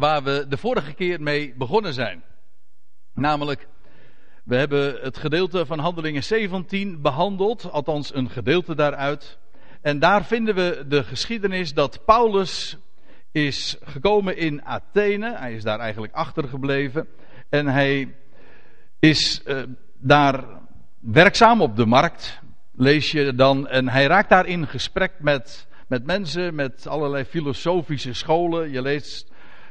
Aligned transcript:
waar 0.00 0.22
we 0.22 0.46
de 0.48 0.56
vorige 0.56 0.92
keer 0.92 1.22
mee 1.22 1.54
begonnen 1.56 1.94
zijn. 1.94 2.22
Namelijk, 3.14 3.68
we 4.44 4.56
hebben 4.56 5.00
het 5.00 5.18
gedeelte 5.18 5.66
van 5.66 5.78
Handelingen 5.78 6.24
17 6.24 7.00
behandeld, 7.02 7.70
althans 7.70 8.14
een 8.14 8.30
gedeelte 8.30 8.74
daaruit. 8.74 9.38
En 9.80 9.98
daar 9.98 10.24
vinden 10.24 10.54
we 10.54 10.84
de 10.88 11.04
geschiedenis 11.04 11.74
dat 11.74 12.04
Paulus 12.04 12.76
is 13.32 13.76
gekomen 13.82 14.36
in 14.36 14.64
Athene. 14.64 15.36
Hij 15.36 15.54
is 15.54 15.62
daar 15.62 15.78
eigenlijk 15.78 16.12
achtergebleven. 16.12 17.08
En 17.48 17.66
hij 17.66 18.14
is 18.98 19.42
uh, 19.46 19.62
daar 19.98 20.44
werkzaam 20.98 21.60
op 21.60 21.76
de 21.76 21.86
markt, 21.86 22.40
lees 22.72 23.10
je 23.10 23.34
dan. 23.34 23.68
En 23.68 23.88
hij 23.88 24.06
raakt 24.06 24.28
daar 24.28 24.46
in 24.46 24.66
gesprek 24.66 25.12
met, 25.18 25.68
met 25.88 26.06
mensen, 26.06 26.54
met 26.54 26.86
allerlei 26.86 27.24
filosofische 27.24 28.12
scholen. 28.12 28.70
Je 28.70 28.82
leest 28.82 29.29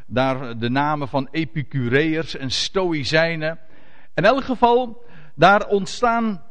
daar 0.10 0.58
de 0.58 0.70
namen 0.70 1.08
van 1.08 1.28
Epicureërs 1.32 2.36
en 2.36 2.52
Stoïcijnen. 2.52 3.60
In 4.14 4.26
elk 4.26 4.44
geval, 4.44 5.04
daar 5.36 5.68
ontstaan 5.68 6.44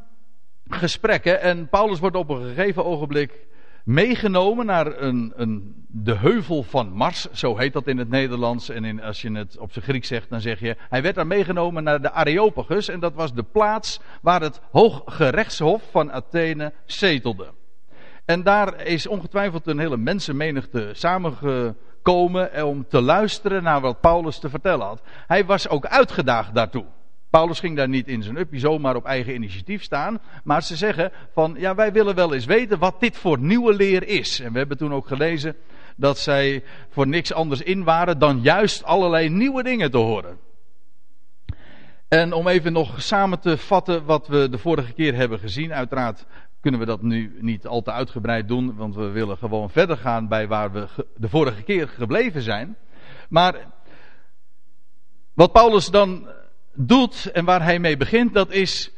gesprekken. 0.69 1.41
En 1.41 1.69
Paulus 1.69 1.99
wordt 1.99 2.15
op 2.15 2.29
een 2.29 2.43
gegeven 2.43 2.85
ogenblik 2.85 3.47
meegenomen 3.83 4.65
naar 4.65 5.01
een, 5.01 5.33
een, 5.35 5.85
de 5.87 6.15
heuvel 6.15 6.63
van 6.63 6.91
Mars, 6.91 7.31
zo 7.31 7.57
heet 7.57 7.73
dat 7.73 7.87
in 7.87 7.97
het 7.97 8.09
Nederlands. 8.09 8.69
En 8.69 8.83
in, 8.83 9.01
als 9.01 9.21
je 9.21 9.31
het 9.31 9.57
op 9.57 9.71
zijn 9.71 9.85
Grieks 9.85 10.07
zegt, 10.07 10.29
dan 10.29 10.41
zeg 10.41 10.59
je, 10.59 10.75
hij 10.89 11.01
werd 11.01 11.15
daar 11.15 11.27
meegenomen 11.27 11.83
naar 11.83 12.01
de 12.01 12.11
Areopagus. 12.11 12.87
En 12.87 12.99
dat 12.99 13.13
was 13.13 13.33
de 13.33 13.43
plaats 13.43 13.99
waar 14.21 14.41
het 14.41 14.61
Hooggerechtshof 14.71 15.83
van 15.91 16.11
Athene 16.11 16.73
zetelde. 16.85 17.47
En 18.25 18.43
daar 18.43 18.85
is 18.85 19.07
ongetwijfeld 19.07 19.67
een 19.67 19.79
hele 19.79 19.97
mensenmenigte 19.97 20.89
samengekomen 20.93 21.77
om 22.63 22.87
te 22.87 23.01
luisteren 23.01 23.63
naar 23.63 23.81
wat 23.81 24.01
Paulus 24.01 24.39
te 24.39 24.49
vertellen 24.49 24.85
had. 24.85 25.01
Hij 25.27 25.45
was 25.45 25.67
ook 25.67 25.85
uitgedaagd 25.85 26.53
daartoe. 26.53 26.85
Paulus 27.29 27.59
ging 27.59 27.75
daar 27.75 27.89
niet 27.89 28.07
in 28.07 28.23
zijn 28.23 28.37
uppie 28.37 28.59
zomaar 28.59 28.95
op 28.95 29.05
eigen 29.05 29.33
initiatief 29.33 29.83
staan. 29.83 30.19
Maar 30.43 30.63
ze 30.63 30.75
zeggen 30.75 31.11
van 31.33 31.55
ja, 31.57 31.75
wij 31.75 31.91
willen 31.91 32.15
wel 32.15 32.33
eens 32.33 32.45
weten 32.45 32.79
wat 32.79 32.99
dit 32.99 33.17
voor 33.17 33.39
nieuwe 33.39 33.73
leer 33.73 34.07
is. 34.07 34.39
En 34.39 34.51
we 34.51 34.57
hebben 34.57 34.77
toen 34.77 34.93
ook 34.93 35.07
gelezen 35.07 35.55
dat 35.95 36.17
zij 36.17 36.63
voor 36.89 37.07
niks 37.07 37.33
anders 37.33 37.61
in 37.61 37.83
waren 37.83 38.19
dan 38.19 38.41
juist 38.41 38.83
allerlei 38.83 39.29
nieuwe 39.29 39.63
dingen 39.63 39.91
te 39.91 39.97
horen. 39.97 40.37
En 42.07 42.33
om 42.33 42.47
even 42.47 42.73
nog 42.73 43.01
samen 43.01 43.39
te 43.39 43.57
vatten 43.57 44.05
wat 44.05 44.27
we 44.27 44.49
de 44.49 44.57
vorige 44.57 44.93
keer 44.93 45.15
hebben 45.15 45.39
gezien. 45.39 45.73
Uiteraard 45.73 46.25
kunnen 46.61 46.79
we 46.79 46.85
dat 46.85 47.01
nu 47.01 47.37
niet 47.41 47.67
al 47.67 47.81
te 47.81 47.91
uitgebreid 47.91 48.47
doen, 48.47 48.75
want 48.75 48.95
we 48.95 49.09
willen 49.09 49.37
gewoon 49.37 49.69
verder 49.69 49.97
gaan 49.97 50.27
bij 50.27 50.47
waar 50.47 50.71
we 50.71 50.87
de 51.15 51.29
vorige 51.29 51.63
keer 51.63 51.87
gebleven 51.87 52.41
zijn. 52.41 52.77
Maar 53.29 53.55
wat 55.33 55.51
Paulus 55.51 55.87
dan 55.87 56.27
doet 56.73 57.31
en 57.31 57.45
waar 57.45 57.63
hij 57.63 57.79
mee 57.79 57.97
begint, 57.97 58.33
dat 58.33 58.51
is. 58.51 58.91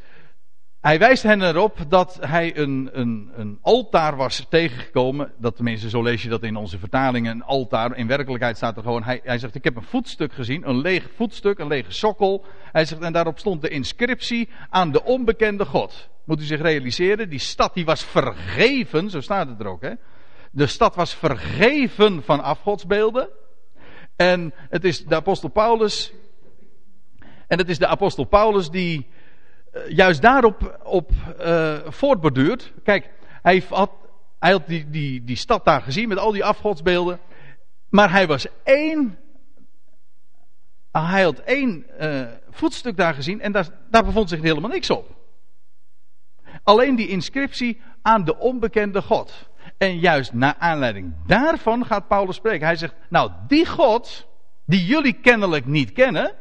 Hij 0.80 1.00
wijst 1.00 1.23
hen 1.23 1.42
erop 1.42 1.80
dat 1.88 2.18
hij 2.22 2.58
een, 2.58 2.90
een, 2.94 3.31
een 3.36 3.59
altaar 3.62 4.16
was 4.16 4.46
tegengekomen. 4.50 5.31
Dat 5.38 5.56
tenminste, 5.56 5.90
zo 5.90 6.03
lees 6.03 6.23
je 6.23 6.30
dat 6.30 6.44
in 6.44 6.56
onze 6.56 6.80
vertalingen. 6.80 7.31
Een 7.31 7.44
altaar. 7.44 7.98
In 7.98 8.08
werkelijkheid 8.08 8.58
staat 8.58 8.78
er 8.78 8.84
gewoon. 8.84 9.03
Hij, 9.03 9.22
hij 9.23 9.38
zegt: 9.38 9.56
Ik 9.56 9.64
heb 9.64 9.75
een 9.75 9.84
voetstuk 9.84 10.34
gezien. 10.34 10.70
Een 10.70 10.81
leeg 10.81 11.09
voetstuk, 11.16 11.59
een 11.59 11.68
lege 11.68 11.92
sokkel. 11.92 12.46
Hij 12.72 12.86
zegt: 12.86 13.02
En 13.02 13.14
daarop 13.14 13.40
stond 13.40 13.62
de 13.62 13.70
inscriptie 13.70 14.50
aan 14.70 14.92
de 14.92 15.03
onbekende 15.03 15.66
God. 15.66 16.09
Moet 16.25 16.41
u 16.41 16.44
zich 16.44 16.61
realiseren, 16.61 17.30
die 17.30 17.39
stad 17.39 17.73
die 17.73 17.86
was 17.86 18.03
vergeven. 18.03 19.09
Zo 19.09 19.22
staat 19.22 19.47
het 19.47 19.59
er 19.59 19.67
ook, 19.67 19.81
hè? 19.81 19.94
De 20.52 20.67
stad 20.67 20.95
was 20.95 21.16
vergeven 21.16 22.23
van 22.23 22.44
afgodsbeelden. 22.44 23.30
En 24.16 24.53
het 24.55 24.83
is 24.83 25.05
de 25.05 25.16
apostel 25.16 25.50
Paulus 25.50 26.13
en 27.52 27.58
het 27.58 27.69
is 27.69 27.78
de 27.78 27.88
apostel 27.88 28.23
Paulus 28.23 28.69
die 28.69 29.08
uh, 29.73 29.89
juist 29.89 30.22
daarop 30.22 30.80
op, 30.83 31.12
uh, 31.40 31.78
voortborduurt. 31.85 32.73
Kijk, 32.84 33.09
hij 33.41 33.63
had, 33.69 33.91
hij 34.40 34.51
had 34.51 34.67
die, 34.67 34.90
die, 34.90 35.23
die 35.23 35.35
stad 35.35 35.66
daar 35.66 35.81
gezien 35.81 36.07
met 36.07 36.17
al 36.17 36.31
die 36.31 36.44
afgodsbeelden. 36.44 37.19
Maar 37.90 38.12
hij 38.12 38.28
was 38.28 38.47
één. 38.63 39.17
Hij 40.91 41.23
had 41.23 41.40
één 41.40 41.85
uh, 42.01 42.22
voetstuk 42.50 42.97
daar 42.97 43.13
gezien 43.13 43.41
en 43.41 43.51
daar, 43.51 43.67
daar 43.90 44.06
bevond 44.06 44.29
zich 44.29 44.41
helemaal 44.41 44.69
niks 44.69 44.90
op. 44.90 45.21
Alleen 46.63 46.95
die 46.95 47.07
inscriptie 47.07 47.81
aan 48.01 48.23
de 48.23 48.38
onbekende 48.38 49.01
God. 49.01 49.50
En 49.78 50.00
juist 50.00 50.34
naar 50.34 50.56
aanleiding 50.59 51.13
daarvan 51.25 51.85
gaat 51.85 52.07
Paulus 52.07 52.35
spreken. 52.35 52.66
Hij 52.66 52.75
zegt: 52.75 52.95
Nou, 53.09 53.31
die 53.47 53.66
God, 53.66 54.28
die 54.66 54.85
jullie 54.85 55.13
kennelijk 55.13 55.66
niet 55.66 55.91
kennen 55.91 56.35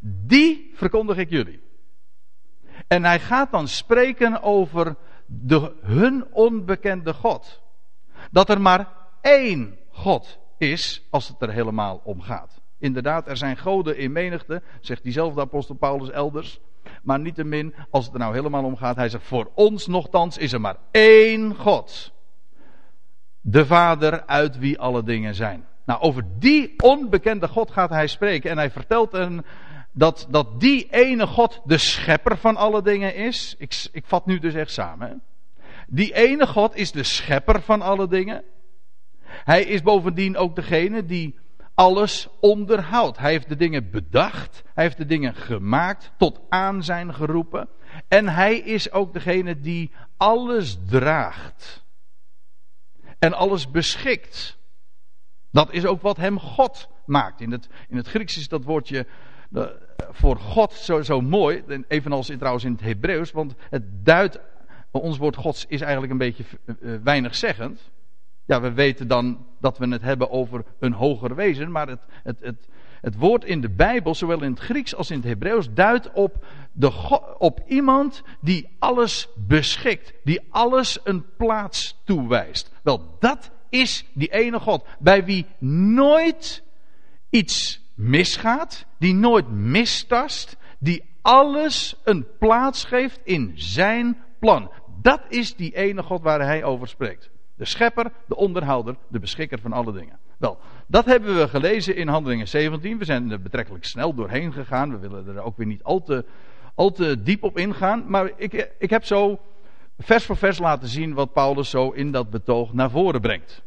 die 0.00 0.70
verkondig 0.74 1.16
ik 1.16 1.30
jullie. 1.30 1.60
En 2.86 3.04
hij 3.04 3.20
gaat 3.20 3.50
dan 3.50 3.68
spreken 3.68 4.42
over 4.42 4.96
de, 5.26 5.74
hun 5.82 6.26
onbekende 6.32 7.14
God. 7.14 7.62
Dat 8.30 8.48
er 8.48 8.60
maar 8.60 8.88
één 9.20 9.78
God 9.90 10.38
is 10.58 11.06
als 11.10 11.28
het 11.28 11.42
er 11.42 11.52
helemaal 11.52 12.00
om 12.04 12.20
gaat. 12.20 12.60
Inderdaad, 12.78 13.28
er 13.28 13.36
zijn 13.36 13.56
goden 13.56 13.96
in 13.96 14.12
menigte, 14.12 14.62
zegt 14.80 15.02
diezelfde 15.02 15.40
apostel 15.40 15.74
Paulus 15.74 16.10
elders. 16.10 16.60
Maar 17.02 17.20
niettemin, 17.20 17.74
als 17.90 18.04
het 18.04 18.14
er 18.14 18.20
nou 18.20 18.34
helemaal 18.34 18.64
om 18.64 18.76
gaat, 18.76 18.96
hij 18.96 19.08
zegt: 19.08 19.24
Voor 19.24 19.50
ons 19.54 19.86
nogthans 19.86 20.38
is 20.38 20.52
er 20.52 20.60
maar 20.60 20.76
één 20.90 21.54
God. 21.54 22.12
De 23.40 23.66
Vader 23.66 24.26
uit 24.26 24.58
wie 24.58 24.78
alle 24.78 25.02
dingen 25.02 25.34
zijn. 25.34 25.66
Nou, 25.84 26.00
over 26.00 26.24
die 26.38 26.74
onbekende 26.82 27.48
God 27.48 27.70
gaat 27.70 27.90
hij 27.90 28.06
spreken. 28.06 28.50
En 28.50 28.56
hij 28.56 28.70
vertelt 28.70 29.14
een, 29.14 29.44
dat, 29.92 30.26
dat 30.30 30.60
die 30.60 30.86
ene 30.90 31.26
God 31.26 31.60
de 31.64 31.78
schepper 31.78 32.36
van 32.36 32.56
alle 32.56 32.82
dingen 32.82 33.14
is. 33.14 33.54
Ik, 33.58 33.88
ik 33.92 34.04
vat 34.06 34.26
nu 34.26 34.38
dus 34.38 34.54
echt 34.54 34.72
samen. 34.72 35.22
Die 35.86 36.14
ene 36.14 36.46
God 36.46 36.76
is 36.76 36.92
de 36.92 37.02
schepper 37.02 37.62
van 37.62 37.82
alle 37.82 38.08
dingen. 38.08 38.44
Hij 39.24 39.62
is 39.62 39.82
bovendien 39.82 40.36
ook 40.36 40.56
degene 40.56 41.04
die 41.04 41.38
alles 41.78 42.28
onderhoudt. 42.40 43.18
Hij 43.18 43.30
heeft 43.30 43.48
de 43.48 43.56
dingen 43.56 43.90
bedacht. 43.90 44.62
Hij 44.74 44.84
heeft 44.84 44.96
de 44.96 45.06
dingen 45.06 45.34
gemaakt, 45.34 46.12
tot 46.16 46.40
aan 46.48 46.84
zijn 46.84 47.14
geroepen. 47.14 47.68
En 48.08 48.28
hij 48.28 48.58
is 48.58 48.92
ook 48.92 49.12
degene 49.12 49.60
die 49.60 49.92
alles 50.16 50.78
draagt. 50.88 51.84
En 53.18 53.32
alles 53.32 53.70
beschikt. 53.70 54.58
Dat 55.50 55.72
is 55.72 55.86
ook 55.86 56.02
wat 56.02 56.16
hem 56.16 56.38
God 56.38 56.88
maakt. 57.06 57.40
In 57.40 57.50
het, 57.50 57.68
in 57.88 57.96
het 57.96 58.08
Grieks 58.08 58.36
is 58.36 58.48
dat 58.48 58.64
woordje 58.64 59.06
voor 60.10 60.36
God 60.36 60.72
zo, 60.72 61.02
zo 61.02 61.20
mooi, 61.20 61.64
evenals 61.88 62.30
in, 62.30 62.38
trouwens 62.38 62.64
in 62.64 62.72
het 62.72 62.80
Hebreeuws, 62.80 63.30
want 63.30 63.54
het 63.70 64.04
duidt, 64.04 64.40
ons 64.90 65.18
woord 65.18 65.36
Gods 65.36 65.66
is 65.68 65.80
eigenlijk 65.80 66.12
een 66.12 66.18
beetje 66.18 66.44
uh, 66.66 66.96
weinig 67.02 67.34
zeggend. 67.34 67.90
Ja, 68.48 68.60
we 68.60 68.72
weten 68.72 69.08
dan 69.08 69.46
dat 69.60 69.78
we 69.78 69.88
het 69.88 70.02
hebben 70.02 70.30
over 70.30 70.64
een 70.78 70.92
hoger 70.92 71.34
wezen, 71.34 71.70
maar 71.70 71.88
het, 71.88 72.00
het, 72.22 72.40
het, 72.40 72.68
het 73.00 73.16
woord 73.16 73.44
in 73.44 73.60
de 73.60 73.70
Bijbel, 73.70 74.14
zowel 74.14 74.42
in 74.42 74.50
het 74.50 74.60
Grieks 74.60 74.94
als 74.94 75.10
in 75.10 75.16
het 75.16 75.26
Hebreeuws, 75.26 75.72
duidt 75.74 76.12
op, 76.12 76.46
de, 76.72 76.90
op 77.38 77.60
iemand 77.66 78.22
die 78.40 78.76
alles 78.78 79.28
beschikt, 79.36 80.12
die 80.24 80.40
alles 80.50 80.98
een 81.04 81.24
plaats 81.36 82.00
toewijst. 82.04 82.72
Wel, 82.82 83.16
dat 83.20 83.50
is 83.68 84.04
die 84.12 84.32
ene 84.32 84.60
God, 84.60 84.86
bij 84.98 85.24
wie 85.24 85.46
nooit 85.58 86.62
iets 87.30 87.80
misgaat, 87.94 88.86
die 88.98 89.14
nooit 89.14 89.50
mistast, 89.50 90.56
die 90.78 91.04
alles 91.22 91.96
een 92.04 92.26
plaats 92.38 92.84
geeft 92.84 93.20
in 93.24 93.52
zijn 93.54 94.16
plan. 94.38 94.70
Dat 95.02 95.20
is 95.28 95.56
die 95.56 95.76
ene 95.76 96.02
God 96.02 96.22
waar 96.22 96.40
hij 96.40 96.64
over 96.64 96.88
spreekt. 96.88 97.30
De 97.58 97.64
schepper, 97.64 98.12
de 98.26 98.36
onderhouder, 98.36 98.96
de 99.08 99.18
beschikker 99.18 99.58
van 99.60 99.72
alle 99.72 99.92
dingen. 99.92 100.18
Wel, 100.38 100.58
dat 100.86 101.04
hebben 101.04 101.36
we 101.36 101.48
gelezen 101.48 101.96
in 101.96 102.08
Handelingen 102.08 102.48
17. 102.48 102.98
We 102.98 103.04
zijn 103.04 103.30
er 103.30 103.42
betrekkelijk 103.42 103.84
snel 103.84 104.14
doorheen 104.14 104.52
gegaan. 104.52 104.90
We 104.90 104.98
willen 104.98 105.36
er 105.36 105.42
ook 105.42 105.56
weer 105.56 105.66
niet 105.66 105.82
al 105.82 106.02
te, 106.02 106.24
al 106.74 106.90
te 106.90 107.22
diep 107.22 107.42
op 107.42 107.58
ingaan. 107.58 108.04
Maar 108.06 108.30
ik, 108.36 108.74
ik 108.78 108.90
heb 108.90 109.04
zo 109.04 109.40
vers 109.98 110.24
voor 110.24 110.36
vers 110.36 110.58
laten 110.58 110.88
zien 110.88 111.14
wat 111.14 111.32
Paulus 111.32 111.70
zo 111.70 111.90
in 111.90 112.12
dat 112.12 112.30
betoog 112.30 112.72
naar 112.72 112.90
voren 112.90 113.20
brengt. 113.20 113.62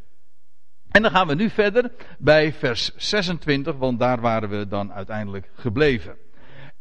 En 0.92 1.02
dan 1.02 1.12
gaan 1.12 1.28
we 1.28 1.36
nu 1.36 1.50
verder 1.50 1.92
bij 2.18 2.54
vers 2.54 2.96
26, 2.96 3.76
want 3.76 4.00
daar 4.00 4.22
waren 4.22 4.50
we 4.50 4.68
dan 4.68 4.94
uiteindelijk 4.94 5.50
gebleven. 5.54 6.18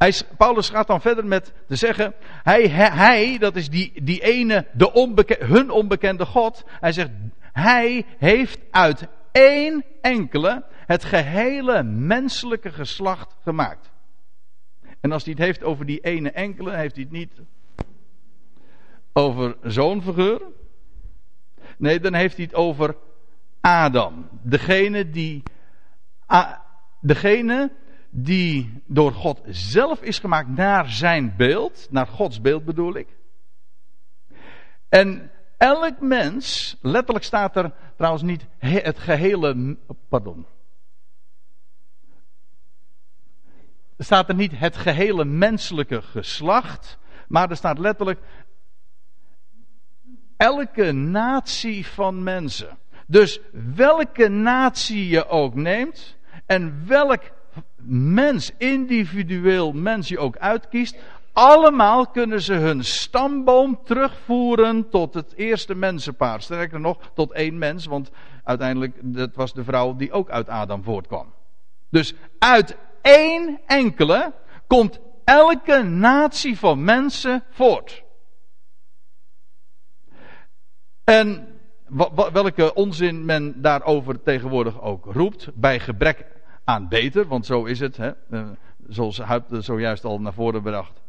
Hij, 0.01 0.15
Paulus 0.37 0.69
gaat 0.69 0.87
dan 0.87 1.01
verder 1.01 1.27
met 1.27 1.53
te 1.67 1.77
zeggen, 1.77 2.15
hij, 2.43 2.69
hij 2.69 3.39
dat 3.39 3.57
is 3.57 3.71
die, 3.71 4.03
die 4.03 4.23
ene, 4.23 4.67
de 4.73 4.91
hun 5.39 5.71
onbekende 5.71 6.27
God. 6.27 6.65
Hij 6.67 6.93
zegt, 6.93 7.11
hij 7.41 8.07
heeft 8.19 8.61
uit 8.71 9.07
één 9.33 9.85
enkele 10.01 10.65
het 10.87 11.05
gehele 11.05 11.83
menselijke 11.83 12.73
geslacht 12.73 13.37
gemaakt. 13.43 13.91
En 15.01 15.13
als 15.13 15.25
hij 15.25 15.33
het 15.33 15.43
heeft 15.43 15.63
over 15.63 15.87
die 15.87 16.01
ene 16.01 16.31
enkele, 16.31 16.77
heeft 16.77 16.95
hij 16.95 17.05
het 17.05 17.13
niet 17.13 17.41
over 19.13 19.57
zo'n 19.63 20.03
figuur. 20.03 20.41
Nee, 21.77 22.01
dan 22.01 22.15
heeft 22.15 22.37
hij 22.37 22.45
het 22.45 22.55
over 22.55 22.97
Adam. 23.61 24.29
Degene 24.43 25.11
die 25.11 25.43
degene 27.01 27.71
die 28.11 28.83
door 28.87 29.13
God 29.13 29.41
zelf 29.47 30.03
is 30.03 30.19
gemaakt 30.19 30.49
naar 30.49 30.91
zijn 30.91 31.35
beeld, 31.37 31.87
naar 31.91 32.07
Gods 32.07 32.41
beeld 32.41 32.65
bedoel 32.65 32.95
ik. 32.95 33.09
En 34.89 35.31
elk 35.57 36.01
mens, 36.01 36.77
letterlijk 36.81 37.25
staat 37.25 37.57
er 37.57 37.73
trouwens 37.97 38.23
niet 38.23 38.47
het 38.59 38.99
gehele, 38.99 39.77
pardon. 40.09 40.47
staat 44.03 44.29
er 44.29 44.35
niet 44.35 44.59
het 44.59 44.77
gehele 44.77 45.25
menselijke 45.25 46.03
geslacht, 46.03 46.99
maar 47.29 47.51
er 47.51 47.57
staat 47.57 47.79
letterlijk 47.79 48.21
elke 50.37 50.93
natie 50.93 51.87
van 51.87 52.23
mensen. 52.23 52.79
Dus 53.07 53.41
welke 53.75 54.29
natie 54.29 55.09
je 55.09 55.27
ook 55.27 55.55
neemt 55.55 56.17
en 56.47 56.87
welk 56.87 57.23
mens, 57.83 58.53
individueel 58.59 59.73
mens 59.73 60.09
je 60.09 60.19
ook 60.19 60.37
uitkiest, 60.37 60.97
allemaal 61.33 62.07
kunnen 62.07 62.41
ze 62.41 62.53
hun 62.53 62.85
stamboom 62.85 63.81
terugvoeren 63.85 64.89
tot 64.89 65.15
het 65.15 65.35
eerste 65.35 65.75
mensenpaar. 65.75 66.43
Sterker 66.43 66.81
nog, 66.81 66.99
tot 67.15 67.33
één 67.33 67.59
mens, 67.59 67.87
want 67.87 68.11
uiteindelijk 68.45 68.97
dat 69.03 69.35
was 69.35 69.53
de 69.53 69.65
vrouw 69.65 69.97
die 69.97 70.13
ook 70.13 70.31
uit 70.31 70.49
Adam 70.49 70.83
voortkwam. 70.83 71.33
Dus 71.91 72.15
uit 72.39 72.77
één 73.03 73.61
enkele 73.67 74.33
komt 74.67 75.01
elke 75.25 75.83
natie 75.83 76.59
van 76.59 76.85
mensen 76.85 77.43
voort. 77.51 78.03
En 81.05 81.49
welke 82.33 82.75
onzin 82.75 83.25
men 83.25 83.63
daarover 83.63 84.23
tegenwoordig 84.23 84.83
ook 84.83 85.05
roept, 85.05 85.51
bij 85.55 85.81
gebrek 85.81 86.27
aan 86.71 86.89
beter, 86.89 87.27
want 87.27 87.47
zo 87.47 87.65
is 87.65 87.81
het, 87.81 87.97
hè, 87.97 88.11
eh, 88.31 88.49
zoals 88.89 89.19
Huip 89.19 89.45
zojuist 89.59 90.05
al 90.05 90.21
naar 90.21 90.33
voren 90.33 90.63
bracht. 90.63 91.01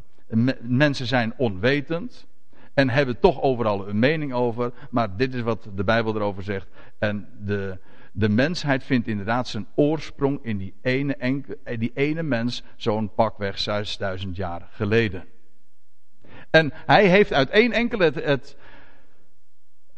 Mensen 0.62 1.06
zijn 1.06 1.34
onwetend 1.38 2.28
en 2.74 2.90
hebben 2.90 3.20
toch 3.20 3.42
overal 3.42 3.88
een 3.88 4.00
mening 4.00 4.34
over, 4.34 4.72
maar 4.90 5.18
dit 5.18 5.34
is 5.34 5.42
wat 5.42 5.68
de 5.76 5.84
Bijbel 5.84 6.16
erover 6.16 6.44
zegt. 6.44 6.68
En 7.00 7.28
de, 7.40 7.78
de 8.12 8.30
mensheid 8.30 8.84
vindt 8.84 9.08
inderdaad 9.08 9.48
zijn 9.48 9.68
oorsprong 9.76 10.40
in 10.44 10.58
die 10.58 10.74
ene, 10.82 11.16
enke, 11.16 11.58
eh, 11.64 11.80
die 11.80 11.92
ene 11.94 12.24
mens, 12.24 12.64
zo'n 12.76 13.14
pakweg 13.14 13.60
6000 13.60 14.36
jaar 14.36 14.68
geleden. 14.72 15.26
En 16.50 16.72
hij 16.74 17.08
heeft 17.08 17.34
uit 17.34 17.50
één 17.50 17.72
enkele 17.72 18.12
het, 18.24 18.56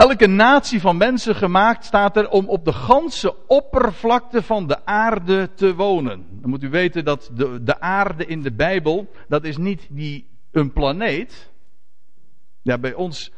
elke 0.10 0.28
natie 0.28 0.82
van 0.82 0.98
mensen 0.98 1.36
gemaakt, 1.36 1.86
staat 1.86 2.18
er, 2.18 2.30
om 2.30 2.50
op 2.50 2.66
de 2.66 2.74
ganse 2.74 3.48
oppervlakte 3.48 4.42
van 4.42 4.68
de 4.68 4.86
aarde 4.86 5.54
te 5.54 5.76
wonen. 5.76 6.26
Dan 6.42 6.50
moet 6.50 6.64
u 6.64 6.70
weten 6.70 7.06
dat 7.06 7.30
de, 7.34 7.64
de 7.64 7.80
aarde 7.80 8.26
in 8.26 8.42
de 8.42 8.52
Bijbel, 8.52 9.12
dat 9.28 9.44
is 9.44 9.58
niet 9.58 9.88
die, 9.90 10.28
een 10.52 10.74
planeet. 10.74 11.52
Ja, 12.62 12.78
bij 12.78 12.94
ons 12.94 13.32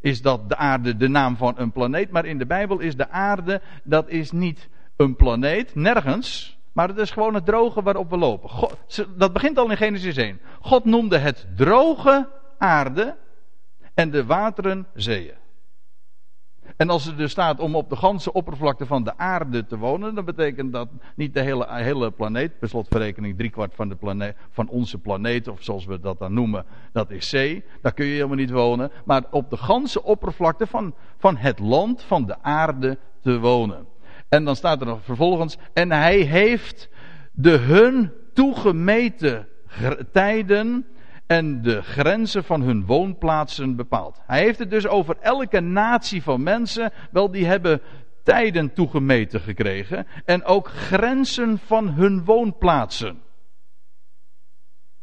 is 0.00 0.22
dat 0.22 0.48
de 0.48 0.56
aarde 0.56 0.96
de 0.96 1.08
naam 1.08 1.36
van 1.36 1.54
een 1.56 1.72
planeet, 1.72 2.10
maar 2.10 2.24
in 2.24 2.38
de 2.38 2.46
Bijbel 2.46 2.78
is 2.78 2.96
de 2.96 3.08
aarde, 3.08 3.60
dat 3.84 4.08
is 4.08 4.30
niet 4.30 4.68
een 4.96 5.16
planeet, 5.16 5.74
nergens, 5.74 6.58
maar 6.72 6.88
het 6.88 6.98
is 6.98 7.10
gewoon 7.10 7.34
het 7.34 7.46
droge 7.46 7.82
waarop 7.82 8.10
we 8.10 8.16
lopen. 8.16 8.48
God, 8.48 8.76
dat 9.16 9.32
begint 9.32 9.58
al 9.58 9.70
in 9.70 9.76
Genesis 9.76 10.16
1. 10.16 10.40
God 10.60 10.84
noemde 10.84 11.18
het 11.18 11.46
droge 11.56 12.28
aarde 12.58 13.16
en 13.94 14.10
de 14.10 14.24
wateren 14.24 14.86
zeeën. 14.94 15.40
En 16.76 16.90
als 16.90 17.06
er 17.06 17.16
dus 17.16 17.30
staat 17.30 17.60
om 17.60 17.76
op 17.76 17.90
de 17.90 17.96
ganse 17.96 18.32
oppervlakte 18.32 18.86
van 18.86 19.04
de 19.04 19.18
aarde 19.18 19.66
te 19.66 19.78
wonen, 19.78 20.14
dan 20.14 20.24
betekent 20.24 20.72
dat 20.72 20.88
niet 21.16 21.34
de 21.34 21.40
hele, 21.40 21.66
hele 21.68 22.10
planeet, 22.10 22.58
per 22.58 22.68
slotverrekening 22.68 23.36
driekwart 23.36 23.74
van, 23.74 23.88
de 23.88 24.34
van 24.50 24.68
onze 24.68 24.98
planeet, 24.98 25.48
of 25.48 25.62
zoals 25.62 25.84
we 25.84 26.00
dat 26.00 26.18
dan 26.18 26.34
noemen, 26.34 26.64
dat 26.92 27.10
is 27.10 27.28
zee. 27.28 27.64
Daar 27.80 27.94
kun 27.94 28.06
je 28.06 28.12
helemaal 28.12 28.36
niet 28.36 28.50
wonen. 28.50 28.90
Maar 29.04 29.24
op 29.30 29.50
de 29.50 29.56
ganse 29.56 30.02
oppervlakte 30.02 30.66
van, 30.66 30.94
van 31.18 31.36
het 31.36 31.58
land, 31.58 32.02
van 32.02 32.26
de 32.26 32.42
aarde 32.42 32.98
te 33.20 33.38
wonen. 33.38 33.86
En 34.28 34.44
dan 34.44 34.56
staat 34.56 34.80
er 34.80 34.86
nog 34.86 35.04
vervolgens, 35.04 35.58
en 35.72 35.92
hij 35.92 36.18
heeft 36.18 36.88
de 37.32 37.56
hun 37.56 38.12
toegemeten 38.32 39.48
tijden 40.12 40.86
en 41.32 41.62
de 41.62 41.82
grenzen 41.82 42.44
van 42.44 42.62
hun 42.62 42.86
woonplaatsen 42.86 43.76
bepaalt. 43.76 44.20
Hij 44.26 44.42
heeft 44.42 44.58
het 44.58 44.70
dus 44.70 44.86
over 44.86 45.16
elke 45.20 45.60
natie 45.60 46.22
van 46.22 46.42
mensen. 46.42 46.92
Wel, 47.10 47.30
die 47.30 47.46
hebben 47.46 47.80
tijden 48.22 48.72
toegemeten 48.72 49.40
gekregen 49.40 50.06
en 50.24 50.44
ook 50.44 50.68
grenzen 50.68 51.58
van 51.58 51.88
hun 51.88 52.24
woonplaatsen. 52.24 53.22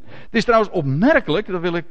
Het 0.04 0.36
is 0.36 0.44
trouwens 0.44 0.72
opmerkelijk, 0.72 1.48
dat 1.48 1.62
wil 1.62 1.76
ik 1.76 1.86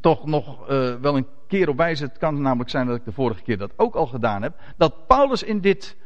toch 0.00 0.26
nog 0.26 0.70
uh, 0.70 0.94
wel 0.94 1.16
een 1.16 1.26
keer 1.48 1.68
op 1.68 1.76
wijzen. 1.76 2.08
Het 2.08 2.18
kan 2.18 2.42
namelijk 2.42 2.70
zijn 2.70 2.86
dat 2.86 2.96
ik 2.96 3.04
de 3.04 3.12
vorige 3.12 3.42
keer 3.42 3.58
dat 3.58 3.72
ook 3.76 3.94
al 3.94 4.06
gedaan 4.06 4.42
heb. 4.42 4.54
Dat 4.76 5.06
Paulus 5.06 5.42
in 5.42 5.60
dit 5.60 5.96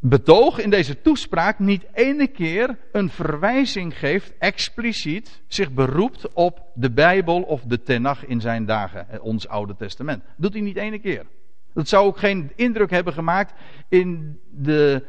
betoog, 0.00 0.58
in 0.58 0.70
deze 0.70 1.00
toespraak, 1.00 1.58
niet 1.58 1.86
ene 1.92 2.26
keer 2.26 2.78
een 2.92 3.10
verwijzing 3.10 3.98
geeft, 3.98 4.32
expliciet, 4.38 5.42
zich 5.46 5.72
beroept 5.72 6.32
op 6.32 6.62
de 6.74 6.90
Bijbel 6.90 7.42
of 7.42 7.62
de 7.62 7.82
Tenach 7.82 8.26
in 8.26 8.40
zijn 8.40 8.66
dagen, 8.66 9.08
eh, 9.08 9.24
ons 9.24 9.48
Oude 9.48 9.76
Testament. 9.76 10.22
Doet 10.36 10.52
hij 10.52 10.62
niet 10.62 10.76
ene 10.76 10.98
keer. 10.98 11.26
Dat 11.74 11.88
zou 11.88 12.06
ook 12.06 12.18
geen 12.18 12.52
indruk 12.56 12.90
hebben 12.90 13.12
gemaakt 13.12 13.52
in 13.88 14.40
de, 14.50 15.04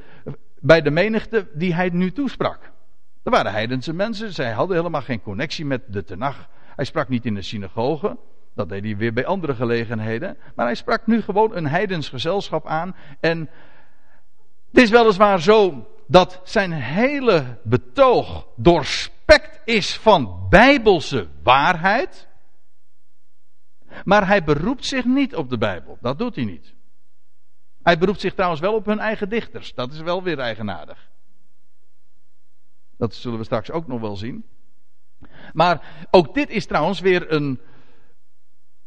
bij 0.59 0.81
de 0.81 0.91
menigte 0.91 1.47
die 1.53 1.73
hij 1.73 1.89
nu 1.89 2.11
toesprak. 2.11 2.71
Er 3.23 3.31
waren 3.31 3.51
heidense 3.51 3.93
mensen, 3.93 4.33
zij 4.33 4.51
hadden 4.51 4.77
helemaal 4.77 5.01
geen 5.01 5.21
connectie 5.21 5.65
met 5.65 5.81
de 5.87 6.03
Tenach. 6.03 6.49
Hij 6.75 6.85
sprak 6.85 7.09
niet 7.09 7.25
in 7.25 7.33
de 7.33 7.41
synagoge, 7.41 8.17
dat 8.55 8.69
deed 8.69 8.83
hij 8.83 8.97
weer 8.97 9.13
bij 9.13 9.25
andere 9.25 9.55
gelegenheden. 9.55 10.37
Maar 10.55 10.65
hij 10.65 10.75
sprak 10.75 11.07
nu 11.07 11.21
gewoon 11.21 11.55
een 11.55 11.67
heidens 11.67 12.09
gezelschap 12.09 12.67
aan 12.67 12.95
en 13.19 13.49
het 14.71 14.81
is 14.81 14.89
weliswaar 14.89 15.41
zo 15.41 15.87
dat 16.07 16.41
zijn 16.43 16.71
hele 16.71 17.59
betoog 17.63 18.47
doorspekt 18.55 19.61
is 19.65 19.97
van 19.97 20.47
bijbelse 20.49 21.27
waarheid. 21.43 22.27
Maar 24.03 24.27
hij 24.27 24.43
beroept 24.43 24.85
zich 24.85 25.05
niet 25.05 25.35
op 25.35 25.49
de 25.49 25.57
Bijbel. 25.57 25.97
Dat 26.01 26.17
doet 26.17 26.35
hij 26.35 26.45
niet. 26.45 26.73
Hij 27.83 27.97
beroept 27.97 28.19
zich 28.19 28.33
trouwens 28.33 28.61
wel 28.61 28.73
op 28.73 28.85
hun 28.85 28.99
eigen 28.99 29.29
dichters. 29.29 29.73
Dat 29.73 29.91
is 29.91 29.99
wel 29.99 30.23
weer 30.23 30.39
eigenaardig. 30.39 31.09
Dat 32.97 33.15
zullen 33.15 33.37
we 33.37 33.43
straks 33.43 33.71
ook 33.71 33.87
nog 33.87 34.01
wel 34.01 34.15
zien. 34.15 34.45
Maar 35.53 36.07
ook 36.11 36.33
dit 36.33 36.49
is 36.49 36.65
trouwens 36.65 36.99
weer 36.99 37.31
een, 37.31 37.59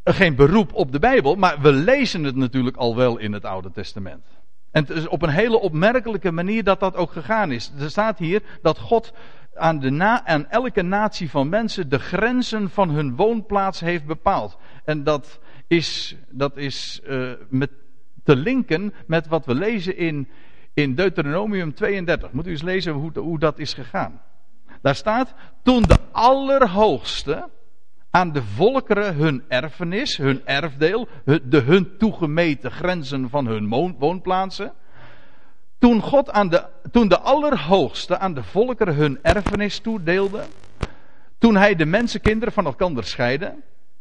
geen 0.05 0.37
beroep 0.37 0.73
op 0.75 0.93
de 0.93 0.99
Bijbel. 0.99 1.35
Maar 1.35 1.61
we 1.61 1.73
lezen 1.73 2.25
het 2.25 2.37
natuurlijk 2.37 2.77
al 2.77 2.97
wel 2.97 3.19
in 3.19 3.33
het 3.33 3.45
Oude 3.45 3.71
Testament. 3.71 4.25
En 4.73 4.87
het 4.87 4.91
is 4.91 5.09
op 5.09 5.23
een 5.23 5.31
hele 5.31 5.61
opmerkelijke 5.61 6.33
manier 6.33 6.65
dat 6.65 6.81
dat 6.81 6.97
ook 6.97 7.13
gegaan 7.13 7.53
is. 7.53 7.73
Er 7.79 7.91
staat 7.91 8.19
hier 8.19 8.43
dat 8.63 8.79
God 8.79 9.13
aan, 9.55 9.79
de 9.79 9.91
na, 9.91 10.27
elke 10.49 10.83
natie 10.83 11.31
van 11.31 11.49
mensen 11.49 11.89
de 11.89 11.99
grenzen 11.99 12.71
van 12.71 12.91
hun 12.91 13.17
woonplaats 13.17 13.81
heeft 13.81 14.07
bepaald. 14.07 14.59
En 14.85 15.05
dat 15.05 15.41
is, 15.67 16.17
dat 16.29 16.57
is 16.57 17.01
uh, 17.09 17.33
met, 17.49 17.71
te 18.25 18.37
linken 18.37 18.95
met 19.07 19.27
wat 19.27 19.47
we 19.47 19.55
lezen 19.55 19.97
in, 19.97 20.29
in 20.75 20.95
Deuteronomium 20.95 21.75
32. 21.75 22.33
Moet 22.33 22.47
u 22.47 22.51
eens 22.51 22.63
lezen 22.63 22.93
hoe, 22.93 23.19
hoe 23.19 23.39
dat 23.39 23.59
is 23.59 23.75
gegaan. 23.75 24.21
Daar 24.83 24.95
staat, 24.95 25.35
toen 25.63 25.83
de 25.83 25.99
Allerhoogste, 26.13 27.49
aan 28.13 28.33
de 28.33 28.43
volkeren 28.43 29.15
hun 29.15 29.45
erfenis, 29.49 30.17
hun 30.17 30.47
erfdeel, 30.47 31.09
de 31.25 31.61
hun 31.61 31.97
toegemeten 31.99 32.71
grenzen 32.71 33.31
van 33.31 33.47
hun 33.47 33.69
woonplaatsen. 33.99 34.73
Toen, 35.79 36.01
God 36.01 36.31
aan 36.31 36.49
de, 36.49 36.67
toen 36.91 37.09
de 37.09 37.19
Allerhoogste 37.19 38.19
aan 38.19 38.35
de 38.35 38.43
volkeren 38.43 38.95
hun 38.95 39.19
erfenis 39.23 39.79
toedeelde, 39.79 40.43
toen 41.39 41.57
hij 41.57 41.75
de 41.75 41.87
mensenkinderen 41.87 42.53
van 42.53 42.65
elkaar 42.65 43.05
scheidde, 43.05 43.55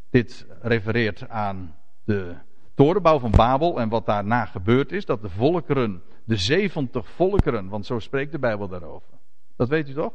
dit 0.10 0.46
refereert 0.62 1.30
aan 1.30 1.75
de 2.03 2.36
torenbouw 2.75 3.20
van 3.20 3.32
Babel 3.32 3.80
en 3.80 3.89
wat 3.89 4.06
daarna 4.06 4.46
gebeurd 4.46 4.91
is, 4.91 5.06
dat 5.06 5.22
de 5.22 5.30
volkeren, 5.30 6.01
de 6.24 6.36
70 6.36 7.10
volkeren, 7.10 7.70
want 7.70 7.86
zo 7.86 8.00
spreekt 8.00 8.32
de 8.32 8.39
Bijbel 8.39 8.68
daarover. 8.68 9.10
Dat 9.56 9.70
weet 9.70 9.89
u 9.89 9.94
toch? 9.94 10.13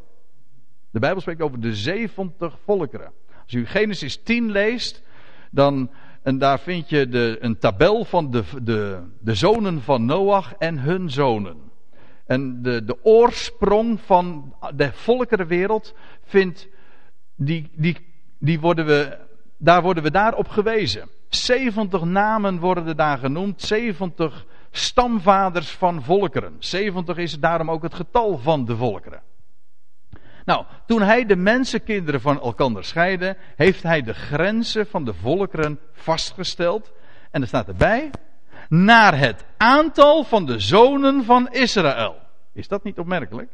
De 0.90 0.98
Bijbel 0.98 1.20
spreekt 1.20 1.42
over 1.42 1.60
de 1.60 1.74
70 1.74 2.58
volkeren. 2.64 3.12
Als 3.46 3.54
u 3.54 3.66
Genesis 3.66 4.22
10 4.22 4.50
leest, 4.50 5.02
dan, 5.50 5.90
en 6.22 6.38
daar 6.38 6.60
vind 6.60 6.88
je 6.88 7.08
de, 7.08 7.36
een 7.40 7.58
tabel 7.58 8.04
van 8.04 8.30
de, 8.30 8.42
de, 8.62 9.02
de 9.20 9.34
zonen 9.34 9.82
van 9.82 10.04
Noach 10.04 10.54
en 10.58 10.78
hun 10.78 11.10
zonen. 11.10 11.56
En 12.26 12.62
de, 12.62 12.84
de 12.84 13.04
oorsprong 13.04 14.00
van 14.00 14.54
de 14.74 14.92
volkerenwereld 14.92 15.94
vindt, 16.24 16.68
die, 17.36 17.70
die, 17.74 17.96
die 18.38 18.60
worden 18.60 18.86
we, 18.86 19.18
daar 19.56 19.82
worden 19.82 20.02
we 20.02 20.10
daarop 20.10 20.48
gewezen. 20.48 21.08
70 21.28 22.04
namen 22.04 22.58
worden 22.58 22.96
daar 22.96 23.18
genoemd, 23.18 23.62
70 23.62 24.46
stamvaders 24.70 25.70
van 25.70 26.02
volkeren. 26.02 26.56
70 26.58 27.16
is 27.16 27.38
daarom 27.38 27.70
ook 27.70 27.82
het 27.82 27.94
getal 27.94 28.38
van 28.38 28.64
de 28.64 28.76
volkeren. 28.76 29.22
Nou, 30.46 30.64
toen 30.86 31.02
hij 31.02 31.26
de 31.26 31.36
mensenkinderen 31.36 32.20
van 32.20 32.40
elkaar 32.40 32.84
scheidde, 32.84 33.36
heeft 33.56 33.82
hij 33.82 34.02
de 34.02 34.14
grenzen 34.14 34.86
van 34.86 35.04
de 35.04 35.14
volkeren 35.14 35.80
vastgesteld. 35.92 36.92
En 37.30 37.40
er 37.42 37.48
staat 37.48 37.68
erbij, 37.68 38.10
naar 38.68 39.18
het 39.18 39.44
aantal 39.56 40.24
van 40.24 40.46
de 40.46 40.58
zonen 40.58 41.24
van 41.24 41.52
Israël. 41.52 42.16
Is 42.52 42.68
dat 42.68 42.84
niet 42.84 42.98
opmerkelijk? 42.98 43.50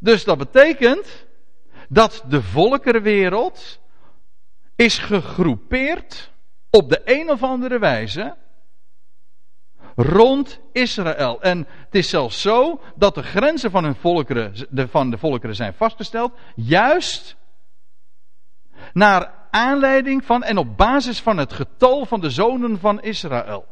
Dus 0.00 0.24
dat 0.24 0.38
betekent 0.38 1.26
dat 1.88 2.24
de 2.28 2.42
volkerenwereld 2.42 3.80
is 4.76 4.98
gegroepeerd 4.98 6.32
op 6.70 6.88
de 6.88 7.00
een 7.04 7.30
of 7.30 7.42
andere 7.42 7.78
wijze 7.78 8.36
rond 9.96 10.60
Israël. 10.72 11.42
En 11.42 11.58
het 11.68 11.94
is 11.94 12.08
zelfs 12.08 12.40
zo 12.40 12.80
dat 12.96 13.14
de 13.14 13.22
grenzen 13.22 13.70
van, 13.70 13.84
hun 13.84 13.96
volkeren, 13.96 14.54
van 14.90 15.10
de 15.10 15.18
volkeren 15.18 15.56
zijn 15.56 15.74
vastgesteld, 15.74 16.32
juist 16.54 17.36
naar 18.92 19.34
aanleiding 19.50 20.24
van 20.24 20.42
en 20.42 20.58
op 20.58 20.76
basis 20.76 21.20
van 21.20 21.36
het 21.36 21.52
getal 21.52 22.06
van 22.06 22.20
de 22.20 22.30
zonen 22.30 22.78
van 22.78 23.02
Israël. 23.02 23.66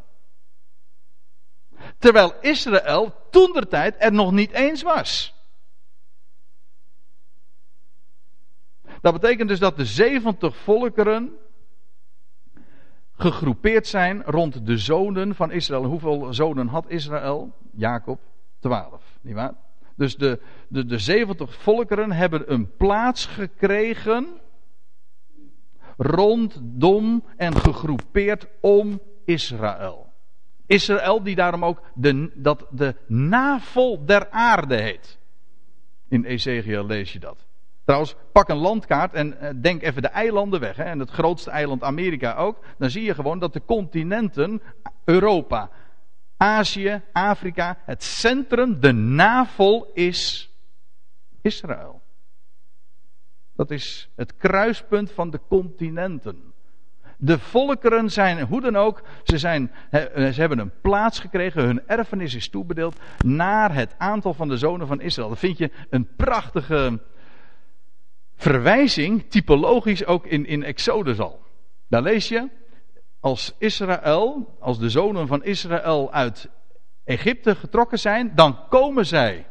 Terwijl 1.99 2.35
Israël 2.41 3.15
toen 3.31 3.53
der 3.53 3.69
tijd 3.69 3.95
er 3.99 4.13
nog 4.13 4.33
niet 4.33 4.51
eens 4.51 4.83
was. 4.83 5.35
Dat 9.01 9.13
betekent 9.13 9.49
dus 9.49 9.59
dat 9.59 9.77
de 9.77 9.85
70 9.85 10.57
volkeren 10.57 11.33
gegroepeerd 13.21 13.87
zijn 13.87 14.23
rond 14.23 14.67
de 14.67 14.79
zonen 14.79 15.35
van 15.35 15.51
Israël. 15.51 15.85
Hoeveel 15.85 16.35
zonen 16.35 16.67
had 16.67 16.89
Israël? 16.89 17.53
Jacob, 17.73 18.21
12. 18.59 19.19
Niet 19.21 19.35
waar? 19.35 19.55
Dus 19.97 20.17
de, 20.17 20.41
de, 20.69 20.87
de 20.87 20.99
70 20.99 21.55
volkeren 21.55 22.13
hebben 22.13 22.53
een 22.53 22.77
plaats 22.77 23.27
gekregen 23.27 24.27
rondom 25.97 27.25
en 27.37 27.57
gegroepeerd 27.57 28.47
om 28.61 29.01
Israël. 29.25 30.13
Israël 30.67 31.23
die 31.23 31.35
daarom 31.35 31.65
ook 31.65 31.83
de, 31.95 32.31
dat 32.35 32.67
de 32.71 32.95
navel 33.07 34.05
der 34.05 34.31
aarde 34.31 34.77
heet. 34.77 35.19
In 36.09 36.25
Ezekiel 36.25 36.87
lees 36.87 37.13
je 37.13 37.19
dat. 37.19 37.50
Trouwens, 37.85 38.15
pak 38.33 38.49
een 38.49 38.57
landkaart 38.57 39.13
en 39.13 39.41
eh, 39.41 39.51
denk 39.57 39.83
even 39.83 40.03
de 40.03 40.09
eilanden 40.09 40.61
weg. 40.61 40.77
Hè, 40.77 40.85
en 40.85 40.99
het 40.99 41.11
grootste 41.11 41.51
eiland 41.51 41.83
Amerika 41.83 42.35
ook. 42.35 42.59
Dan 42.79 42.91
zie 42.91 43.03
je 43.03 43.15
gewoon 43.15 43.39
dat 43.39 43.53
de 43.53 43.65
continenten, 43.65 44.63
Europa, 45.05 45.71
Azië, 46.37 47.03
Afrika, 47.13 47.79
het 47.85 48.03
centrum, 48.03 48.81
de 48.81 48.93
navel 48.93 49.91
is 49.95 50.51
Israël. 51.43 52.01
Dat 53.57 53.71
is 53.71 54.09
het 54.17 54.37
kruispunt 54.37 55.11
van 55.13 55.31
de 55.31 55.41
continenten. 55.49 56.53
De 57.17 57.39
volkeren 57.39 58.11
zijn, 58.11 58.47
hoe 58.47 58.61
dan 58.61 58.77
ook, 58.77 59.03
ze, 59.23 59.39
zijn, 59.39 59.71
eh, 59.91 60.03
ze 60.31 60.41
hebben 60.41 60.59
een 60.59 60.73
plaats 60.81 61.19
gekregen, 61.19 61.63
hun 61.63 61.89
erfenis 61.89 62.35
is 62.35 62.49
toebedeeld 62.49 63.01
naar 63.25 63.75
het 63.75 63.95
aantal 63.99 64.35
van 64.35 64.49
de 64.49 64.57
zonen 64.57 64.87
van 64.87 65.01
Israël. 65.01 65.29
Dat 65.29 65.39
vind 65.39 65.59
je 65.59 65.71
een 65.91 66.09
prachtige 66.17 67.01
verwijzing, 68.41 69.31
typologisch 69.31 70.07
ook 70.07 70.27
in, 70.27 70.47
in 70.47 70.63
Exodus 70.63 71.19
al. 71.19 71.41
Daar 71.89 72.03
lees 72.03 72.29
je, 72.29 72.49
als 73.21 73.55
Israël, 73.59 74.57
als 74.61 74.79
de 74.79 74.91
zonen 74.91 75.27
van 75.27 75.45
Israël 75.45 76.13
uit 76.13 76.49
Egypte 77.05 77.55
getrokken 77.55 77.99
zijn, 77.99 78.33
dan 78.35 78.59
komen 78.69 79.07
zij 79.07 79.47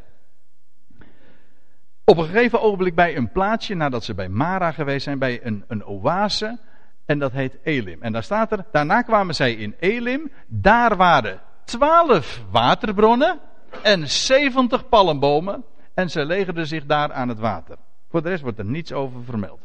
op 2.04 2.16
een 2.16 2.24
gegeven 2.24 2.60
ogenblik 2.60 2.94
bij 2.94 3.16
een 3.16 3.32
plaatsje, 3.32 3.74
nadat 3.74 4.04
ze 4.04 4.14
bij 4.14 4.28
Mara 4.28 4.72
geweest 4.72 5.04
zijn, 5.04 5.18
bij 5.18 5.40
een, 5.42 5.64
een 5.68 5.84
oase, 5.84 6.58
en 7.06 7.18
dat 7.18 7.32
heet 7.32 7.58
Elim. 7.62 8.02
En 8.02 8.12
daar 8.12 8.22
staat 8.22 8.52
er, 8.52 8.64
daarna 8.72 9.02
kwamen 9.02 9.34
zij 9.34 9.52
in 9.52 9.74
Elim, 9.78 10.30
daar 10.46 10.96
waren 10.96 11.40
twaalf 11.64 12.44
waterbronnen 12.50 13.40
en 13.82 14.08
zeventig 14.08 14.88
palmbomen, 14.88 15.64
en 15.94 16.10
ze 16.10 16.24
legerden 16.24 16.66
zich 16.66 16.86
daar 16.86 17.12
aan 17.12 17.28
het 17.28 17.38
water. 17.38 17.76
Voor 18.10 18.22
de 18.22 18.28
rest 18.28 18.42
wordt 18.42 18.58
er 18.58 18.64
niets 18.64 18.92
over 18.92 19.24
vermeld. 19.24 19.60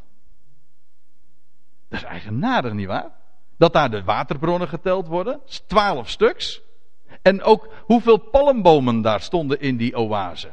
Dat 1.90 2.00
is 2.00 2.06
eigenaardig, 2.06 2.74
nietwaar? 2.74 3.12
Dat 3.58 3.74
daar 3.74 3.90
de 3.90 4.04
waterbronnen 4.04 4.68
geteld 4.68 5.08
worden, 5.08 5.40
twaalf 5.68 6.10
stuks. 6.10 6.62
En 7.22 7.44
ook 7.44 7.68
hoeveel 7.84 8.18
palmbomen 8.18 9.02
daar 9.02 9.22
stonden 9.22 9.60
in 9.60 9.78
die 9.78 9.96
oase. 9.96 10.52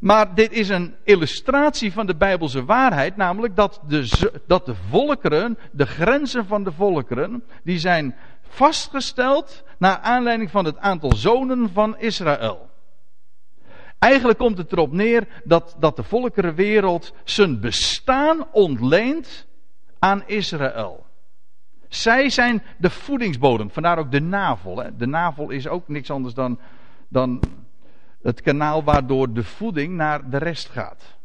Maar 0.00 0.34
dit 0.34 0.52
is 0.52 0.68
een 0.68 0.94
illustratie 1.04 1.92
van 1.92 2.06
de 2.06 2.16
Bijbelse 2.16 2.64
waarheid, 2.64 3.16
namelijk 3.16 3.56
dat 3.56 3.80
de, 3.86 4.32
dat 4.46 4.66
de 4.66 4.74
volkeren, 4.74 5.58
de 5.72 5.86
grenzen 5.86 6.46
van 6.46 6.64
de 6.64 6.72
volkeren, 6.72 7.44
die 7.62 7.78
zijn 7.78 8.16
vastgesteld 8.40 9.64
naar 9.78 9.98
aanleiding 9.98 10.50
van 10.50 10.64
het 10.64 10.78
aantal 10.78 11.12
zonen 11.16 11.70
van 11.72 11.98
Israël. 11.98 12.71
Eigenlijk 14.02 14.38
komt 14.38 14.58
het 14.58 14.72
erop 14.72 14.92
neer 14.92 15.26
dat, 15.44 15.76
dat 15.78 15.96
de 15.96 16.02
volkerenwereld 16.02 17.14
zijn 17.24 17.60
bestaan 17.60 18.46
ontleent 18.52 19.46
aan 19.98 20.22
Israël. 20.26 21.06
Zij 21.88 22.30
zijn 22.30 22.62
de 22.78 22.90
voedingsbodem, 22.90 23.70
vandaar 23.70 23.98
ook 23.98 24.10
de 24.10 24.20
navel. 24.20 24.78
Hè. 24.78 24.96
De 24.96 25.06
navel 25.06 25.50
is 25.50 25.68
ook 25.68 25.88
niks 25.88 26.10
anders 26.10 26.34
dan, 26.34 26.58
dan 27.08 27.40
het 28.22 28.40
kanaal 28.40 28.84
waardoor 28.84 29.32
de 29.32 29.44
voeding 29.44 29.94
naar 29.94 30.30
de 30.30 30.38
rest 30.38 30.68
gaat. 30.68 31.16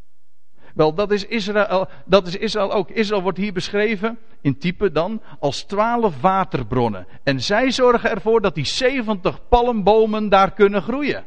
Wel, 0.74 0.94
dat 0.94 1.12
is 1.12 1.26
Israël, 1.26 1.88
dat 2.06 2.28
is 2.28 2.36
Israël 2.36 2.74
ook. 2.74 2.90
Israël 2.90 3.22
wordt 3.22 3.38
hier 3.38 3.54
beschreven, 3.54 4.20
in 4.42 4.58
type 4.58 4.92
dan, 4.92 5.22
als 5.40 5.64
twaalf 5.64 6.22
waterbronnen. 6.22 7.08
En 7.24 7.42
zij 7.42 7.72
zorgen 7.72 8.10
ervoor 8.10 8.42
dat 8.42 8.56
die 8.56 8.66
70 8.66 9.48
palmbomen 9.48 10.30
daar 10.30 10.52
kunnen 10.52 10.82
groeien. 10.82 11.26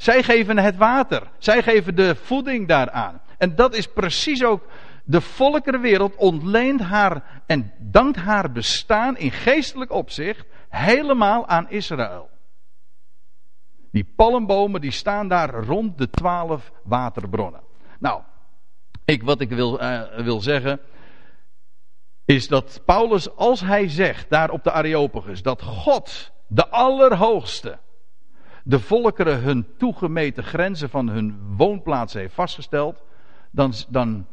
Zij 0.00 0.22
geven 0.22 0.58
het 0.58 0.76
water. 0.76 1.30
Zij 1.38 1.62
geven 1.62 1.94
de 1.94 2.14
voeding 2.14 2.68
daaraan. 2.68 3.20
En 3.38 3.54
dat 3.54 3.74
is 3.74 3.86
precies 3.86 4.44
ook. 4.44 4.62
De 5.04 5.20
volkerenwereld 5.20 6.16
ontleent 6.16 6.80
haar 6.80 7.42
en 7.46 7.72
dankt 7.78 8.16
haar 8.16 8.52
bestaan 8.52 9.16
in 9.16 9.30
geestelijk 9.30 9.90
opzicht 9.90 10.46
helemaal 10.68 11.46
aan 11.46 11.70
Israël. 11.70 12.30
Die 13.90 14.12
palmbomen 14.16 14.80
die 14.80 14.90
staan 14.90 15.28
daar 15.28 15.54
rond 15.64 15.98
de 15.98 16.10
twaalf 16.10 16.72
waterbronnen. 16.82 17.60
Nou, 17.98 18.22
ik, 19.04 19.22
wat 19.22 19.40
ik 19.40 19.48
wil, 19.48 19.82
uh, 19.82 20.02
wil 20.16 20.40
zeggen 20.40 20.80
is 22.24 22.48
dat 22.48 22.82
Paulus, 22.84 23.36
als 23.36 23.60
hij 23.60 23.88
zegt 23.88 24.30
daar 24.30 24.50
op 24.50 24.64
de 24.64 24.72
Areopagus, 24.72 25.42
dat 25.42 25.62
God, 25.62 26.32
de 26.46 26.68
Allerhoogste, 26.68 27.78
de 28.64 28.80
volkeren 28.80 29.40
hun 29.40 29.66
toegemeten 29.78 30.44
grenzen 30.44 30.90
van 30.90 31.08
hun 31.08 31.40
woonplaats 31.56 32.14
heeft 32.14 32.34
vastgesteld, 32.34 33.02
dan, 33.50 33.72
dan, 33.88 34.26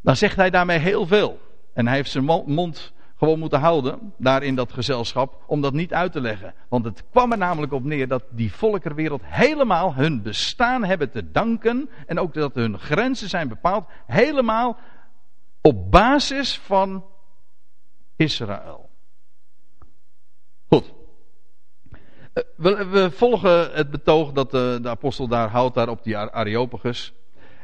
dan 0.00 0.16
zegt 0.16 0.36
hij 0.36 0.50
daarmee 0.50 0.78
heel 0.78 1.06
veel. 1.06 1.40
En 1.72 1.86
hij 1.86 1.96
heeft 1.96 2.10
zijn 2.10 2.24
mond 2.46 2.94
gewoon 3.16 3.38
moeten 3.38 3.60
houden, 3.60 4.12
daar 4.16 4.42
in 4.42 4.54
dat 4.54 4.72
gezelschap, 4.72 5.42
om 5.46 5.60
dat 5.60 5.72
niet 5.72 5.92
uit 5.92 6.12
te 6.12 6.20
leggen. 6.20 6.54
Want 6.68 6.84
het 6.84 7.04
kwam 7.10 7.32
er 7.32 7.38
namelijk 7.38 7.72
op 7.72 7.84
neer 7.84 8.08
dat 8.08 8.24
die 8.30 8.52
volkerwereld 8.52 9.22
helemaal 9.24 9.94
hun 9.94 10.22
bestaan 10.22 10.84
hebben 10.84 11.10
te 11.10 11.30
danken, 11.30 11.88
en 12.06 12.18
ook 12.18 12.34
dat 12.34 12.54
hun 12.54 12.78
grenzen 12.78 13.28
zijn 13.28 13.48
bepaald, 13.48 13.88
helemaal 14.06 14.76
op 15.60 15.90
basis 15.90 16.58
van 16.58 17.04
Israël. 18.16 18.88
Goed. 20.68 20.92
Eh, 21.92 21.98
we, 22.56 22.86
we, 22.86 23.10
volgen 23.10 23.72
het 23.72 23.90
betoog 23.90 24.32
dat 24.32 24.50
de, 24.50 24.78
de, 24.82 24.88
apostel 24.88 25.28
daar 25.28 25.48
houdt, 25.48 25.74
daar 25.74 25.88
op 25.88 26.04
die 26.04 26.16
Areopagus. 26.16 27.12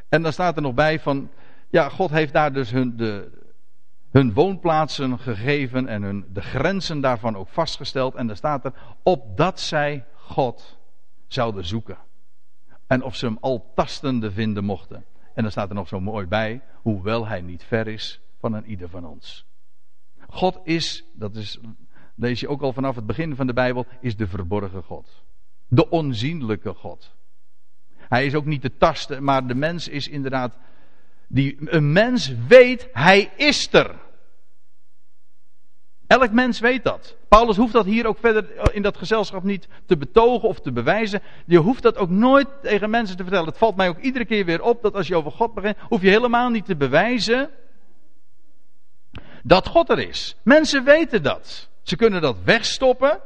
En 0.08 0.22
dan 0.22 0.32
staat 0.32 0.56
er 0.56 0.62
nog 0.62 0.74
bij 0.74 1.00
van, 1.00 1.30
ja, 1.70 1.88
God 1.88 2.10
heeft 2.10 2.32
daar 2.32 2.52
dus 2.52 2.70
hun, 2.70 2.96
de, 2.96 3.30
hun 4.10 4.32
woonplaatsen 4.32 5.18
gegeven 5.18 5.88
en 5.88 6.02
hun, 6.02 6.24
de 6.32 6.40
grenzen 6.40 7.00
daarvan 7.00 7.36
ook 7.36 7.48
vastgesteld. 7.48 8.14
En 8.14 8.26
dan 8.26 8.36
staat 8.36 8.64
er, 8.64 8.72
opdat 9.02 9.60
zij 9.60 10.04
God 10.14 10.78
zouden 11.26 11.64
zoeken. 11.64 11.98
En 12.86 13.02
of 13.02 13.16
ze 13.16 13.26
hem 13.26 13.38
al 13.40 13.72
tastende 13.74 14.30
vinden 14.30 14.64
mochten. 14.64 15.04
En 15.34 15.42
dan 15.42 15.50
staat 15.50 15.68
er 15.68 15.74
nog 15.74 15.88
zo 15.88 16.00
mooi 16.00 16.26
bij, 16.26 16.62
hoewel 16.74 17.26
hij 17.26 17.40
niet 17.40 17.64
ver 17.64 17.88
is 17.88 18.20
van 18.40 18.52
een 18.52 18.66
ieder 18.66 18.88
van 18.88 19.06
ons. 19.06 19.46
God 20.28 20.60
is, 20.64 21.04
dat 21.12 21.36
is 21.36 21.58
lees 22.14 22.40
je 22.40 22.48
ook 22.48 22.62
al 22.62 22.72
vanaf 22.72 22.94
het 22.94 23.06
begin 23.06 23.36
van 23.36 23.46
de 23.46 23.52
Bijbel, 23.52 23.86
is 24.00 24.16
de 24.16 24.26
verborgen 24.26 24.82
God. 24.82 25.22
De 25.68 25.90
onzienlijke 25.90 26.74
God. 26.74 27.14
Hij 27.96 28.26
is 28.26 28.34
ook 28.34 28.44
niet 28.44 28.60
te 28.60 28.76
tasten, 28.76 29.24
maar 29.24 29.46
de 29.46 29.54
mens 29.54 29.88
is 29.88 30.08
inderdaad. 30.08 30.56
Die, 31.26 31.56
een 31.60 31.92
mens 31.92 32.34
weet, 32.48 32.88
hij 32.92 33.32
is 33.36 33.72
er. 33.72 33.94
Elk 36.06 36.32
mens 36.32 36.60
weet 36.60 36.84
dat. 36.84 37.16
Paulus 37.28 37.56
hoeft 37.56 37.72
dat 37.72 37.84
hier 37.84 38.06
ook 38.06 38.18
verder 38.18 38.74
in 38.74 38.82
dat 38.82 38.96
gezelschap 38.96 39.42
niet 39.42 39.68
te 39.86 39.96
betogen 39.96 40.48
of 40.48 40.60
te 40.60 40.72
bewijzen. 40.72 41.20
Je 41.46 41.58
hoeft 41.58 41.82
dat 41.82 41.96
ook 41.96 42.10
nooit 42.10 42.48
tegen 42.62 42.90
mensen 42.90 43.16
te 43.16 43.22
vertellen. 43.22 43.48
Het 43.48 43.58
valt 43.58 43.76
mij 43.76 43.88
ook 43.88 43.98
iedere 43.98 44.24
keer 44.24 44.44
weer 44.44 44.62
op 44.62 44.82
dat 44.82 44.94
als 44.94 45.06
je 45.06 45.16
over 45.16 45.30
God 45.30 45.54
begint, 45.54 45.76
hoef 45.88 46.02
je 46.02 46.08
helemaal 46.08 46.50
niet 46.50 46.64
te 46.64 46.76
bewijzen 46.76 47.50
dat 49.42 49.68
God 49.68 49.90
er 49.90 49.98
is. 49.98 50.36
Mensen 50.42 50.84
weten 50.84 51.22
dat. 51.22 51.70
Ze 51.82 51.96
kunnen 51.96 52.20
dat 52.20 52.36
wegstoppen. 52.44 53.20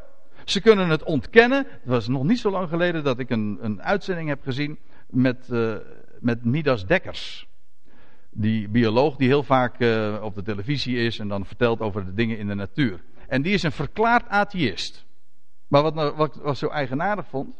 Ze 0.45 0.61
kunnen 0.61 0.89
het 0.89 1.03
ontkennen. 1.03 1.67
Het 1.69 1.85
was 1.85 2.09
nog 2.09 2.25
niet 2.25 2.39
zo 2.39 2.51
lang 2.51 2.69
geleden 2.69 3.05
dat 3.05 3.19
ik 3.19 3.31
een, 3.31 3.59
een 3.61 3.83
uitzending 3.83 4.29
heb 4.29 4.43
gezien 4.43 4.79
met, 5.07 5.49
uh, 5.51 5.77
met 6.21 6.45
Midas 6.45 6.87
Dekkers. 6.87 7.49
Die 8.31 8.69
bioloog 8.69 9.17
die 9.17 9.29
heel 9.29 9.43
vaak 9.43 9.81
uh, 9.81 10.23
op 10.23 10.35
de 10.35 10.43
televisie 10.43 10.97
is 10.97 11.19
en 11.19 11.29
dan 11.29 11.47
vertelt 11.47 11.81
over 11.81 12.05
de 12.05 12.15
dingen 12.15 12.39
in 12.39 12.47
de 12.47 12.55
natuur. 12.55 13.01
En 13.29 13.43
die 13.43 13.53
is 13.53 13.63
een 13.63 13.73
verklaard 13.73 14.29
atheïst. 14.29 15.05
Maar 15.69 15.83
wat, 15.83 15.95
nou, 15.95 16.17
wat, 16.17 16.37
wat 16.37 16.59
zo 16.59 16.69
eigenaardig 16.69 17.27
vond. 17.27 17.55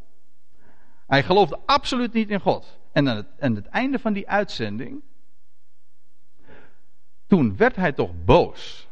Hij 1.07 1.23
geloofde 1.23 1.59
absoluut 1.67 2.13
niet 2.13 2.31
in 2.31 2.41
God. 2.41 2.79
En 2.93 3.09
aan 3.09 3.17
het, 3.17 3.27
aan 3.39 3.55
het 3.55 3.67
einde 3.67 3.99
van 3.99 4.13
die 4.13 4.29
uitzending. 4.29 5.03
Toen 7.27 7.57
werd 7.57 7.77
hij 7.77 7.93
toch 7.93 8.11
boos 8.25 8.89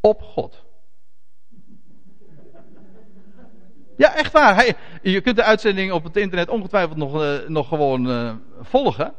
op 0.00 0.22
God. 0.22 0.65
Ja, 3.96 4.14
echt 4.14 4.32
waar. 4.32 4.54
Hij, 4.54 4.74
je 5.02 5.20
kunt 5.20 5.36
de 5.36 5.42
uitzending 5.42 5.92
op 5.92 6.04
het 6.04 6.16
internet 6.16 6.48
ongetwijfeld 6.48 6.96
nog, 6.96 7.22
uh, 7.22 7.34
nog 7.46 7.68
gewoon 7.68 8.10
uh, 8.10 8.32
volgen. 8.60 9.12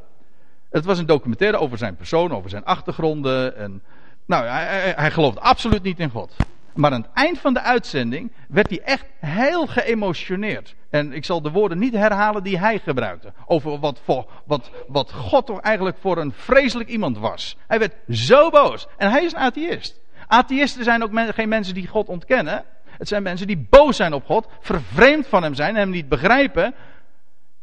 Het 0.70 0.86
was 0.86 1.00
een 1.00 1.06
documentaire 1.06 1.58
over 1.58 1.78
zijn 1.78 1.96
persoon, 1.96 2.32
over 2.32 2.50
zijn 2.50 2.66
achtergronden. 2.66 3.58
En, 3.58 3.82
nou, 4.26 4.46
hij, 4.46 4.94
hij, 4.96 5.12
gelooft 5.12 5.40
absoluut 5.40 5.84
niet 5.84 6.00
in 6.00 6.10
God. 6.10 6.36
Maar 6.74 6.92
aan 6.92 7.02
het 7.02 7.12
eind 7.14 7.40
van 7.40 7.54
de 7.54 7.62
uitzending 7.62 8.32
werd 8.48 8.70
hij 8.70 8.82
echt 8.82 9.06
heel 9.20 9.68
geëmotioneerd. 9.68 10.76
En 10.90 11.14
ik 11.14 11.26
zal 11.26 11.42
de 11.42 11.52
woorden 11.52 11.78
niet 11.78 11.94
herhalen 11.94 12.44
die 12.44 12.60
hij 12.60 12.80
gebruikte. 12.80 13.34
Over 13.46 13.80
wat, 13.80 14.00
voor, 14.04 14.26
wat, 14.46 14.72
wat 14.88 15.12
God 15.12 15.46
toch 15.46 15.60
eigenlijk 15.60 15.98
voor 16.00 16.18
een 16.18 16.34
vreselijk 16.36 16.90
iemand 16.90 17.18
was. 17.18 17.58
Hij 17.68 17.80
werd 17.80 17.96
zo 18.10 18.50
boos. 18.50 18.88
En 18.98 19.12
hij 19.12 19.24
is 19.24 19.34
een 19.34 19.40
atheïst. 19.40 20.00
Atheïsten 20.28 20.84
zijn 20.84 21.04
ook 21.04 21.12
geen 21.34 21.50
mensen 21.50 21.74
die 21.74 21.88
God 21.88 22.08
ontkennen. 22.08 22.66
Het 22.98 23.08
zijn 23.08 23.24
mensen 23.24 23.48
die 23.48 23.68
boos 23.70 23.96
zijn 23.96 24.14
op 24.14 24.26
God, 24.26 24.48
vervreemd 24.60 25.28
van 25.28 25.44
hem 25.44 25.54
zijn, 25.54 25.76
hem 25.76 25.90
niet 25.90 26.10
begrijpen. 26.10 26.76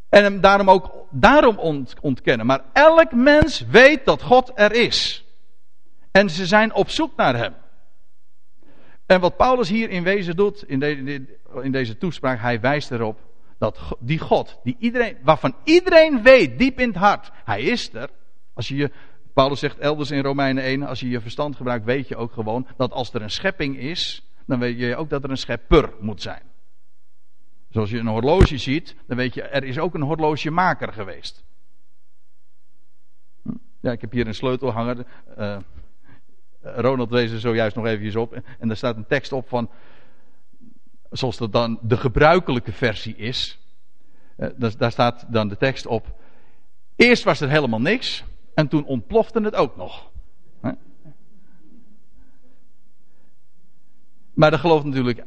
En 0.09 0.23
hem 0.23 0.41
daarom 0.41 0.71
ook 0.71 1.07
daarom 1.11 1.59
ontkennen. 2.01 2.47
Maar 2.47 2.61
elk 2.73 3.13
mens 3.13 3.65
weet 3.71 4.05
dat 4.05 4.23
God 4.23 4.53
er 4.55 4.73
is. 4.73 5.25
En 6.11 6.31
ze 6.31 6.47
zijn 6.47 6.75
op 6.75 6.91
zoek 6.91 7.17
naar 7.17 7.37
hem. 7.37 7.55
En 9.07 9.21
wat 9.21 9.37
Paulus 9.37 9.69
hier 9.69 9.91
in 9.91 10.03
wezen 10.03 10.37
doet, 10.37 10.65
in, 10.69 10.83
in 11.63 11.73
deze 11.73 11.99
toespraak, 11.99 12.41
hij 12.41 12.61
wijst 12.61 12.91
erop 12.91 13.21
dat 13.59 13.79
die 13.99 14.19
God, 14.19 14.61
die 14.63 14.77
iedereen, 14.79 15.17
waarvan 15.23 15.55
iedereen 15.65 16.23
weet, 16.23 16.59
diep 16.59 16.81
in 16.81 16.89
het 16.89 16.97
hart, 16.97 17.31
hij 17.45 17.63
is 17.63 17.95
er. 17.95 18.09
Als 18.55 18.69
je 18.69 18.77
je, 18.77 18.91
Paulus 19.33 19.59
zegt 19.59 19.79
elders 19.79 20.11
in 20.11 20.23
Romeinen 20.23 20.65
1, 20.65 20.83
als 20.83 21.01
je 21.01 21.09
je 21.09 21.21
verstand 21.21 21.57
gebruikt, 21.57 21.85
weet 21.85 22.09
je 22.09 22.17
ook 22.17 22.33
gewoon 22.33 22.67
dat 22.77 22.93
als 22.93 23.13
er 23.13 23.23
een 23.23 23.31
schepping 23.31 23.79
is, 23.79 24.23
dan 24.47 24.59
weet 24.59 24.79
je 24.79 24.97
ook 24.97 25.11
dat 25.11 25.25
er 25.25 25.31
een 25.31 25.37
schepper 25.37 25.93
moet 26.01 26.23
zijn. 26.23 26.43
Zoals 27.71 27.91
je 27.91 27.99
een 27.99 28.07
horloge 28.07 28.59
ziet, 28.59 28.97
dan 29.07 29.17
weet 29.17 29.35
je, 29.35 29.43
er 29.43 29.65
is 29.65 29.79
ook 29.79 29.95
een 29.95 30.03
horlogemaker 30.03 30.93
geweest. 30.93 31.45
Ja, 33.81 33.93
ik 33.93 34.01
heb 34.01 34.13
hier 34.13 34.27
een 34.27 34.35
sleutelhanger. 34.35 35.07
Uh, 35.39 35.57
Ronald 36.61 37.11
wees 37.11 37.31
er 37.31 37.41
zojuist 37.41 37.77
nog 37.77 37.87
eventjes 37.87 38.17
op. 38.17 38.33
En 38.59 38.69
daar 38.69 38.77
staat 38.77 38.97
een 38.97 39.07
tekst 39.07 39.33
op 39.33 39.49
van, 39.49 39.71
zoals 41.11 41.37
dat 41.37 41.53
dan 41.53 41.79
de 41.83 41.97
gebruikelijke 41.97 42.73
versie 42.73 43.17
is. 43.17 43.59
Uh, 44.37 44.49
daar 44.79 44.91
staat 44.91 45.27
dan 45.33 45.49
de 45.49 45.57
tekst 45.57 45.87
op. 45.87 46.21
Eerst 46.97 47.25
was 47.25 47.41
er 47.41 47.49
helemaal 47.49 47.81
niks. 47.81 48.25
En 48.55 48.69
toen 48.69 48.85
ontplofte 48.85 49.41
het 49.41 49.55
ook 49.55 49.77
nog. 49.77 50.11
Maar 54.35 54.51
dat 54.51 54.61
gelooft 54.61 54.85
natuurlijk. 54.85 55.25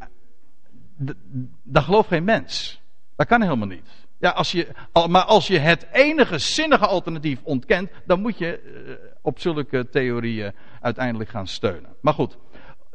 Dat 1.64 1.84
gelooft 1.84 2.08
geen 2.08 2.24
mens. 2.24 2.82
Dat 3.16 3.28
kan 3.28 3.42
helemaal 3.42 3.68
niet. 3.68 4.06
Ja, 4.20 4.30
als 4.30 4.52
je, 4.52 4.68
maar 5.10 5.24
als 5.24 5.48
je 5.48 5.58
het 5.58 5.88
enige 5.92 6.38
zinnige 6.38 6.88
alternatief 6.88 7.40
ontkent, 7.44 7.90
dan 8.06 8.22
moet 8.22 8.38
je 8.38 8.60
eh, 8.60 8.94
op 9.22 9.40
zulke 9.40 9.90
theorieën 9.90 10.54
uiteindelijk 10.82 11.30
gaan 11.30 11.48
steunen. 11.48 11.96
Maar 12.02 12.14
goed, 12.14 12.38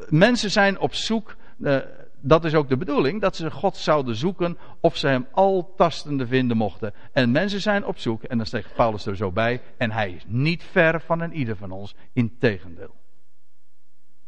mensen 0.09 0.51
zijn 0.51 0.79
op 0.79 0.95
zoek, 0.95 1.37
eh, 1.63 1.77
dat 2.21 2.45
is 2.45 2.55
ook 2.55 2.69
de 2.69 2.77
bedoeling, 2.77 3.21
dat 3.21 3.37
ze 3.37 3.51
God 3.51 3.77
zouden 3.77 4.17
zoeken 4.17 4.59
of 4.81 4.97
ze 4.97 5.07
hem 5.07 5.27
al 5.33 5.73
tastende 5.77 6.27
vinden 6.27 6.57
mochten. 6.57 6.95
En 7.13 7.31
mensen 7.31 7.61
zijn 7.61 7.85
op 7.85 7.99
zoek, 7.99 8.23
en 8.23 8.37
dan 8.37 8.47
zegt 8.47 8.75
Paulus 8.75 9.07
er 9.07 9.17
zo 9.17 9.33
bij, 9.33 9.61
en 9.77 9.91
hij 9.91 10.11
is 10.11 10.25
niet 10.27 10.65
ver 10.65 11.01
van 11.01 11.21
een 11.21 11.33
ieder 11.33 11.57
van 11.57 11.71
ons, 11.71 11.95
integendeel. 12.13 12.95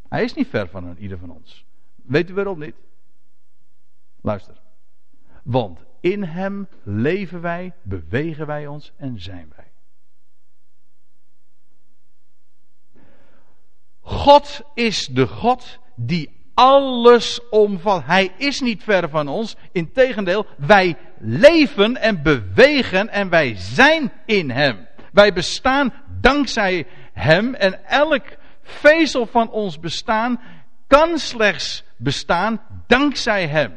Hij 0.09 0.25
is 0.25 0.35
niet 0.35 0.49
ver 0.49 0.69
van 0.69 0.85
een 0.85 0.99
ieder 0.99 1.19
van 1.19 1.31
ons. 1.31 1.65
Weet 2.05 2.31
u 2.31 2.35
waarom 2.35 2.59
niet? 2.59 2.75
Luister. 4.21 4.61
Want 5.43 5.85
in 6.01 6.23
Hem 6.23 6.69
leven 6.83 7.41
wij, 7.41 7.73
bewegen 7.83 8.47
wij 8.47 8.67
ons 8.67 8.93
en 8.97 9.21
zijn 9.21 9.53
wij. 9.57 9.73
God 14.01 14.61
is 14.75 15.07
de 15.07 15.27
God 15.27 15.79
die 15.97 16.43
alles 16.55 17.49
omvat. 17.51 18.05
Hij 18.05 18.33
is 18.37 18.61
niet 18.61 18.83
ver 18.83 19.09
van 19.09 19.29
ons. 19.29 19.57
Integendeel, 19.73 20.47
wij 20.57 20.97
leven 21.19 21.97
en 21.97 22.23
bewegen 22.23 23.09
en 23.09 23.29
wij 23.29 23.55
zijn 23.57 24.13
in 24.27 24.51
Hem. 24.51 24.87
Wij 25.13 25.33
bestaan 25.33 25.93
dankzij 26.21 26.87
Hem 27.13 27.55
en 27.55 27.85
elk 27.85 28.25
vezel 28.63 29.27
van 29.27 29.51
ons 29.51 29.81
bestaan 29.81 30.41
kan 30.95 31.19
slechts 31.19 31.85
bestaan 31.97 32.61
dankzij 32.87 33.47
Hem. 33.47 33.77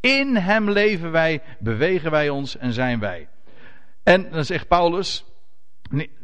In 0.00 0.36
Hem 0.36 0.70
leven 0.70 1.10
wij, 1.10 1.42
bewegen 1.58 2.10
wij 2.10 2.28
ons 2.28 2.56
en 2.56 2.72
zijn 2.72 2.98
wij. 2.98 3.28
En 4.02 4.30
dan 4.30 4.44
zegt 4.44 4.68
Paulus, 4.68 5.24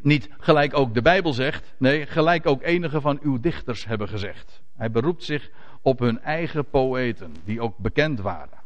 niet 0.03 0.29
gelijk 0.39 0.79
ook 0.79 0.95
de 0.95 1.03
Bijbel 1.03 1.33
zegt, 1.33 1.75
nee, 1.79 2.07
gelijk 2.07 2.47
ook 2.47 2.63
enige 2.63 3.01
van 3.01 3.19
uw 3.23 3.41
dichters 3.41 3.85
hebben 3.85 4.09
gezegd. 4.09 4.63
Hij 4.77 4.91
beroept 4.91 5.25
zich 5.25 5.51
op 5.83 5.99
hun 5.99 6.21
eigen 6.21 6.69
poëten, 6.69 7.35
die 7.45 7.61
ook 7.61 7.79
bekend 7.79 8.21
waren. 8.21 8.59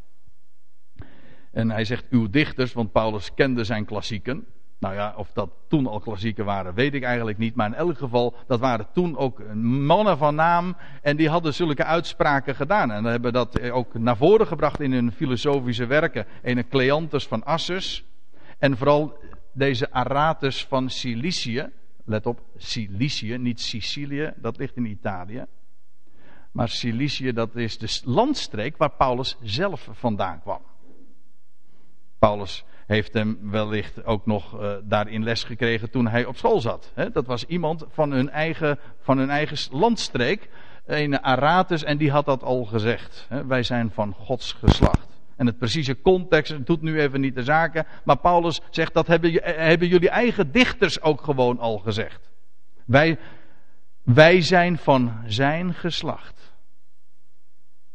En 1.52 1.70
hij 1.70 1.84
zegt 1.84 2.06
uw 2.10 2.30
dichters, 2.30 2.72
want 2.72 2.92
Paulus 2.92 3.34
kende 3.34 3.64
zijn 3.64 3.84
klassieken. 3.84 4.46
Nou 4.84 4.96
ja, 4.96 5.14
of 5.16 5.32
dat 5.32 5.50
toen 5.68 5.86
al 5.86 6.00
klassieken 6.00 6.44
waren, 6.44 6.74
weet 6.74 6.94
ik 6.94 7.02
eigenlijk 7.02 7.38
niet. 7.38 7.54
Maar 7.54 7.66
in 7.66 7.74
elk 7.74 7.98
geval, 7.98 8.34
dat 8.46 8.60
waren 8.60 8.86
toen 8.92 9.16
ook 9.16 9.54
mannen 9.54 10.18
van 10.18 10.34
naam. 10.34 10.76
En 11.02 11.16
die 11.16 11.28
hadden 11.28 11.54
zulke 11.54 11.84
uitspraken 11.84 12.54
gedaan. 12.54 12.90
En 12.90 13.04
hebben 13.04 13.32
dat 13.32 13.70
ook 13.70 13.98
naar 13.98 14.16
voren 14.16 14.46
gebracht 14.46 14.80
in 14.80 14.92
hun 14.92 15.12
filosofische 15.12 15.86
werken. 15.86 16.26
Een 16.42 16.68
Cleantus 16.68 17.26
van 17.26 17.44
Assus. 17.44 18.04
En 18.58 18.76
vooral 18.76 19.18
deze 19.52 19.92
Aratus 19.92 20.64
van 20.64 20.90
Cilicië. 20.90 21.70
Let 22.04 22.26
op, 22.26 22.40
Cilicië, 22.56 23.38
niet 23.38 23.60
Sicilië, 23.60 24.32
dat 24.36 24.58
ligt 24.58 24.76
in 24.76 24.86
Italië. 24.86 25.44
Maar 26.52 26.68
Cilicië, 26.68 27.32
dat 27.32 27.56
is 27.56 27.78
de 27.78 28.00
landstreek 28.10 28.76
waar 28.76 28.92
Paulus 28.92 29.36
zelf 29.42 29.88
vandaan 29.92 30.40
kwam. 30.40 30.60
Paulus 32.18 32.64
heeft 32.86 33.12
hem 33.12 33.38
wellicht 33.50 34.04
ook 34.04 34.26
nog 34.26 34.60
uh, 34.60 34.72
daarin 34.82 35.24
les 35.24 35.44
gekregen 35.44 35.90
toen 35.90 36.06
hij 36.06 36.24
op 36.24 36.36
school 36.36 36.60
zat. 36.60 36.92
Dat 37.12 37.26
was 37.26 37.44
iemand 37.44 37.84
van 37.90 38.10
hun 38.10 38.30
eigen, 38.30 38.78
van 39.00 39.18
hun 39.18 39.30
eigen 39.30 39.76
landstreek, 39.78 40.48
een 40.86 41.22
Aratus, 41.22 41.84
en 41.84 41.98
die 41.98 42.10
had 42.10 42.24
dat 42.24 42.42
al 42.42 42.64
gezegd. 42.64 43.28
Wij 43.46 43.62
zijn 43.62 43.90
van 43.90 44.12
Gods 44.12 44.52
geslacht. 44.52 45.14
En 45.36 45.46
het 45.46 45.58
precieze 45.58 46.00
context 46.00 46.66
doet 46.66 46.82
nu 46.82 47.00
even 47.00 47.20
niet 47.20 47.34
de 47.34 47.42
zaken, 47.42 47.86
maar 48.04 48.16
Paulus 48.18 48.60
zegt 48.70 48.94
dat 48.94 49.06
hebben, 49.06 49.40
hebben 49.42 49.88
jullie 49.88 50.08
eigen 50.08 50.52
dichters 50.52 51.00
ook 51.00 51.20
gewoon 51.20 51.58
al 51.58 51.78
gezegd. 51.78 52.30
Wij, 52.84 53.18
wij 54.02 54.40
zijn 54.40 54.78
van 54.78 55.22
zijn 55.26 55.74
geslacht. 55.74 56.52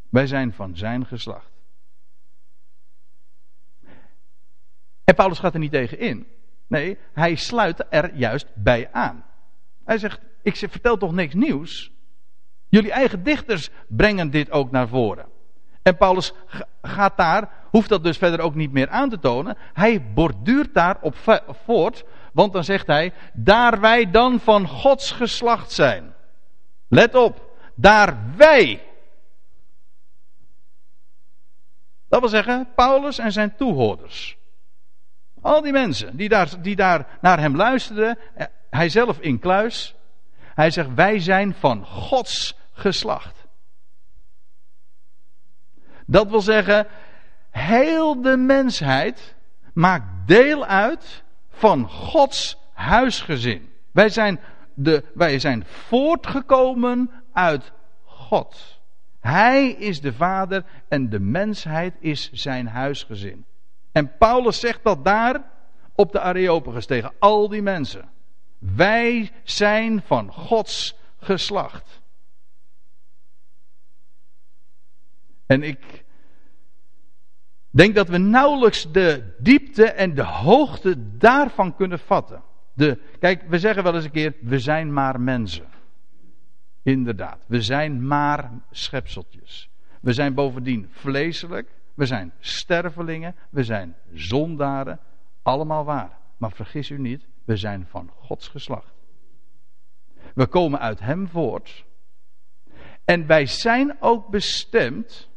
Wij 0.09 0.27
zijn 0.27 0.53
van 0.53 0.75
zijn 0.75 1.05
geslacht. 1.05 1.58
En 5.09 5.15
Paulus 5.15 5.39
gaat 5.39 5.53
er 5.53 5.59
niet 5.59 5.71
tegen 5.71 5.99
in. 5.99 6.27
Nee, 6.67 6.97
hij 7.13 7.35
sluit 7.35 7.85
er 7.89 8.15
juist 8.15 8.47
bij 8.53 8.89
aan. 8.91 9.25
Hij 9.85 9.97
zegt: 9.97 10.19
Ik 10.41 10.55
vertel 10.55 10.97
toch 10.97 11.11
niks 11.11 11.33
nieuws? 11.33 11.91
Jullie 12.67 12.91
eigen 12.91 13.23
dichters 13.23 13.69
brengen 13.87 14.29
dit 14.29 14.51
ook 14.51 14.71
naar 14.71 14.87
voren. 14.87 15.25
En 15.81 15.97
Paulus 15.97 16.33
gaat 16.81 17.17
daar, 17.17 17.49
hoeft 17.69 17.89
dat 17.89 18.03
dus 18.03 18.17
verder 18.17 18.39
ook 18.39 18.55
niet 18.55 18.71
meer 18.71 18.89
aan 18.89 19.09
te 19.09 19.19
tonen. 19.19 19.57
Hij 19.73 20.13
borduurt 20.13 20.73
daar 20.73 20.97
op 21.01 21.15
voort, 21.65 22.05
want 22.33 22.53
dan 22.53 22.63
zegt 22.63 22.87
hij: 22.87 23.13
Daar 23.33 23.79
wij 23.79 24.11
dan 24.11 24.39
van 24.39 24.67
Gods 24.67 25.11
geslacht 25.11 25.71
zijn. 25.71 26.13
Let 26.87 27.15
op, 27.15 27.55
daar 27.75 28.17
wij. 28.35 28.83
Dat 32.09 32.19
wil 32.19 32.29
zeggen, 32.29 32.67
Paulus 32.75 33.17
en 33.17 33.31
zijn 33.31 33.55
toehoorders. 33.55 34.38
Al 35.41 35.61
die 35.61 35.71
mensen 35.71 36.17
die 36.17 36.29
daar, 36.29 36.61
die 36.61 36.75
daar 36.75 37.07
naar 37.21 37.39
hem 37.39 37.55
luisterden, 37.55 38.17
eh, 38.35 38.45
hij 38.69 38.89
zelf 38.89 39.19
in 39.19 39.39
kluis. 39.39 39.95
Hij 40.41 40.71
zegt, 40.71 40.93
wij 40.93 41.19
zijn 41.19 41.53
van 41.53 41.85
Gods 41.85 42.57
geslacht. 42.71 43.47
Dat 46.05 46.29
wil 46.29 46.41
zeggen, 46.41 46.87
heel 47.51 48.21
de 48.21 48.37
mensheid 48.37 49.35
maakt 49.73 50.27
deel 50.27 50.65
uit 50.65 51.23
van 51.49 51.89
Gods 51.89 52.57
huisgezin. 52.73 53.69
Wij 53.91 54.09
zijn, 54.09 54.39
de, 54.73 55.03
wij 55.13 55.39
zijn 55.39 55.65
voortgekomen 55.65 57.11
uit 57.33 57.71
God. 58.03 58.79
Hij 59.19 59.69
is 59.69 60.01
de 60.01 60.13
vader 60.13 60.65
en 60.87 61.09
de 61.09 61.19
mensheid 61.19 61.95
is 61.99 62.31
zijn 62.31 62.67
huisgezin. 62.67 63.45
En 63.91 64.17
Paulus 64.17 64.59
zegt 64.59 64.83
dat 64.83 65.05
daar 65.05 65.43
op 65.95 66.11
de 66.11 66.19
Areopagus 66.19 66.85
tegen 66.85 67.11
al 67.19 67.49
die 67.49 67.61
mensen. 67.61 68.09
Wij 68.57 69.31
zijn 69.43 70.01
van 70.05 70.33
Gods 70.33 70.95
geslacht. 71.17 72.01
En 75.45 75.63
ik 75.63 76.05
denk 77.69 77.95
dat 77.95 78.07
we 78.07 78.17
nauwelijks 78.17 78.91
de 78.91 79.35
diepte 79.37 79.85
en 79.85 80.15
de 80.15 80.23
hoogte 80.23 81.17
daarvan 81.17 81.75
kunnen 81.75 81.99
vatten. 81.99 82.43
De, 82.73 82.99
kijk, 83.19 83.43
we 83.47 83.59
zeggen 83.59 83.83
wel 83.83 83.95
eens 83.95 84.03
een 84.03 84.11
keer, 84.11 84.35
we 84.41 84.59
zijn 84.59 84.93
maar 84.93 85.21
mensen. 85.21 85.65
Inderdaad, 86.83 87.45
we 87.47 87.61
zijn 87.61 88.07
maar 88.07 88.51
schepseltjes. 88.71 89.69
We 90.01 90.13
zijn 90.13 90.33
bovendien 90.33 90.87
vleeselijk, 90.91 91.69
we 91.99 92.05
zijn 92.05 92.33
stervelingen, 92.39 93.35
we 93.49 93.63
zijn 93.63 93.95
zondaren, 94.13 94.99
allemaal 95.41 95.83
waar. 95.83 96.17
Maar 96.37 96.51
vergis 96.51 96.89
u 96.89 96.99
niet, 96.99 97.27
we 97.45 97.55
zijn 97.57 97.87
van 97.89 98.11
Gods 98.15 98.47
geslacht. 98.47 98.93
We 100.33 100.47
komen 100.47 100.79
uit 100.79 100.99
Hem 100.99 101.27
voort. 101.27 101.85
En 103.05 103.27
wij 103.27 103.45
zijn 103.45 103.97
ook 103.99 104.29
bestemd 104.29 105.29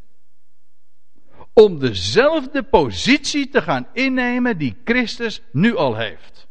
om 1.52 1.78
dezelfde 1.78 2.62
positie 2.62 3.48
te 3.48 3.62
gaan 3.62 3.86
innemen 3.92 4.58
die 4.58 4.76
Christus 4.84 5.42
nu 5.52 5.76
al 5.76 5.96
heeft. 5.96 6.48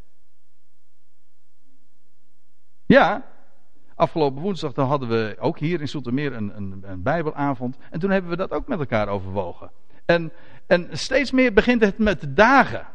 Ja, 2.86 3.26
afgelopen 3.96 4.42
woensdag 4.42 4.74
dan 4.74 4.88
hadden 4.88 5.10
we 5.10 5.36
ook 5.40 5.60
hier 5.60 5.82
in 5.82 5.88
Soetermeer 5.88 6.34
een, 6.34 6.58
een, 6.58 6.84
een 6.86 7.02
Bijbelavond. 7.02 7.78
En 7.90 8.00
toen 8.00 8.10
hebben 8.10 8.32
we 8.32 8.38
dat 8.38 8.52
ook 8.52 8.68
met 8.68 8.80
elkaar 8.80 9.08
overwogen. 9.08 9.72
En, 10.12 10.32
en 10.68 10.88
steeds 10.92 11.32
meer 11.32 11.54
begint 11.54 11.82
het 11.82 11.98
met 11.98 12.26
dagen. 12.28 12.88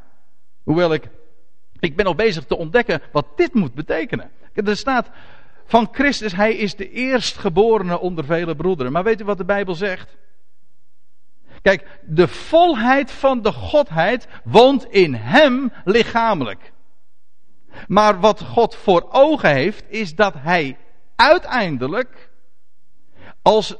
Hoewel 0.62 0.92
ik, 0.92 1.08
ik 1.78 1.96
ben 1.96 2.06
al 2.06 2.14
bezig 2.14 2.44
te 2.44 2.56
ontdekken 2.56 3.02
wat 3.12 3.26
dit 3.36 3.54
moet 3.54 3.74
betekenen. 3.74 4.30
Er 4.52 4.76
staat 4.76 5.10
van 5.64 5.88
Christus, 5.92 6.32
hij 6.32 6.54
is 6.54 6.76
de 6.76 6.90
eerstgeborene 6.90 7.98
onder 7.98 8.24
vele 8.24 8.56
broederen. 8.56 8.92
Maar 8.92 9.04
weet 9.04 9.20
u 9.20 9.24
wat 9.24 9.38
de 9.38 9.44
Bijbel 9.44 9.74
zegt? 9.74 10.16
Kijk, 11.62 12.00
de 12.06 12.28
volheid 12.28 13.10
van 13.10 13.42
de 13.42 13.52
Godheid 13.52 14.28
woont 14.44 14.84
in 14.84 15.14
hem 15.14 15.72
lichamelijk. 15.84 16.72
Maar 17.86 18.20
wat 18.20 18.42
God 18.42 18.74
voor 18.74 19.06
ogen 19.10 19.50
heeft, 19.50 19.84
is 19.88 20.14
dat 20.14 20.34
hij 20.38 20.78
uiteindelijk, 21.16 22.30
als 23.42 23.76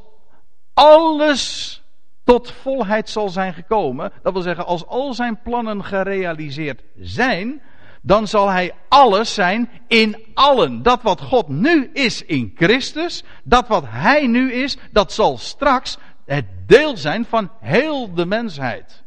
alles 0.75 1.83
tot 2.27 2.51
volheid 2.51 3.09
zal 3.09 3.29
zijn 3.29 3.55
gekomen, 3.55 4.13
dat 4.23 4.33
wil 4.33 4.43
zeggen, 4.43 4.67
als 4.67 4.87
al 4.87 5.15
zijn 5.15 5.43
plannen 5.43 5.85
gerealiseerd 5.85 6.83
zijn, 6.97 7.63
dan 8.03 8.29
zal 8.29 8.49
hij 8.49 8.75
alles 8.89 9.35
zijn 9.35 9.71
in 9.89 10.25
allen. 10.35 10.83
Dat 10.83 11.03
wat 11.03 11.21
God 11.21 11.49
nu 11.49 11.91
is 11.93 12.25
in 12.25 12.53
Christus, 12.57 13.25
dat 13.45 13.69
wat 13.69 13.85
hij 13.87 14.27
nu 14.27 14.53
is, 14.53 14.77
dat 14.91 15.13
zal 15.13 15.39
straks 15.39 15.99
het 16.25 16.45
deel 16.67 16.97
zijn 16.97 17.25
van 17.25 17.51
heel 17.61 18.15
de 18.15 18.27
mensheid. 18.27 19.03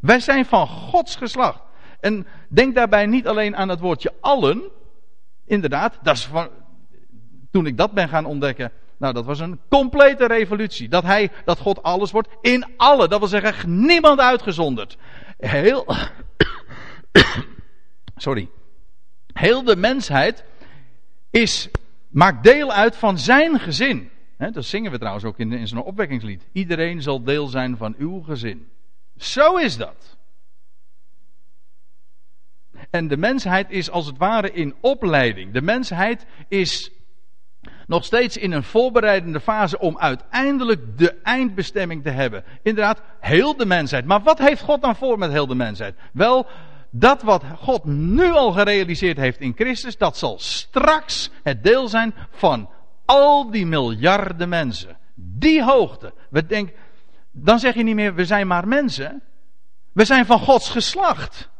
Wij 0.00 0.20
zijn 0.20 0.44
van 0.44 0.66
Gods 0.66 1.16
geslacht. 1.16 1.62
En 2.00 2.26
denk 2.48 2.74
daarbij 2.74 3.06
niet 3.06 3.26
alleen 3.26 3.56
aan 3.56 3.68
het 3.68 3.80
woordje 3.80 4.12
allen. 4.20 4.62
Inderdaad, 5.46 5.98
dat 6.02 6.16
is 6.16 6.24
van, 6.24 6.48
toen 7.50 7.66
ik 7.66 7.76
dat 7.76 7.92
ben 7.92 8.08
gaan 8.08 8.24
ontdekken. 8.24 8.72
Nou, 9.00 9.14
dat 9.14 9.24
was 9.24 9.40
een 9.40 9.60
complete 9.68 10.26
revolutie. 10.26 10.88
Dat, 10.88 11.02
hij, 11.02 11.30
dat 11.44 11.58
God 11.58 11.82
alles 11.82 12.10
wordt 12.10 12.28
in 12.40 12.66
allen. 12.76 13.08
Dat 13.08 13.18
wil 13.18 13.28
zeggen, 13.28 13.84
niemand 13.84 14.20
uitgezonderd. 14.20 14.96
Heel. 15.38 15.86
Sorry. 18.16 18.48
Heel 19.32 19.64
de 19.64 19.76
mensheid 19.76 20.44
is, 21.30 21.68
maakt 22.08 22.44
deel 22.44 22.72
uit 22.72 22.96
van 22.96 23.18
zijn 23.18 23.60
gezin. 23.60 24.10
dat 24.36 24.64
zingen 24.64 24.90
we 24.90 24.98
trouwens 24.98 25.24
ook 25.24 25.38
in, 25.38 25.52
in 25.52 25.68
zo'n 25.68 25.82
opwekkingslied. 25.82 26.46
Iedereen 26.52 27.02
zal 27.02 27.22
deel 27.22 27.46
zijn 27.46 27.76
van 27.76 27.94
uw 27.98 28.20
gezin. 28.20 28.68
Zo 29.16 29.56
is 29.56 29.76
dat. 29.76 30.16
En 32.90 33.08
de 33.08 33.16
mensheid 33.16 33.70
is 33.70 33.90
als 33.90 34.06
het 34.06 34.18
ware 34.18 34.52
in 34.52 34.74
opleiding. 34.80 35.52
De 35.52 35.62
mensheid 35.62 36.26
is 36.48 36.90
nog 37.90 38.04
steeds 38.04 38.36
in 38.36 38.52
een 38.52 38.62
voorbereidende 38.62 39.40
fase 39.40 39.78
om 39.78 39.98
uiteindelijk 39.98 40.98
de 40.98 41.14
eindbestemming 41.22 42.02
te 42.02 42.10
hebben. 42.10 42.44
Inderdaad, 42.62 43.02
heel 43.20 43.56
de 43.56 43.66
mensheid. 43.66 44.04
Maar 44.04 44.22
wat 44.22 44.38
heeft 44.38 44.62
God 44.62 44.82
dan 44.82 44.96
voor 44.96 45.18
met 45.18 45.30
heel 45.30 45.46
de 45.46 45.54
mensheid? 45.54 45.94
Wel, 46.12 46.46
dat 46.90 47.22
wat 47.22 47.44
God 47.58 47.84
nu 47.84 48.30
al 48.30 48.52
gerealiseerd 48.52 49.16
heeft 49.16 49.40
in 49.40 49.52
Christus, 49.56 49.96
dat 49.96 50.16
zal 50.16 50.38
straks 50.38 51.30
het 51.42 51.64
deel 51.64 51.88
zijn 51.88 52.14
van 52.30 52.70
al 53.04 53.50
die 53.50 53.66
miljarden 53.66 54.48
mensen. 54.48 54.96
Die 55.14 55.64
hoogte. 55.64 56.12
We 56.28 56.46
denken, 56.46 56.74
dan 57.30 57.58
zeg 57.58 57.74
je 57.74 57.82
niet 57.82 57.94
meer, 57.94 58.14
we 58.14 58.24
zijn 58.24 58.46
maar 58.46 58.68
mensen. 58.68 59.22
We 59.92 60.04
zijn 60.04 60.26
van 60.26 60.38
Gods 60.38 60.70
geslacht. 60.70 61.50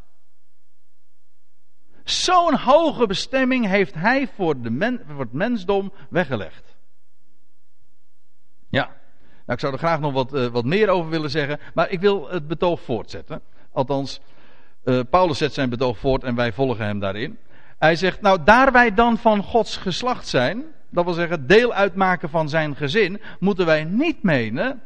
Zo'n 2.11 2.55
hoge 2.55 3.07
bestemming 3.07 3.67
heeft 3.67 3.95
hij 3.95 4.29
voor, 4.35 4.61
de 4.61 4.99
voor 5.07 5.21
het 5.21 5.33
mensdom 5.33 5.93
weggelegd. 6.09 6.77
Ja, 8.69 8.85
nou, 8.85 8.93
ik 9.47 9.61
zou 9.61 9.73
er 9.73 9.79
graag 9.79 10.01
nog 10.01 10.13
wat, 10.13 10.35
uh, 10.35 10.47
wat 10.47 10.65
meer 10.65 10.89
over 10.89 11.11
willen 11.11 11.31
zeggen, 11.31 11.61
maar 11.75 11.91
ik 11.91 12.01
wil 12.01 12.29
het 12.29 12.47
betoog 12.49 12.81
voortzetten. 12.81 13.41
Althans, 13.73 14.21
uh, 14.85 15.01
Paulus 15.11 15.39
zet 15.39 15.55
zijn 15.55 15.71
betoog 15.71 15.99
voort 15.99 16.25
en 16.25 16.35
wij 16.35 16.53
volgen 16.53 16.85
hem 16.85 16.99
daarin. 16.99 17.39
Hij 17.79 17.97
zegt, 17.97 18.21
nou, 18.21 18.39
daar 18.45 18.73
wij 18.73 18.95
dan 18.95 19.19
van 19.19 19.43
Gods 19.43 19.77
geslacht 19.77 20.29
zijn, 20.29 20.65
dat 20.89 21.05
wil 21.05 21.15
zeggen 21.15 21.47
deel 21.47 21.73
uitmaken 21.73 22.31
van 22.31 22.49
zijn 22.49 22.77
gezin, 22.77 23.21
moeten 23.39 23.67
wij 23.67 23.85
niet 23.85 24.23
menen 24.23 24.83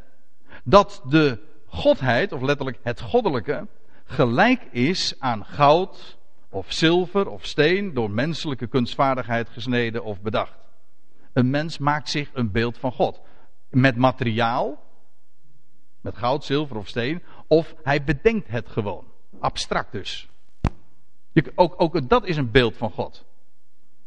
dat 0.63 1.01
de 1.09 1.39
godheid, 1.65 2.31
of 2.31 2.41
letterlijk 2.41 2.77
het 2.83 3.01
goddelijke, 3.01 3.67
gelijk 4.05 4.61
is 4.71 5.15
aan 5.19 5.45
goud, 5.45 6.14
of 6.55 6.71
zilver 6.71 7.29
of 7.29 7.45
steen 7.45 7.93
door 7.93 8.11
menselijke 8.11 8.67
kunstvaardigheid 8.67 9.49
gesneden 9.49 10.03
of 10.03 10.21
bedacht. 10.21 10.69
Een 11.33 11.49
mens 11.49 11.77
maakt 11.77 12.09
zich 12.09 12.29
een 12.33 12.51
beeld 12.51 12.77
van 12.77 12.91
God. 12.91 13.21
Met 13.69 13.95
materiaal, 13.95 14.83
met 16.01 16.17
goud, 16.17 16.43
zilver 16.43 16.77
of 16.77 16.87
steen, 16.87 17.23
of 17.47 17.75
hij 17.83 18.03
bedenkt 18.03 18.47
het 18.47 18.69
gewoon. 18.69 19.05
Abstract 19.39 19.91
dus. 19.91 20.29
Je, 21.31 21.51
ook, 21.55 21.73
ook 21.77 22.09
dat 22.09 22.25
is 22.25 22.37
een 22.37 22.51
beeld 22.51 22.77
van 22.77 22.91
God. 22.91 23.25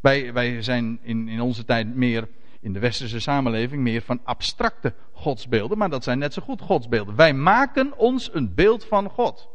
Wij, 0.01 0.33
wij 0.33 0.63
zijn 0.63 0.99
in, 1.03 1.29
in 1.29 1.41
onze 1.41 1.65
tijd 1.65 1.95
meer, 1.95 2.29
in 2.61 2.73
de 2.73 2.79
westerse 2.79 3.21
samenleving, 3.21 3.83
meer 3.83 4.03
van 4.03 4.21
abstracte 4.25 4.95
godsbeelden, 5.13 5.79
maar 5.79 5.91
dat 5.91 6.05
zijn 6.05 6.19
net 6.19 6.33
zo 6.33 6.43
goed 6.43 6.61
godsbeelden. 6.61 7.17
Wij 7.17 7.35
maken 7.35 7.99
ons 7.99 8.35
een 8.35 8.55
beeld 8.55 8.85
van 8.85 9.11
God. 9.11 9.49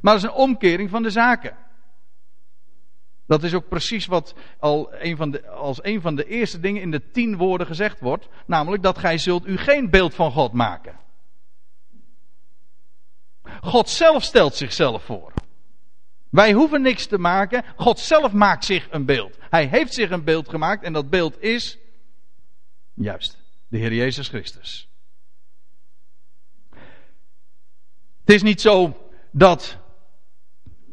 Maar 0.00 0.14
dat 0.14 0.22
is 0.22 0.28
een 0.28 0.36
omkering 0.36 0.90
van 0.90 1.02
de 1.02 1.10
zaken. 1.10 1.56
Dat 3.26 3.42
is 3.42 3.54
ook 3.54 3.68
precies 3.68 4.06
wat 4.06 4.34
al 4.58 4.94
een 4.94 5.16
van 5.16 5.30
de, 5.30 5.48
als 5.48 5.84
een 5.84 6.00
van 6.00 6.16
de 6.16 6.26
eerste 6.26 6.60
dingen 6.60 6.82
in 6.82 6.90
de 6.90 7.10
tien 7.10 7.36
woorden 7.36 7.66
gezegd 7.66 8.00
wordt. 8.00 8.28
Namelijk 8.46 8.82
dat 8.82 8.98
gij 8.98 9.18
zult 9.18 9.46
u 9.46 9.56
geen 9.56 9.90
beeld 9.90 10.14
van 10.14 10.32
God 10.32 10.52
maken. 10.52 10.98
God 13.60 13.88
zelf 13.88 14.22
stelt 14.22 14.54
zichzelf 14.54 15.04
voor. 15.04 15.32
Wij 16.30 16.52
hoeven 16.52 16.82
niks 16.82 17.06
te 17.06 17.18
maken. 17.18 17.64
God 17.76 17.98
zelf 17.98 18.32
maakt 18.32 18.64
zich 18.64 18.88
een 18.90 19.04
beeld. 19.04 19.38
Hij 19.40 19.66
heeft 19.66 19.94
zich 19.94 20.10
een 20.10 20.24
beeld 20.24 20.48
gemaakt 20.48 20.82
en 20.82 20.92
dat 20.92 21.10
beeld 21.10 21.42
is. 21.42 21.78
Juist, 22.94 23.38
de 23.68 23.78
Heer 23.78 23.92
Jezus 23.92 24.28
Christus. 24.28 24.88
Het 28.20 28.34
is 28.34 28.42
niet 28.42 28.60
zo 28.60 29.08
dat 29.30 29.78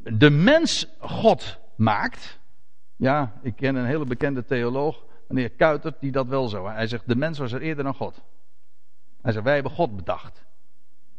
de 0.04 0.30
mens 0.30 0.88
God 1.00 1.60
maakt. 1.76 2.40
Ja, 2.96 3.34
ik 3.42 3.56
ken 3.56 3.76
een 3.76 3.86
hele 3.86 4.06
bekende 4.06 4.46
theoloog, 4.46 5.04
meneer 5.28 5.50
Kuitert, 5.50 6.00
die 6.00 6.12
dat 6.12 6.28
wel 6.28 6.48
zo. 6.48 6.68
Hij 6.68 6.88
zegt: 6.88 7.08
de 7.08 7.16
mens 7.16 7.38
was 7.38 7.52
er 7.52 7.62
eerder 7.62 7.84
dan 7.84 7.94
God. 7.94 8.22
Hij 9.22 9.32
zegt, 9.32 9.46
wij 9.46 9.54
hebben 9.54 9.72
God 9.72 9.96
bedacht. 9.96 10.46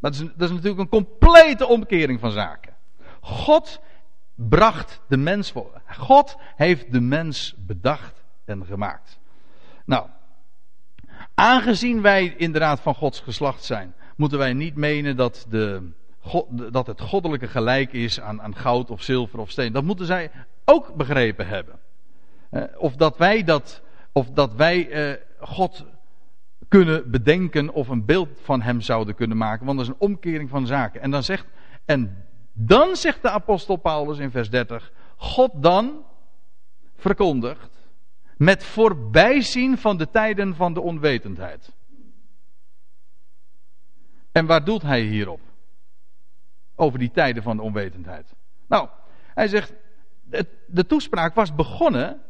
Dat 0.00 0.14
is, 0.14 0.18
dat 0.18 0.48
is 0.48 0.50
natuurlijk 0.50 0.80
een 0.80 0.88
complete 0.88 1.66
omkering 1.66 2.20
van 2.20 2.30
zaken. 2.30 2.74
God 3.20 3.80
bracht 4.34 5.00
de 5.08 5.16
mens 5.16 5.52
voor. 5.52 5.80
God 5.86 6.36
heeft 6.56 6.92
de 6.92 7.00
mens 7.00 7.54
bedacht 7.58 8.24
en 8.44 8.66
gemaakt. 8.66 9.18
Nou, 9.84 10.08
aangezien 11.34 12.02
wij 12.02 12.34
inderdaad 12.36 12.80
van 12.80 12.94
Gods 12.94 13.20
geslacht 13.20 13.64
zijn, 13.64 13.94
moeten 14.16 14.38
wij 14.38 14.52
niet 14.52 14.76
menen 14.76 15.16
dat, 15.16 15.46
de, 15.48 15.92
dat 16.70 16.86
het 16.86 17.00
goddelijke 17.00 17.48
gelijk 17.48 17.92
is 17.92 18.20
aan, 18.20 18.42
aan 18.42 18.56
goud 18.56 18.90
of 18.90 19.02
zilver 19.02 19.38
of 19.38 19.50
steen. 19.50 19.72
Dat 19.72 19.84
moeten 19.84 20.06
zij 20.06 20.30
ook 20.64 20.94
begrepen 20.94 21.46
hebben. 21.46 21.78
Of 22.76 22.96
dat 22.96 23.16
wij 23.16 23.44
dat, 23.44 23.82
of 24.12 24.30
dat 24.30 24.54
wij 24.54 24.90
eh, 24.90 25.20
God 25.38 25.84
kunnen 26.68 27.10
bedenken 27.10 27.72
of 27.72 27.88
een 27.88 28.04
beeld 28.04 28.28
van 28.42 28.62
hem 28.62 28.80
zouden 28.80 29.14
kunnen 29.14 29.36
maken. 29.36 29.66
Want 29.66 29.78
dat 29.78 29.86
is 29.86 29.92
een 29.92 30.08
omkering 30.08 30.50
van 30.50 30.66
zaken. 30.66 31.00
En 31.00 31.10
dan 31.10 31.22
zegt, 31.22 31.46
en 31.84 32.26
dan 32.52 32.96
zegt 32.96 33.22
de 33.22 33.30
apostel 33.30 33.76
Paulus 33.76 34.18
in 34.18 34.30
vers 34.30 34.50
30, 34.50 34.92
God 35.16 35.50
dan 35.54 36.04
verkondigt 36.96 37.88
met 38.36 38.64
voorbijzien 38.64 39.78
van 39.78 39.96
de 39.96 40.10
tijden 40.10 40.54
van 40.54 40.74
de 40.74 40.80
onwetendheid. 40.80 41.72
En 44.32 44.46
waar 44.46 44.64
doelt 44.64 44.82
hij 44.82 45.00
hierop? 45.00 45.40
Over 46.76 46.98
die 46.98 47.10
tijden 47.10 47.42
van 47.42 47.56
de 47.56 47.62
onwetendheid. 47.62 48.34
Nou, 48.68 48.88
hij 49.34 49.48
zegt, 49.48 49.72
de 50.66 50.86
toespraak 50.86 51.34
was 51.34 51.54
begonnen 51.54 52.20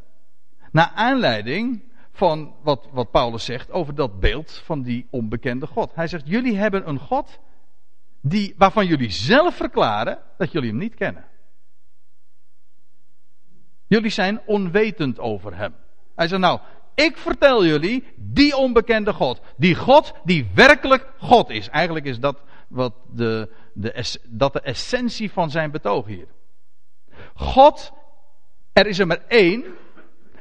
naar 0.70 0.92
aanleiding 0.94 1.82
van 2.10 2.54
wat, 2.62 2.88
wat 2.92 3.10
Paulus 3.10 3.44
zegt 3.44 3.70
over 3.70 3.94
dat 3.94 4.20
beeld 4.20 4.52
van 4.64 4.82
die 4.82 5.06
onbekende 5.10 5.66
God. 5.66 5.94
Hij 5.94 6.06
zegt, 6.06 6.28
jullie 6.28 6.56
hebben 6.56 6.88
een 6.88 6.98
God 6.98 7.40
die, 8.20 8.54
waarvan 8.58 8.86
jullie 8.86 9.10
zelf 9.10 9.54
verklaren 9.54 10.18
dat 10.38 10.52
jullie 10.52 10.68
hem 10.68 10.78
niet 10.78 10.94
kennen. 10.94 11.24
Jullie 13.86 14.10
zijn 14.10 14.40
onwetend 14.46 15.18
over 15.18 15.56
hem. 15.56 15.74
Hij 16.14 16.28
zegt 16.28 16.40
nou, 16.40 16.60
ik 16.94 17.16
vertel 17.16 17.66
jullie 17.66 18.04
die 18.16 18.56
onbekende 18.56 19.12
God. 19.12 19.40
Die 19.56 19.74
God 19.74 20.12
die 20.24 20.50
werkelijk 20.54 21.12
God 21.18 21.50
is. 21.50 21.68
Eigenlijk 21.68 22.06
is 22.06 22.20
dat, 22.20 22.42
wat 22.68 22.94
de, 23.12 23.54
de, 23.74 24.18
dat 24.28 24.52
de 24.52 24.60
essentie 24.60 25.30
van 25.30 25.50
zijn 25.50 25.70
betoog 25.70 26.06
hier. 26.06 26.26
God, 27.34 27.92
er 28.72 28.86
is 28.86 28.98
er 28.98 29.06
maar 29.06 29.24
één. 29.28 29.64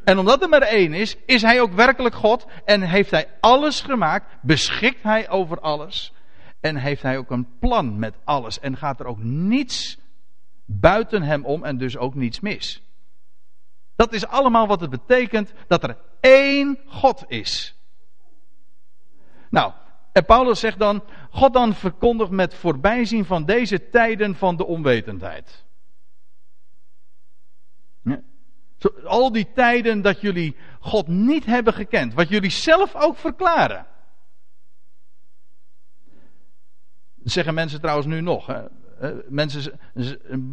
En 0.04 0.18
omdat 0.18 0.42
er 0.42 0.50
maar 0.50 0.62
één 0.62 0.94
is, 0.94 1.16
is 1.26 1.42
hij 1.42 1.62
ook 1.62 1.74
werkelijk 1.74 2.16
God. 2.16 2.46
En 2.66 2.82
heeft 2.82 3.12
hij 3.12 3.28
alles 3.40 3.82
gemaakt. 3.82 4.36
Beschikt 4.42 5.04
hij 5.04 5.30
over 5.30 5.60
alles. 5.60 6.14
En 6.60 6.76
heeft 6.76 7.02
hij 7.02 7.18
ook 7.18 7.32
een 7.32 7.58
plan 7.60 8.00
met 8.00 8.16
alles. 8.24 8.60
En 8.60 8.78
gaat 8.78 9.00
er 9.00 9.06
ook 9.06 9.24
niets 9.24 9.98
buiten 10.66 11.22
hem 11.22 11.46
om 11.46 11.64
en 11.64 11.78
dus 11.78 11.98
ook 11.98 12.16
niets 12.16 12.40
mis. 12.40 12.82
Dat 13.96 14.14
is 14.14 14.28
allemaal 14.28 14.68
wat 14.68 14.82
het 14.82 14.90
betekent 14.90 15.54
dat 15.68 15.84
er 15.84 15.98
één 16.20 16.80
God 16.86 17.26
is. 17.28 17.76
Nou, 19.50 19.74
en 20.14 20.26
Paulus 20.26 20.60
zegt 20.60 20.80
dan, 20.80 21.04
God 21.30 21.54
dan 21.54 21.74
verkondigt 21.74 22.32
met 22.32 22.54
voorbijzien 22.54 23.26
van 23.26 23.46
deze 23.46 23.90
tijden 23.90 24.36
van 24.36 24.56
de 24.56 24.66
onwetendheid. 24.66 25.66
Ja. 28.02 28.22
Al 29.04 29.32
die 29.32 29.52
tijden 29.54 30.02
dat 30.02 30.22
jullie 30.22 30.56
God 30.80 31.08
niet 31.08 31.46
hebben 31.46 31.74
gekend, 31.74 32.14
wat 32.14 32.30
jullie 32.30 32.50
zelf 32.50 32.96
ook 32.96 33.18
verklaren. 33.18 33.86
zeggen 37.24 37.54
mensen 37.54 37.80
trouwens 37.80 38.08
nu 38.08 38.22
nog. 38.22 38.48
Hè? 38.48 38.64
Mensen 39.28 39.80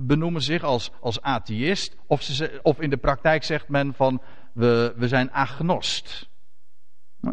benoemen 0.07 0.43
zich 0.43 0.63
als, 0.63 0.91
als 1.01 1.21
atheïst. 1.21 1.97
Of, 2.07 2.23
ze, 2.23 2.61
of 2.63 2.81
in 2.81 2.91
de 2.91 2.97
praktijk 2.97 3.45
zegt 3.45 3.69
men 3.69 3.95
van 3.95 4.23
we, 4.53 4.93
we 4.97 5.09
zijn 5.09 5.33
agnost. 5.33 6.29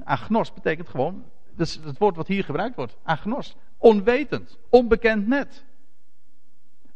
Agnost 0.04 0.54
betekent 0.54 0.90
gewoon, 0.90 1.26
dat 1.58 1.68
is 1.68 1.80
het 1.84 1.98
woord 1.98 2.16
wat 2.16 2.28
hier 2.28 2.44
gebruikt 2.44 2.76
wordt. 2.76 2.98
Agnost. 3.04 3.56
Onwetend. 3.78 4.58
Onbekend 4.70 5.28
met. 5.28 5.66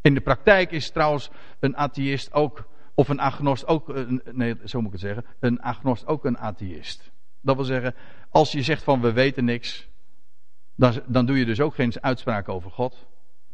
In 0.01 0.13
de 0.13 0.21
praktijk 0.21 0.71
is 0.71 0.91
trouwens 0.91 1.29
een 1.59 1.77
atheïst 1.77 2.33
ook, 2.33 2.67
of 2.93 3.09
een 3.09 3.19
agnost 3.19 3.67
ook, 3.67 3.89
een, 3.89 4.21
nee 4.31 4.57
zo 4.65 4.77
moet 4.79 4.93
ik 4.93 4.99
het 4.99 5.01
zeggen, 5.01 5.25
een 5.39 5.61
agnost 5.61 6.05
ook 6.05 6.25
een 6.25 6.37
atheïst. 6.37 7.11
Dat 7.41 7.55
wil 7.55 7.65
zeggen, 7.65 7.95
als 8.29 8.51
je 8.51 8.61
zegt 8.61 8.83
van 8.83 9.01
we 9.01 9.11
weten 9.11 9.45
niks, 9.45 9.87
dan, 10.75 11.01
dan 11.07 11.25
doe 11.25 11.37
je 11.37 11.45
dus 11.45 11.59
ook 11.59 11.75
geen 11.75 12.01
uitspraak 12.01 12.49
over 12.49 12.71
God. 12.71 13.07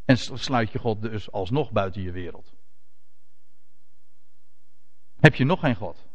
En 0.06 0.18
sluit 0.18 0.72
je 0.72 0.80
God 0.80 1.02
dus 1.02 1.32
alsnog 1.32 1.72
buiten 1.72 2.02
je 2.02 2.12
wereld. 2.12 2.54
Heb 5.20 5.36
je 5.36 5.44
nog 5.44 5.60
geen 5.60 5.76
God? 5.76 6.06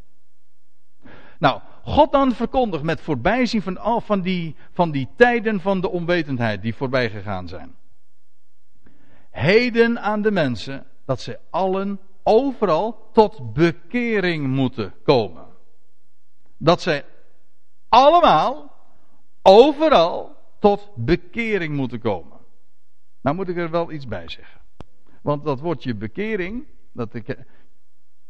Nou, 1.39 1.61
God 1.85 2.13
dan 2.13 2.33
verkondigt 2.33 2.83
met 2.83 3.01
voorbijzien 3.01 3.63
van 3.63 3.79
al 3.79 4.01
van 4.01 4.21
die, 4.21 4.57
van 4.71 4.91
die 4.91 5.09
tijden 5.17 5.61
van 5.61 5.81
de 5.81 5.91
onwetendheid 5.91 6.63
die 6.63 6.75
voorbij 6.75 7.11
gegaan 7.11 7.49
zijn. 7.49 7.75
Heden 9.31 10.01
aan 10.01 10.23
de 10.23 10.31
mensen 10.31 10.87
dat 11.05 11.21
ze 11.21 11.39
allen 11.51 12.01
overal 12.23 13.11
tot 13.13 13.53
bekering 13.53 14.47
moeten 14.47 14.95
komen. 15.03 15.47
Dat 16.57 16.81
zij 16.81 17.05
allemaal 17.89 18.73
overal 19.43 20.37
tot 20.59 20.91
bekering 20.95 21.75
moeten 21.77 22.01
komen. 22.01 22.39
Nou 23.21 23.37
moet 23.37 23.49
ik 23.49 23.57
er 23.57 23.71
wel 23.71 23.93
iets 23.93 24.07
bij 24.07 24.29
zeggen. 24.29 24.61
Want 25.23 25.45
dat 25.45 25.61
woordje 25.61 25.95
bekering, 25.95 26.67
dat 26.93 27.15
ik, 27.15 27.39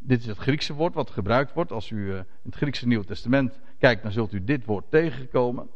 dit 0.03 0.21
is 0.21 0.27
het 0.27 0.39
Griekse 0.39 0.73
woord 0.73 0.95
wat 0.95 1.11
gebruikt 1.11 1.53
wordt. 1.53 1.73
Als 1.73 1.91
u 1.91 2.11
eh, 2.11 2.17
in 2.17 2.25
het 2.43 2.55
Griekse 2.55 2.87
Nieuw 2.87 3.03
Testament 3.03 3.61
kijkt, 3.79 4.03
dan 4.03 4.13
zult 4.13 4.33
u 4.33 4.45
dit 4.45 4.65
woord 4.65 4.91
tegenkomen. 4.91 5.69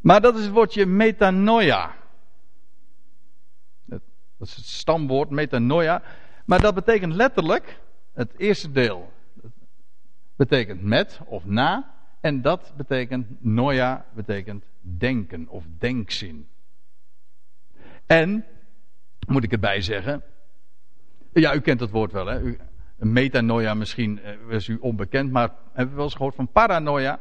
Maar 0.00 0.20
dat 0.20 0.36
is 0.36 0.44
het 0.44 0.52
woordje 0.52 0.86
metanoia. 0.86 1.94
Dat 3.84 4.00
is 4.38 4.56
het 4.56 4.64
stamwoord 4.64 5.30
metanoia. 5.30 6.02
Maar 6.44 6.60
dat 6.60 6.74
betekent 6.74 7.14
letterlijk, 7.14 7.80
het 8.12 8.32
eerste 8.36 8.72
deel 8.72 9.12
betekent 10.36 10.82
met 10.82 11.20
of 11.24 11.44
na. 11.44 11.96
En 12.20 12.42
dat 12.42 12.72
betekent, 12.76 13.26
noia 13.38 14.06
betekent 14.14 14.64
denken 14.80 15.48
of 15.48 15.64
denkzin. 15.78 16.48
En, 18.06 18.44
moet 19.26 19.44
ik 19.44 19.52
erbij 19.52 19.80
zeggen, 19.80 20.22
ja, 21.32 21.54
u 21.54 21.60
kent 21.60 21.80
het 21.80 21.90
woord 21.90 22.12
wel, 22.12 22.26
hè? 22.26 22.56
Metanoia 22.98 23.74
misschien 23.74 24.22
eh, 24.22 24.34
is 24.48 24.68
u 24.68 24.76
onbekend, 24.80 25.30
maar 25.30 25.50
hebben 25.72 25.88
we 25.88 25.94
wel 25.94 26.04
eens 26.04 26.14
gehoord 26.14 26.34
van 26.34 26.52
paranoia? 26.52 27.20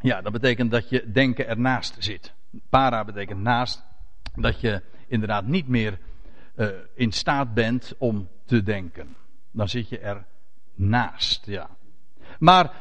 Ja, 0.00 0.20
dat 0.20 0.32
betekent 0.32 0.70
dat 0.70 0.88
je 0.88 1.10
denken 1.10 1.48
ernaast 1.48 1.96
zit. 1.98 2.32
Para 2.68 3.04
betekent 3.04 3.40
naast, 3.40 3.84
dat 4.34 4.60
je 4.60 4.82
inderdaad 5.06 5.46
niet 5.46 5.68
meer 5.68 5.98
uh, 6.56 6.68
in 6.94 7.12
staat 7.12 7.54
bent 7.54 7.94
om 7.98 8.28
te 8.44 8.62
denken. 8.62 9.16
Dan 9.50 9.68
zit 9.68 9.88
je 9.88 9.98
er 9.98 10.24
naast, 10.74 11.46
ja. 11.46 11.70
Maar 12.38 12.72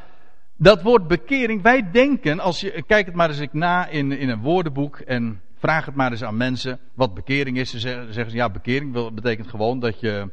dat 0.56 0.82
woord 0.82 1.08
bekering, 1.08 1.62
wij 1.62 1.92
denken, 1.92 2.40
als 2.40 2.62
je, 2.62 2.84
kijk 2.88 3.06
het 3.06 3.16
maar 3.16 3.30
eens 3.30 3.48
na 3.52 3.88
in, 3.88 4.12
in 4.12 4.30
een 4.30 4.42
woordenboek 4.42 5.00
en 5.00 5.42
vraag 5.62 5.86
het 5.86 5.96
maar 5.96 6.12
eens 6.12 6.24
aan 6.24 6.38
mensen 6.38 6.80
wat 6.94 7.14
bekering 7.14 7.58
is. 7.58 7.70
Ze 7.70 7.80
zeggen, 7.80 8.14
zeggen 8.14 8.32
ze, 8.32 8.38
ja, 8.38 8.50
bekering 8.50 9.14
betekent 9.14 9.48
gewoon 9.48 9.80
dat 9.80 10.00
je, 10.00 10.30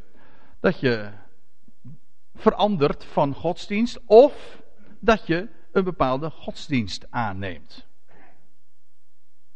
dat 0.60 0.80
je 0.80 1.10
verandert 2.34 3.04
van 3.04 3.34
godsdienst 3.34 4.00
of 4.06 4.62
dat 4.98 5.26
je 5.26 5.48
een 5.72 5.84
bepaalde 5.84 6.30
godsdienst 6.30 7.06
aanneemt. 7.10 7.86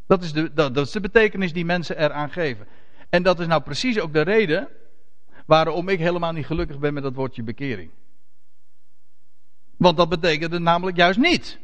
Dat 0.06 0.22
is, 0.22 0.32
de, 0.32 0.52
dat, 0.52 0.74
dat 0.74 0.86
is 0.86 0.92
de 0.92 1.00
betekenis 1.00 1.52
die 1.52 1.64
mensen 1.64 1.98
eraan 1.98 2.30
geven. 2.30 2.66
En 3.08 3.22
dat 3.22 3.40
is 3.40 3.46
nou 3.46 3.62
precies 3.62 4.00
ook 4.00 4.12
de 4.12 4.20
reden 4.20 4.68
waarom 5.46 5.88
ik 5.88 5.98
helemaal 5.98 6.32
niet 6.32 6.46
gelukkig 6.46 6.78
ben 6.78 6.94
met 6.94 7.02
dat 7.02 7.14
woordje 7.14 7.42
bekering. 7.42 7.90
Want 9.76 9.96
dat 9.96 10.08
betekent 10.08 10.52
het 10.52 10.62
namelijk 10.62 10.96
juist 10.96 11.18
niet. 11.18 11.58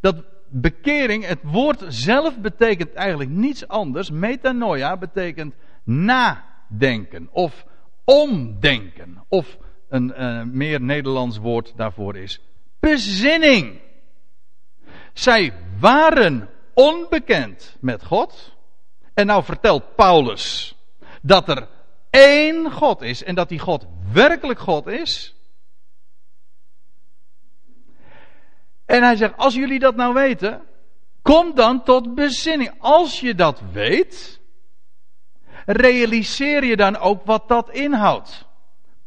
Dat 0.00 0.33
bekering, 0.60 1.26
het 1.26 1.40
woord 1.42 1.84
zelf 1.88 2.38
betekent 2.38 2.92
eigenlijk 2.92 3.30
niets 3.30 3.68
anders. 3.68 4.10
Metanoia 4.10 4.96
betekent 4.96 5.54
nadenken 5.84 7.28
of 7.30 7.66
omdenken. 8.04 9.24
Of 9.28 9.58
een 9.88 10.14
uh, 10.18 10.42
meer 10.42 10.80
Nederlands 10.80 11.36
woord 11.38 11.72
daarvoor 11.76 12.16
is 12.16 12.40
bezinning. 12.80 13.80
Zij 15.12 15.52
waren 15.80 16.48
onbekend 16.74 17.76
met 17.80 18.04
God. 18.04 18.52
En 19.14 19.26
nou 19.26 19.44
vertelt 19.44 19.94
Paulus 19.94 20.74
dat 21.22 21.48
er 21.48 21.68
één 22.10 22.70
God 22.72 23.02
is 23.02 23.24
en 23.24 23.34
dat 23.34 23.48
die 23.48 23.58
God 23.58 23.86
werkelijk 24.12 24.58
God 24.58 24.86
is. 24.86 25.34
En 28.86 29.02
hij 29.02 29.16
zegt, 29.16 29.36
als 29.36 29.54
jullie 29.54 29.78
dat 29.78 29.96
nou 29.96 30.14
weten, 30.14 30.60
kom 31.22 31.54
dan 31.54 31.82
tot 31.82 32.14
bezinning. 32.14 32.72
Als 32.78 33.20
je 33.20 33.34
dat 33.34 33.62
weet, 33.72 34.40
realiseer 35.66 36.64
je 36.64 36.76
dan 36.76 36.96
ook 36.96 37.24
wat 37.24 37.48
dat 37.48 37.70
inhoudt. 37.70 38.46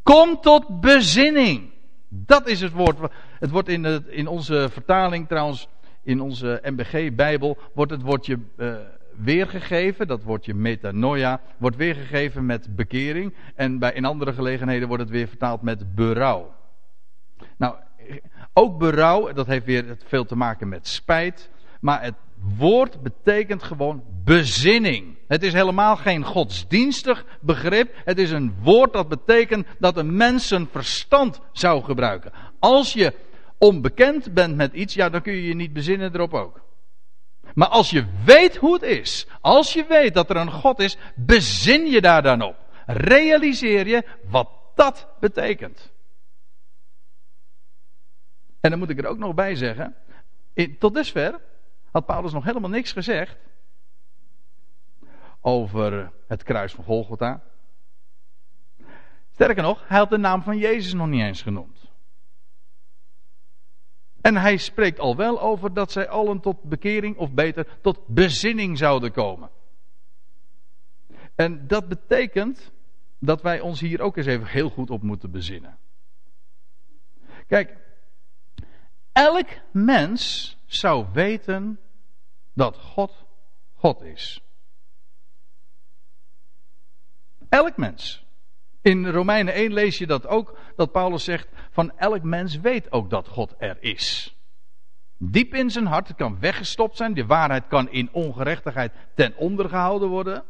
Kom 0.04 0.42
tot 0.42 0.82
bezinning. 0.82 1.70
Dat 2.10 2.48
is 2.48 2.62
het 2.62 2.72
woord. 2.72 2.98
Het 3.40 3.50
wordt 3.50 3.68
in, 3.70 4.06
in 4.10 4.28
onze 4.28 4.70
vertaling 4.72 5.28
trouwens, 5.28 5.68
in 6.04 6.22
onze 6.22 6.62
MBG-bijbel, 6.64 7.58
wordt 7.74 7.92
het 7.92 8.02
woordje 8.02 8.40
uh, 8.58 8.76
weergegeven. 9.16 10.08
Dat 10.08 10.24
woordje 10.24 10.54
metanoia 10.54 11.42
wordt 11.58 11.76
weergegeven 11.76 12.46
met 12.46 12.76
bekering. 12.76 13.34
En 13.56 13.80
bij, 13.80 13.94
in 13.94 14.06
andere 14.06 14.34
gelegenheden 14.34 14.88
wordt 14.88 15.04
het 15.04 15.12
weer 15.12 15.28
vertaald 15.28 15.62
met 15.62 15.96
berouw. 15.96 16.56
Ook 18.58 18.78
berouw, 18.78 19.34
dat 19.34 19.48
heeft 19.48 19.66
weer 19.66 19.98
veel 20.06 20.26
te 20.26 20.36
maken 20.36 20.70
met 20.70 20.88
spijt. 20.88 21.50
Maar 21.80 22.02
het 22.02 22.16
woord 22.58 23.02
betekent 23.02 23.64
gewoon 23.64 24.04
bezinning. 24.24 25.18
Het 25.28 25.44
is 25.44 25.54
helemaal 25.54 25.96
geen 25.96 26.24
godsdienstig 26.24 27.26
begrip. 27.42 27.94
Het 28.06 28.18
is 28.18 28.32
een 28.32 28.56
woord 28.62 28.94
dat 28.94 29.08
betekent 29.08 29.68
dat 29.80 29.98
een 29.98 30.16
mens 30.16 30.48
zijn 30.48 30.68
verstand 30.72 31.40
zou 31.52 31.84
gebruiken. 31.84 32.32
Als 32.60 32.94
je 32.94 33.14
onbekend 33.58 34.34
bent 34.34 34.56
met 34.56 34.74
iets, 34.74 34.94
ja, 34.94 35.10
dan 35.10 35.22
kun 35.22 35.34
je 35.34 35.48
je 35.48 35.56
niet 35.56 35.74
bezinnen 35.74 36.14
erop 36.14 36.34
ook. 36.34 36.62
Maar 37.54 37.68
als 37.68 37.90
je 37.90 38.06
weet 38.26 38.56
hoe 38.56 38.74
het 38.74 38.84
is, 38.84 39.28
als 39.42 39.74
je 39.74 39.86
weet 39.90 40.14
dat 40.14 40.30
er 40.30 40.36
een 40.36 40.52
God 40.52 40.80
is, 40.80 40.98
bezin 41.16 41.86
je 41.86 42.02
daar 42.02 42.22
dan 42.22 42.42
op. 42.42 42.56
Realiseer 42.86 43.88
je 43.88 44.04
wat 44.30 44.50
dat 44.76 45.08
betekent. 45.20 45.96
En 48.68 48.74
dan 48.74 48.82
moet 48.82 48.98
ik 48.98 49.04
er 49.04 49.10
ook 49.10 49.18
nog 49.18 49.34
bij 49.34 49.56
zeggen, 49.56 49.96
tot 50.80 50.94
dusver 50.94 51.40
had 51.92 52.06
Paulus 52.06 52.32
nog 52.32 52.44
helemaal 52.44 52.70
niks 52.70 52.92
gezegd 52.92 53.38
over 55.42 56.12
het 56.28 56.44
kruis 56.44 56.74
van 56.74 56.84
Golgotha. 56.84 57.44
Sterker 59.32 59.64
nog, 59.64 59.88
hij 59.88 59.98
had 59.98 60.10
de 60.10 60.18
naam 60.18 60.42
van 60.42 60.58
Jezus 60.58 60.94
nog 60.94 61.08
niet 61.08 61.22
eens 61.22 61.42
genoemd. 61.42 61.92
En 64.22 64.36
hij 64.36 64.58
spreekt 64.58 65.00
al 65.00 65.16
wel 65.16 65.42
over 65.42 65.74
dat 65.74 65.92
zij 65.92 66.10
allen 66.10 66.40
tot 66.40 66.64
bekering, 66.64 67.18
of 67.18 67.32
beter, 67.32 67.68
tot 67.82 68.08
bezinning 68.08 68.78
zouden 68.78 69.12
komen. 69.12 69.50
En 71.36 71.68
dat 71.68 71.88
betekent 71.88 72.72
dat 73.20 73.42
wij 73.42 73.60
ons 73.60 73.80
hier 73.80 74.02
ook 74.02 74.18
eens 74.18 74.26
even 74.26 74.48
heel 74.48 74.70
goed 74.70 74.90
op 74.90 75.02
moeten 75.02 75.32
bezinnen. 75.32 75.78
Kijk, 77.48 77.86
elk 79.18 79.48
mens 79.72 80.56
zou 80.66 81.06
weten 81.14 81.80
dat 82.54 82.78
God 82.78 83.26
God 83.76 84.02
is. 84.02 84.42
Elk 87.50 87.78
mens. 87.78 88.26
In 88.82 89.08
Romeinen 89.08 89.54
1 89.54 89.74
lees 89.74 89.98
je 89.98 90.08
dat 90.08 90.28
ook, 90.28 90.58
dat 90.76 90.92
Paulus 90.92 91.24
zegt 91.24 91.48
van 91.72 91.98
elk 91.98 92.24
mens 92.24 92.60
weet 92.60 92.92
ook 92.92 93.10
dat 93.10 93.28
God 93.28 93.56
er 93.58 93.78
is. 93.80 94.36
Diep 95.18 95.54
in 95.54 95.70
zijn 95.70 95.86
hart, 95.86 96.08
het 96.08 96.18
kan 96.18 96.40
weggestopt 96.40 96.98
zijn, 96.98 97.14
de 97.14 97.26
waarheid 97.26 97.68
kan 97.68 97.90
in 97.90 98.10
ongerechtigheid 98.12 98.94
ten 99.16 99.38
onder 99.38 99.70
gehouden 99.70 100.10
worden. 100.10 100.44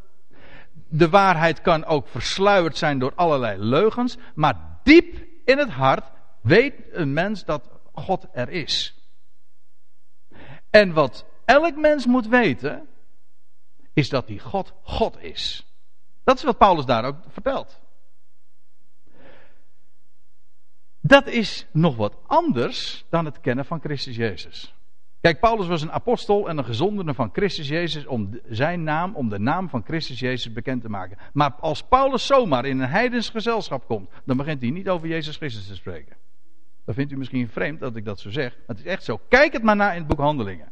De 0.87 1.09
waarheid 1.09 1.61
kan 1.61 1.85
ook 1.85 2.07
versluierd 2.07 2.77
zijn 2.77 2.99
door 2.99 3.13
allerlei 3.15 3.59
leugens, 3.59 4.17
maar 4.35 4.79
diep 4.83 5.25
in 5.45 5.57
het 5.57 5.69
hart 5.69 6.05
weet 6.41 6.73
een 6.91 7.13
mens 7.13 7.45
dat 7.45 7.76
God 7.97 8.27
er 8.31 8.49
is. 8.49 8.95
En 10.69 10.93
wat 10.93 11.25
elk 11.45 11.75
mens 11.75 12.05
moet 12.05 12.27
weten, 12.27 12.87
is 13.93 14.09
dat 14.09 14.27
die 14.27 14.39
God 14.39 14.73
God 14.83 15.21
is. 15.21 15.65
Dat 16.23 16.37
is 16.37 16.43
wat 16.43 16.57
Paulus 16.57 16.85
daar 16.85 17.05
ook 17.05 17.17
vertelt. 17.27 17.79
Dat 21.01 21.27
is 21.27 21.67
nog 21.71 21.95
wat 21.95 22.17
anders 22.25 23.05
dan 23.09 23.25
het 23.25 23.39
kennen 23.39 23.65
van 23.65 23.79
Christus 23.79 24.15
Jezus. 24.15 24.73
Kijk, 25.21 25.39
Paulus 25.39 25.67
was 25.67 25.81
een 25.81 25.91
apostel 25.91 26.49
en 26.49 26.57
een 26.57 26.65
gezondene 26.65 27.13
van 27.13 27.29
Christus 27.33 27.67
Jezus 27.67 28.05
om 28.05 28.39
zijn 28.49 28.83
naam, 28.83 29.15
om 29.15 29.29
de 29.29 29.39
naam 29.39 29.69
van 29.69 29.83
Christus 29.83 30.19
Jezus 30.19 30.53
bekend 30.53 30.81
te 30.81 30.89
maken. 30.89 31.17
Maar 31.33 31.53
als 31.53 31.83
Paulus 31.83 32.25
zomaar 32.25 32.65
in 32.65 32.79
een 32.79 32.89
heidens 32.89 33.29
gezelschap 33.29 33.87
komt, 33.87 34.09
dan 34.25 34.37
begint 34.37 34.61
hij 34.61 34.69
niet 34.69 34.89
over 34.89 35.07
Jezus 35.07 35.35
Christus 35.35 35.67
te 35.67 35.75
spreken. 35.75 36.15
Dan 36.87 36.95
vindt 36.95 37.11
u 37.11 37.17
misschien 37.17 37.47
vreemd 37.47 37.79
dat 37.79 37.95
ik 37.95 38.05
dat 38.05 38.19
zo 38.19 38.29
zeg, 38.29 38.51
maar 38.51 38.75
het 38.75 38.85
is 38.85 38.91
echt 38.91 39.03
zo. 39.03 39.19
Kijk 39.29 39.53
het 39.53 39.63
maar 39.63 39.75
na 39.75 39.91
in 39.91 39.97
het 39.97 40.07
boek 40.07 40.19
Handelingen. 40.19 40.69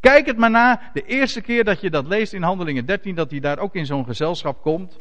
Kijk 0.00 0.26
het 0.26 0.36
maar 0.36 0.50
na, 0.50 0.90
de 0.92 1.02
eerste 1.02 1.40
keer 1.40 1.64
dat 1.64 1.80
je 1.80 1.90
dat 1.90 2.06
leest 2.06 2.32
in 2.32 2.42
Handelingen 2.42 2.86
13, 2.86 3.14
dat 3.14 3.30
hij 3.30 3.40
daar 3.40 3.58
ook 3.58 3.74
in 3.74 3.86
zo'n 3.86 4.04
gezelschap 4.04 4.62
komt. 4.62 4.96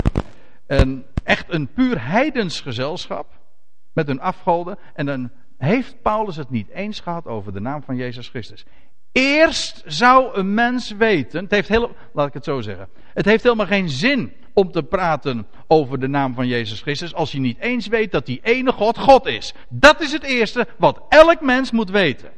En 0.68 1.06
echt 1.24 1.54
een 1.54 1.68
puur 1.68 2.08
heidens 2.08 2.62
gezelschap 2.62 3.40
met 3.94 4.08
hun 4.08 4.20
afgoden. 4.20 4.78
En 4.94 5.06
dan 5.06 5.32
heeft 5.58 6.02
Paulus 6.02 6.36
het 6.36 6.50
niet 6.50 6.70
eens 6.70 7.00
gehad 7.00 7.26
over 7.26 7.54
de 7.54 7.62
naam 7.62 7.84
van 7.84 7.96
Jezus 7.96 8.30
Christus. 8.30 8.66
Eerst 9.12 9.84
zou 9.86 10.38
een 10.38 10.54
mens 10.54 10.92
weten, 10.92 11.44
het 11.44 11.52
heeft 11.52 11.70
heel, 11.70 11.96
laat 12.14 12.28
ik 12.28 12.34
het 12.34 12.44
zo 12.44 12.62
zeggen, 12.62 12.90
het 13.14 13.26
heeft 13.26 13.44
helemaal 13.44 13.68
geen 13.68 13.90
zin 13.90 14.34
om 14.56 14.72
te 14.72 14.84
praten 14.84 15.48
over 15.68 16.00
de 16.00 16.08
naam 16.08 16.34
van 16.34 16.48
Jezus 16.48 16.82
Christus 16.82 17.14
als 17.14 17.32
je 17.32 17.40
niet 17.40 17.60
eens 17.60 17.88
weet 17.88 18.12
dat 18.12 18.26
die 18.26 18.40
ene 18.44 18.72
God 18.72 18.98
God 18.98 19.26
is. 19.26 19.54
Dat 19.70 20.02
is 20.02 20.12
het 20.12 20.24
eerste 20.24 20.68
wat 20.78 21.02
elk 21.10 21.42
mens 21.42 21.72
moet 21.72 21.90
weten. 21.90 22.32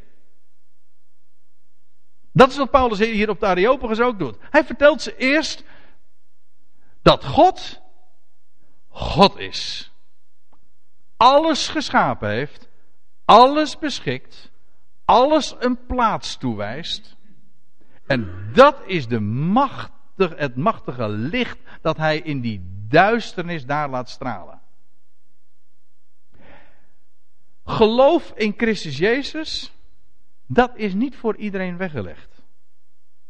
Dat 2.32 2.50
is 2.50 2.58
wat 2.58 2.72
Paulus 2.72 3.00
hier 3.00 3.30
op 3.30 3.40
de 3.40 3.46
Areopagus 3.46 4.00
ook 4.00 4.20
doet. 4.20 4.38
Hij 4.40 4.64
vertelt 4.64 5.02
ze 5.02 5.18
eerst 5.18 5.64
dat 7.02 7.26
God 7.26 7.82
God 8.90 9.38
is 9.38 9.92
alles 11.18 11.68
geschapen 11.68 12.30
heeft, 12.30 12.68
alles 13.26 13.78
beschikt, 13.78 14.52
alles 15.06 15.56
een 15.60 15.86
plaats 15.86 16.38
toewijst. 16.38 17.16
En 18.06 18.50
dat 18.54 18.76
is 18.86 19.08
de 19.08 19.20
het 20.18 20.56
machtige 20.56 21.10
licht 21.10 21.58
dat 21.82 21.98
hij 21.98 22.18
in 22.18 22.42
die 22.42 22.62
duisternis 22.88 23.66
daar 23.66 23.90
laat 23.90 24.10
stralen. 24.10 24.62
Geloof 27.66 28.32
in 28.36 28.54
Christus 28.58 28.98
Jezus, 28.98 29.74
dat 30.46 30.72
is 30.76 30.94
niet 30.94 31.16
voor 31.16 31.36
iedereen 31.36 31.78
weggelegd. 31.78 32.44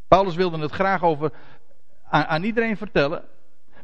Paulus 0.07 0.35
wilde 0.35 0.59
het 0.59 0.71
graag 0.71 1.03
over 1.03 1.31
aan, 2.09 2.43
iedereen 2.43 2.77
vertellen, 2.77 3.23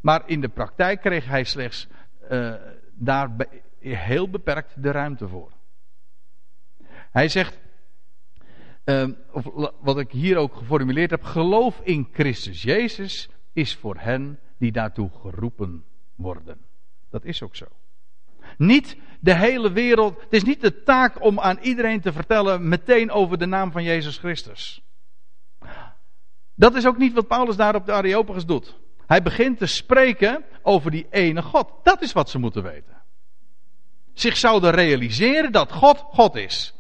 maar 0.02 0.24
in 0.26 0.42
de 0.42 0.50
praktijk 0.50 1.02
kreeg 1.02 1.26
hij 1.26 1.44
slechts 1.44 1.88
uh, 2.32 2.54
daar 2.94 3.30
heel 3.80 4.30
beperkt 4.30 4.84
de 4.84 4.92
ruimte 4.92 5.28
voor. 5.28 5.52
Hij 7.12 7.28
zegt, 7.28 7.60
uh, 8.86 9.08
of 9.32 9.72
wat 9.80 10.00
ik 10.00 10.12
hier 10.12 10.38
ook 10.38 10.56
geformuleerd 10.56 11.10
heb, 11.10 11.24
geloof 11.24 11.80
in 11.84 12.08
Christus 12.13 12.62
Jezus 12.62 13.30
is 13.54 13.76
voor 13.76 13.96
hen 13.98 14.39
die 14.58 14.72
daartoe 14.72 15.10
geroepen 15.22 15.84
worden. 16.15 16.58
Dat 17.10 17.26
is 17.26 17.41
ook 17.41 17.56
zo. 17.56 17.65
Niet 18.58 18.98
de 19.19 19.36
hele 19.36 19.72
wereld, 19.72 20.22
het 20.22 20.34
is 20.34 20.43
niet 20.43 20.62
de 20.62 20.84
taak 20.84 21.24
om 21.24 21.39
aan 21.39 21.58
iedereen 21.62 22.02
te 22.02 22.13
vertellen 22.13 22.67
meteen 22.67 23.12
over 23.12 23.38
de 23.38 23.46
naam 23.46 23.72
van 23.72 23.84
Jezus 23.84 24.17
Christus. 24.17 24.82
Dat 26.56 26.76
is 26.76 26.86
ook 26.86 26.98
niet 26.98 27.13
wat 27.13 27.28
Paulus 27.28 27.56
daar 27.56 27.76
op 27.76 27.86
de 27.86 27.91
Areopagus 27.91 28.46
doet. 28.46 28.78
Hij 29.08 29.22
begint 29.22 29.58
te 29.58 29.65
spreken 29.65 30.43
over 30.62 30.92
die 30.92 31.08
ene 31.10 31.42
God. 31.42 31.69
Dat 31.84 32.02
is 32.02 32.12
wat 32.12 32.29
ze 32.29 32.40
moeten 32.40 32.63
weten 32.63 32.94
zich 34.13 34.38
zouden 34.38 34.71
realiseren 34.71 35.52
dat 35.52 35.71
God 35.71 35.98
God 35.98 36.36
is. 36.36 36.73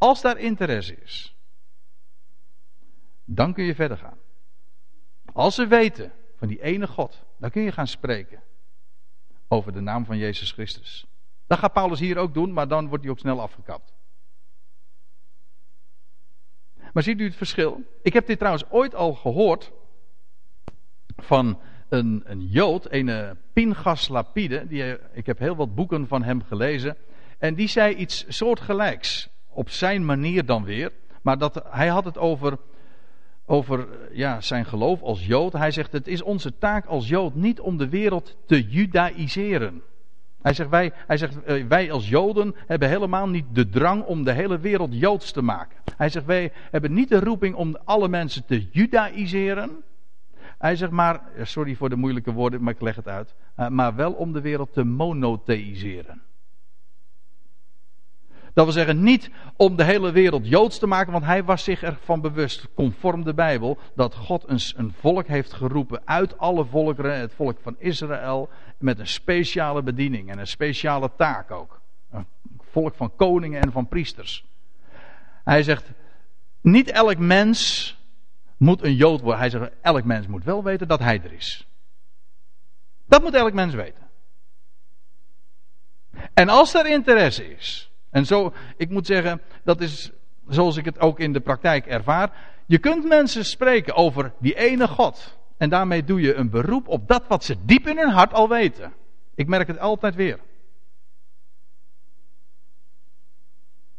Als 0.00 0.20
daar 0.20 0.38
interesse 0.38 0.96
is, 0.96 1.34
dan 3.24 3.52
kun 3.52 3.64
je 3.64 3.74
verder 3.74 3.96
gaan. 3.96 4.18
Als 5.32 5.54
ze 5.54 5.66
weten 5.66 6.12
van 6.36 6.48
die 6.48 6.62
ene 6.62 6.86
God, 6.86 7.24
dan 7.36 7.50
kun 7.50 7.62
je 7.62 7.72
gaan 7.72 7.86
spreken 7.86 8.42
over 9.48 9.72
de 9.72 9.80
naam 9.80 10.04
van 10.04 10.16
Jezus 10.16 10.52
Christus. 10.52 11.06
Dat 11.46 11.58
gaat 11.58 11.72
Paulus 11.72 12.00
hier 12.00 12.16
ook 12.16 12.34
doen, 12.34 12.52
maar 12.52 12.68
dan 12.68 12.88
wordt 12.88 13.02
hij 13.02 13.12
ook 13.12 13.18
snel 13.18 13.40
afgekapt. 13.40 13.92
Maar 16.92 17.02
ziet 17.02 17.20
u 17.20 17.24
het 17.24 17.36
verschil? 17.36 17.82
Ik 18.02 18.12
heb 18.12 18.26
dit 18.26 18.38
trouwens 18.38 18.70
ooit 18.70 18.94
al 18.94 19.14
gehoord 19.14 19.72
van 21.16 21.60
een, 21.88 22.22
een 22.24 22.46
Jood, 22.46 22.86
een 22.90 23.38
Pingas 23.52 24.08
Lapide, 24.08 24.66
die, 24.66 24.98
ik 25.12 25.26
heb 25.26 25.38
heel 25.38 25.56
wat 25.56 25.74
boeken 25.74 26.06
van 26.06 26.22
hem 26.22 26.42
gelezen, 26.42 26.96
en 27.38 27.54
die 27.54 27.68
zei 27.68 27.94
iets 27.94 28.24
soortgelijks, 28.28 29.28
op 29.60 29.70
zijn 29.70 30.04
manier 30.04 30.46
dan 30.46 30.64
weer, 30.64 30.92
maar 31.22 31.38
dat, 31.38 31.62
hij 31.70 31.88
had 31.88 32.04
het 32.04 32.18
over, 32.18 32.58
over 33.46 33.88
ja, 34.12 34.40
zijn 34.40 34.64
geloof 34.64 35.02
als 35.02 35.26
Jood. 35.26 35.52
Hij 35.52 35.70
zegt, 35.70 35.92
het 35.92 36.08
is 36.08 36.22
onze 36.22 36.58
taak 36.58 36.86
als 36.86 37.08
Jood 37.08 37.34
niet 37.34 37.60
om 37.60 37.76
de 37.76 37.88
wereld 37.88 38.36
te 38.46 38.68
judaïseren. 38.68 39.82
Hij 40.42 40.54
zegt, 40.54 40.70
wij, 40.70 40.92
hij 41.06 41.16
zegt, 41.16 41.42
eh, 41.42 41.66
wij 41.66 41.92
als 41.92 42.08
Joden 42.08 42.54
hebben 42.66 42.88
helemaal 42.88 43.28
niet 43.28 43.44
de 43.52 43.68
drang 43.68 44.04
om 44.04 44.24
de 44.24 44.32
hele 44.32 44.58
wereld 44.58 45.00
Joods 45.00 45.32
te 45.32 45.42
maken. 45.42 45.76
Hij 45.96 46.08
zegt, 46.08 46.26
wij 46.26 46.52
hebben 46.70 46.92
niet 46.92 47.08
de 47.08 47.20
roeping 47.20 47.54
om 47.54 47.76
alle 47.84 48.08
mensen 48.08 48.44
te 48.46 48.68
judaïseren. 48.70 49.70
Hij 50.58 50.76
zegt 50.76 50.92
maar, 50.92 51.22
sorry 51.42 51.74
voor 51.74 51.88
de 51.88 51.96
moeilijke 51.96 52.32
woorden, 52.32 52.62
maar 52.62 52.74
ik 52.74 52.80
leg 52.80 52.96
het 52.96 53.08
uit. 53.08 53.34
Eh, 53.54 53.68
maar 53.68 53.94
wel 53.94 54.12
om 54.12 54.32
de 54.32 54.40
wereld 54.40 54.72
te 54.72 54.84
monotheïseren. 54.84 56.22
Dat 58.54 58.64
wil 58.64 58.74
zeggen, 58.74 59.02
niet 59.02 59.30
om 59.56 59.76
de 59.76 59.84
hele 59.84 60.12
wereld 60.12 60.48
joods 60.48 60.78
te 60.78 60.86
maken, 60.86 61.12
want 61.12 61.24
hij 61.24 61.44
was 61.44 61.64
zich 61.64 61.82
ervan 61.82 62.20
bewust, 62.20 62.66
conform 62.74 63.24
de 63.24 63.34
Bijbel, 63.34 63.78
dat 63.94 64.14
God 64.14 64.44
een, 64.46 64.60
een 64.76 64.92
volk 65.00 65.26
heeft 65.26 65.52
geroepen 65.52 66.02
uit 66.04 66.38
alle 66.38 66.64
volkeren, 66.64 67.18
het 67.18 67.32
volk 67.34 67.58
van 67.62 67.76
Israël, 67.78 68.48
met 68.78 68.98
een 68.98 69.06
speciale 69.06 69.82
bediening 69.82 70.30
en 70.30 70.38
een 70.38 70.46
speciale 70.46 71.10
taak 71.16 71.50
ook. 71.50 71.80
Een 72.10 72.26
volk 72.70 72.94
van 72.94 73.16
koningen 73.16 73.62
en 73.62 73.72
van 73.72 73.88
priesters. 73.88 74.44
Hij 75.44 75.62
zegt, 75.62 75.90
niet 76.60 76.90
elk 76.90 77.18
mens 77.18 77.98
moet 78.56 78.82
een 78.82 78.94
jood 78.94 79.20
worden. 79.20 79.40
Hij 79.40 79.50
zegt, 79.50 79.70
elk 79.80 80.04
mens 80.04 80.26
moet 80.26 80.44
wel 80.44 80.62
weten 80.62 80.88
dat 80.88 80.98
hij 80.98 81.20
er 81.24 81.32
is. 81.32 81.68
Dat 83.06 83.22
moet 83.22 83.34
elk 83.34 83.52
mens 83.52 83.74
weten. 83.74 84.08
En 86.34 86.48
als 86.48 86.74
er 86.74 86.86
interesse 86.86 87.54
is, 87.56 87.89
en 88.10 88.26
zo, 88.26 88.52
ik 88.76 88.90
moet 88.90 89.06
zeggen, 89.06 89.40
dat 89.64 89.80
is 89.80 90.12
zoals 90.48 90.76
ik 90.76 90.84
het 90.84 91.00
ook 91.00 91.18
in 91.18 91.32
de 91.32 91.40
praktijk 91.40 91.86
ervaar. 91.86 92.32
Je 92.66 92.78
kunt 92.78 93.08
mensen 93.08 93.44
spreken 93.44 93.94
over 93.94 94.32
die 94.38 94.54
ene 94.54 94.88
God. 94.88 95.38
En 95.56 95.68
daarmee 95.68 96.04
doe 96.04 96.20
je 96.20 96.34
een 96.34 96.50
beroep 96.50 96.88
op 96.88 97.08
dat 97.08 97.26
wat 97.28 97.44
ze 97.44 97.56
diep 97.64 97.86
in 97.86 97.98
hun 97.98 98.10
hart 98.10 98.32
al 98.32 98.48
weten. 98.48 98.92
Ik 99.34 99.46
merk 99.46 99.66
het 99.66 99.78
altijd 99.78 100.14
weer. 100.14 100.38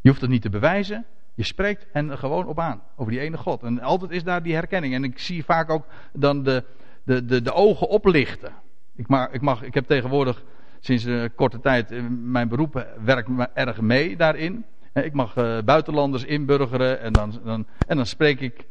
Je 0.02 0.10
hoeft 0.10 0.22
het 0.22 0.30
niet 0.30 0.42
te 0.42 0.50
bewijzen. 0.50 1.06
Je 1.34 1.44
spreekt 1.44 1.86
hen 1.92 2.18
gewoon 2.18 2.48
op 2.48 2.60
aan. 2.60 2.82
Over 2.96 3.12
die 3.12 3.22
ene 3.22 3.38
God. 3.38 3.64
En 3.64 3.80
altijd 3.80 4.12
is 4.12 4.24
daar 4.24 4.44
die 4.44 4.54
herkenning. 4.54 4.94
En 4.94 5.04
ik 5.04 5.20
zie 5.20 5.46
vaak 5.46 5.70
ook 5.70 5.86
dan 6.14 6.44
de, 6.44 6.64
de, 7.04 7.26
de, 7.26 7.42
de 7.42 7.54
ogen 7.54 7.88
oplichten. 7.88 8.54
Ik, 8.96 9.08
ik, 9.32 9.42
mag, 9.42 9.64
ik 9.64 9.74
heb 9.74 9.86
tegenwoordig 9.86 10.44
sinds 10.82 11.04
een 11.04 11.36
korte 11.36 11.60
tijd 11.60 11.92
eh, 11.92 12.02
mijn 12.10 12.48
beroep 12.48 12.88
werkt 13.04 13.28
me 13.28 13.48
erg 13.54 13.82
mee 13.82 14.16
daarin. 14.16 14.66
Ik 14.94 15.14
mag 15.14 15.34
buitenlanders 15.66 16.24
inburgeren 16.24 17.02
en 17.02 17.14
dan, 17.14 17.40
dan, 17.44 17.66
en 17.88 17.96
dan 17.96 18.06
spreek 18.06 18.40
ik 18.40 18.66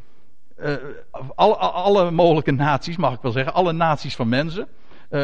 alle, 1.35 1.57
alle, 1.57 2.11
mogelijke 2.11 2.51
naties, 2.51 2.97
mag 2.97 3.15
ik 3.15 3.21
wel 3.23 3.33
zeggen, 3.33 3.55
alle 3.55 3.73
naties 3.73 4.17
van 4.17 4.29
mensen. 4.29 4.69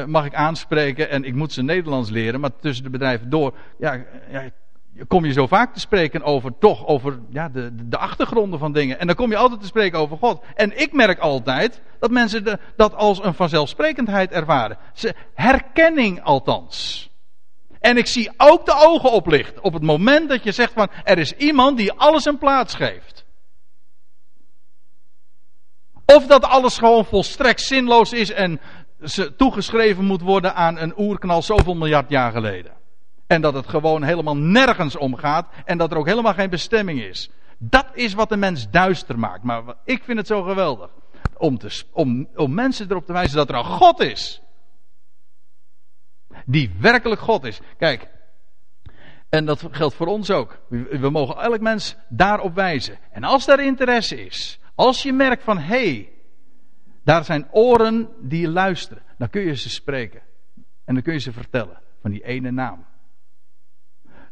Mag 0.07 0.27
ik 0.27 0.35
aanspreken 0.35 1.11
en 1.11 1.25
ik 1.25 1.35
moet 1.35 1.53
ze 1.53 1.63
Nederlands 1.63 2.11
leren, 2.11 2.41
maar 2.41 2.51
tussen 2.61 2.85
de 2.85 2.91
bedrijven 2.91 3.31
door 3.31 3.55
ja, 3.79 4.05
ja, 4.31 4.51
kom 5.09 5.25
je 5.25 5.33
zo 5.33 5.47
vaak 5.47 5.75
te 5.75 5.81
spreken 5.81 6.23
over 6.23 6.59
toch 6.59 6.87
over 6.87 7.19
ja, 7.31 7.49
de, 7.49 7.89
de 7.89 7.99
achtergronden 7.99 8.59
van 8.59 8.73
dingen. 8.73 8.99
En 8.99 9.07
dan 9.07 9.17
kom 9.17 9.31
je 9.31 9.37
altijd 9.37 9.61
te 9.61 9.67
spreken 9.67 9.99
over 9.99 10.17
God. 10.17 10.45
En 10.55 10.81
ik 10.81 10.93
merk 10.93 11.19
altijd 11.19 11.81
dat 11.99 12.11
mensen 12.11 12.45
de, 12.45 12.59
dat 12.77 12.95
als 12.95 13.25
een 13.25 13.35
vanzelfsprekendheid 13.35 14.31
ervaren. 14.31 14.79
Ze, 14.95 15.15
herkenning 15.35 16.23
althans. 16.23 17.09
En 17.81 17.97
ik 17.97 18.07
zie 18.07 18.31
ook 18.37 18.67
de 18.67 18.75
ogen 18.77 19.13
oplichten 19.13 19.63
op 19.63 19.73
het 19.73 19.83
moment 19.83 20.29
dat 20.29 20.45
je 20.45 20.53
zegt 20.53 20.73
van 20.73 20.89
er 21.05 21.19
is 21.19 21.33
iemand 21.33 21.77
die 21.77 21.93
alles 21.93 22.25
een 22.25 22.39
plaats 22.39 22.75
geeft. 22.75 23.25
Of 26.07 26.27
dat 26.27 26.45
alles 26.45 26.79
gewoon 26.79 27.05
volstrekt 27.05 27.61
zinloos 27.61 28.13
is 28.13 28.31
en 28.31 28.61
ze 29.03 29.37
toegeschreven 29.37 30.05
moet 30.05 30.21
worden 30.21 30.55
aan 30.55 30.79
een 30.79 30.99
oerknal 30.99 31.43
zoveel 31.43 31.75
miljard 31.75 32.11
jaar 32.11 32.33
geleden. 32.33 32.73
En 33.27 33.41
dat 33.41 33.55
het 33.55 33.69
gewoon 33.69 34.03
helemaal 34.03 34.37
nergens 34.37 34.97
om 34.97 35.17
gaat. 35.17 35.49
En 35.65 35.79
dat 35.79 35.91
er 35.91 35.99
ook 35.99 36.07
helemaal 36.07 36.35
geen 36.35 36.51
bestemming 36.51 37.01
is. 37.01 37.31
Dat 37.59 37.87
is 37.93 38.15
wat 38.15 38.29
de 38.29 38.37
mens 38.37 38.71
duister 38.71 39.19
maakt. 39.19 39.43
Maar 39.43 39.63
ik 39.85 40.03
vind 40.05 40.19
het 40.19 40.27
zo 40.27 40.43
geweldig. 40.43 40.91
Om, 41.37 41.59
te, 41.59 41.83
om, 41.93 42.29
om 42.35 42.55
mensen 42.55 42.91
erop 42.91 43.07
te 43.07 43.13
wijzen 43.13 43.37
dat 43.37 43.49
er 43.49 43.55
een 43.55 43.65
God 43.65 44.01
is. 44.01 44.43
Die 46.45 46.75
werkelijk 46.81 47.21
God 47.21 47.45
is. 47.45 47.61
Kijk. 47.79 48.09
En 49.29 49.45
dat 49.45 49.69
geldt 49.71 49.95
voor 49.95 50.07
ons 50.07 50.31
ook. 50.31 50.61
We 50.69 51.11
mogen 51.11 51.37
elk 51.37 51.61
mens 51.61 51.97
daarop 52.09 52.55
wijzen. 52.55 52.99
En 53.11 53.25
als 53.25 53.47
daar 53.47 53.65
interesse 53.65 54.25
is. 54.25 54.61
Als 54.75 55.03
je 55.03 55.13
merkt 55.13 55.43
van 55.43 55.59
hé. 55.59 55.65
Hey, 55.65 56.13
daar 57.05 57.25
zijn 57.25 57.49
oren 57.51 58.09
die 58.21 58.49
luisteren. 58.49 59.03
Dan 59.19 59.31
kun 59.31 59.43
je 59.43 59.57
ze 59.57 59.71
spreken. 59.71 60.21
En 60.85 60.95
dan 60.95 61.03
kun 61.03 61.13
je 61.13 61.19
ze 61.19 61.33
vertellen 61.33 61.81
van 62.01 62.11
die 62.11 62.25
ene 62.25 62.51
naam 62.51 62.87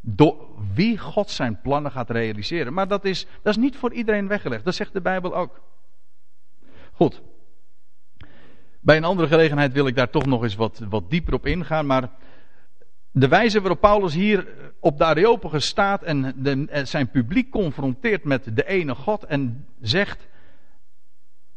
door 0.07 0.46
wie 0.74 0.98
God 0.98 1.30
zijn 1.30 1.61
plannen 1.61 1.92
gaat 1.92 2.11
realiseren. 2.11 2.72
Maar 2.72 2.88
dat 2.88 3.05
is, 3.05 3.26
dat 3.42 3.57
is 3.57 3.62
niet 3.62 3.76
voor 3.76 3.92
iedereen 3.92 4.28
weggelegd. 4.28 4.64
Dat 4.64 4.74
zegt 4.74 4.92
de 4.92 5.00
Bijbel 5.00 5.36
ook. 5.36 5.61
Goed. 6.92 7.22
Bij 8.80 8.96
een 8.96 9.05
andere 9.05 9.28
gelegenheid 9.28 9.72
wil 9.72 9.86
ik 9.86 9.96
daar 9.96 10.11
toch 10.11 10.26
nog 10.26 10.42
eens 10.42 10.55
wat, 10.55 10.80
wat 10.88 11.11
dieper 11.11 11.34
op 11.34 11.46
ingaan. 11.46 11.86
Maar 11.86 12.11
de 13.11 13.28
wijze 13.28 13.61
waarop 13.61 13.80
Paulus 13.80 14.14
hier 14.14 14.46
op 14.80 14.98
de 14.98 15.05
Areopagus 15.05 15.66
staat 15.66 16.02
en 16.02 16.68
zijn 16.82 17.11
publiek 17.11 17.50
confronteert 17.50 18.24
met 18.24 18.57
de 18.57 18.66
ene 18.66 18.94
God 18.94 19.24
en 19.24 19.66
zegt: 19.80 20.26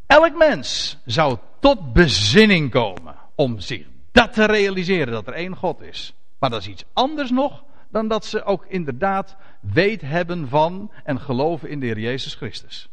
Elk 0.06 0.38
mens 0.38 0.98
zou 1.06 1.38
tot 1.60 1.94
bezinning 1.94 2.72
komen 2.72 3.16
om 3.36 3.60
zich 3.60 3.88
dat 4.12 4.34
te 4.34 4.46
realiseren, 4.46 5.14
dat 5.14 5.28
er 5.28 5.34
één 5.34 5.56
God 5.56 5.82
is. 5.82 6.14
Maar 6.40 6.50
dat 6.50 6.62
is 6.62 6.68
iets 6.68 6.86
anders 6.94 7.32
nog 7.32 7.64
dan 7.90 8.08
dat 8.08 8.26
ze 8.26 8.44
ook 8.44 8.66
inderdaad 8.66 9.36
weet 9.62 10.02
hebben 10.02 10.50
van 10.50 10.92
en 11.04 11.20
geloven 11.20 11.70
in 11.70 11.80
de 11.80 11.86
Heer 11.86 12.00
Jezus 12.00 12.36
Christus. 12.36 12.90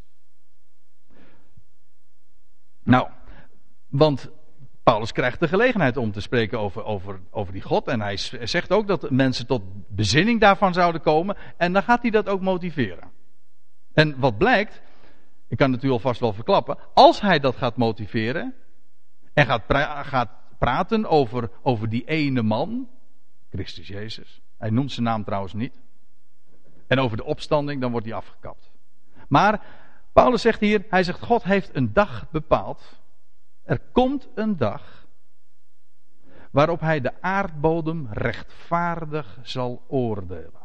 Nou, 2.82 3.08
want 3.88 4.30
Paulus 4.82 5.12
krijgt 5.12 5.40
de 5.40 5.48
gelegenheid 5.48 5.96
om 5.96 6.12
te 6.12 6.20
spreken 6.20 6.58
over, 6.58 6.84
over, 6.84 7.20
over 7.30 7.52
die 7.52 7.62
God. 7.62 7.88
En 7.88 8.00
hij 8.00 8.16
zegt 8.42 8.72
ook 8.72 8.86
dat 8.86 9.10
mensen 9.10 9.46
tot 9.46 9.62
bezinning 9.88 10.40
daarvan 10.40 10.72
zouden 10.72 11.00
komen. 11.00 11.36
En 11.56 11.72
dan 11.72 11.82
gaat 11.82 12.02
hij 12.02 12.10
dat 12.10 12.28
ook 12.28 12.40
motiveren. 12.40 13.10
En 13.92 14.18
wat 14.18 14.38
blijkt, 14.38 14.82
ik 15.48 15.56
kan 15.56 15.72
het 15.72 15.82
u 15.82 15.90
alvast 15.90 16.20
wel 16.20 16.32
verklappen. 16.32 16.78
Als 16.94 17.20
hij 17.20 17.38
dat 17.38 17.56
gaat 17.56 17.76
motiveren. 17.76 18.54
En 19.32 19.46
gaat, 19.46 19.62
gaat 20.06 20.30
praten 20.58 21.06
over, 21.06 21.50
over 21.62 21.88
die 21.88 22.04
ene 22.04 22.42
man, 22.42 22.88
Christus 23.50 23.88
Jezus. 23.88 24.43
Hij 24.58 24.70
noemt 24.70 24.92
zijn 24.92 25.06
naam 25.06 25.24
trouwens 25.24 25.52
niet. 25.52 25.80
En 26.86 26.98
over 26.98 27.16
de 27.16 27.24
opstanding, 27.24 27.80
dan 27.80 27.90
wordt 27.90 28.06
hij 28.06 28.14
afgekapt. 28.14 28.70
Maar 29.28 29.66
Paulus 30.12 30.42
zegt 30.42 30.60
hier, 30.60 30.84
hij 30.88 31.02
zegt, 31.02 31.22
God 31.22 31.42
heeft 31.42 31.76
een 31.76 31.92
dag 31.92 32.30
bepaald. 32.30 33.00
Er 33.62 33.80
komt 33.92 34.28
een 34.34 34.56
dag 34.56 35.06
waarop 36.50 36.80
hij 36.80 37.00
de 37.00 37.22
aardbodem 37.22 38.08
rechtvaardig 38.10 39.38
zal 39.42 39.84
oordelen. 39.88 40.62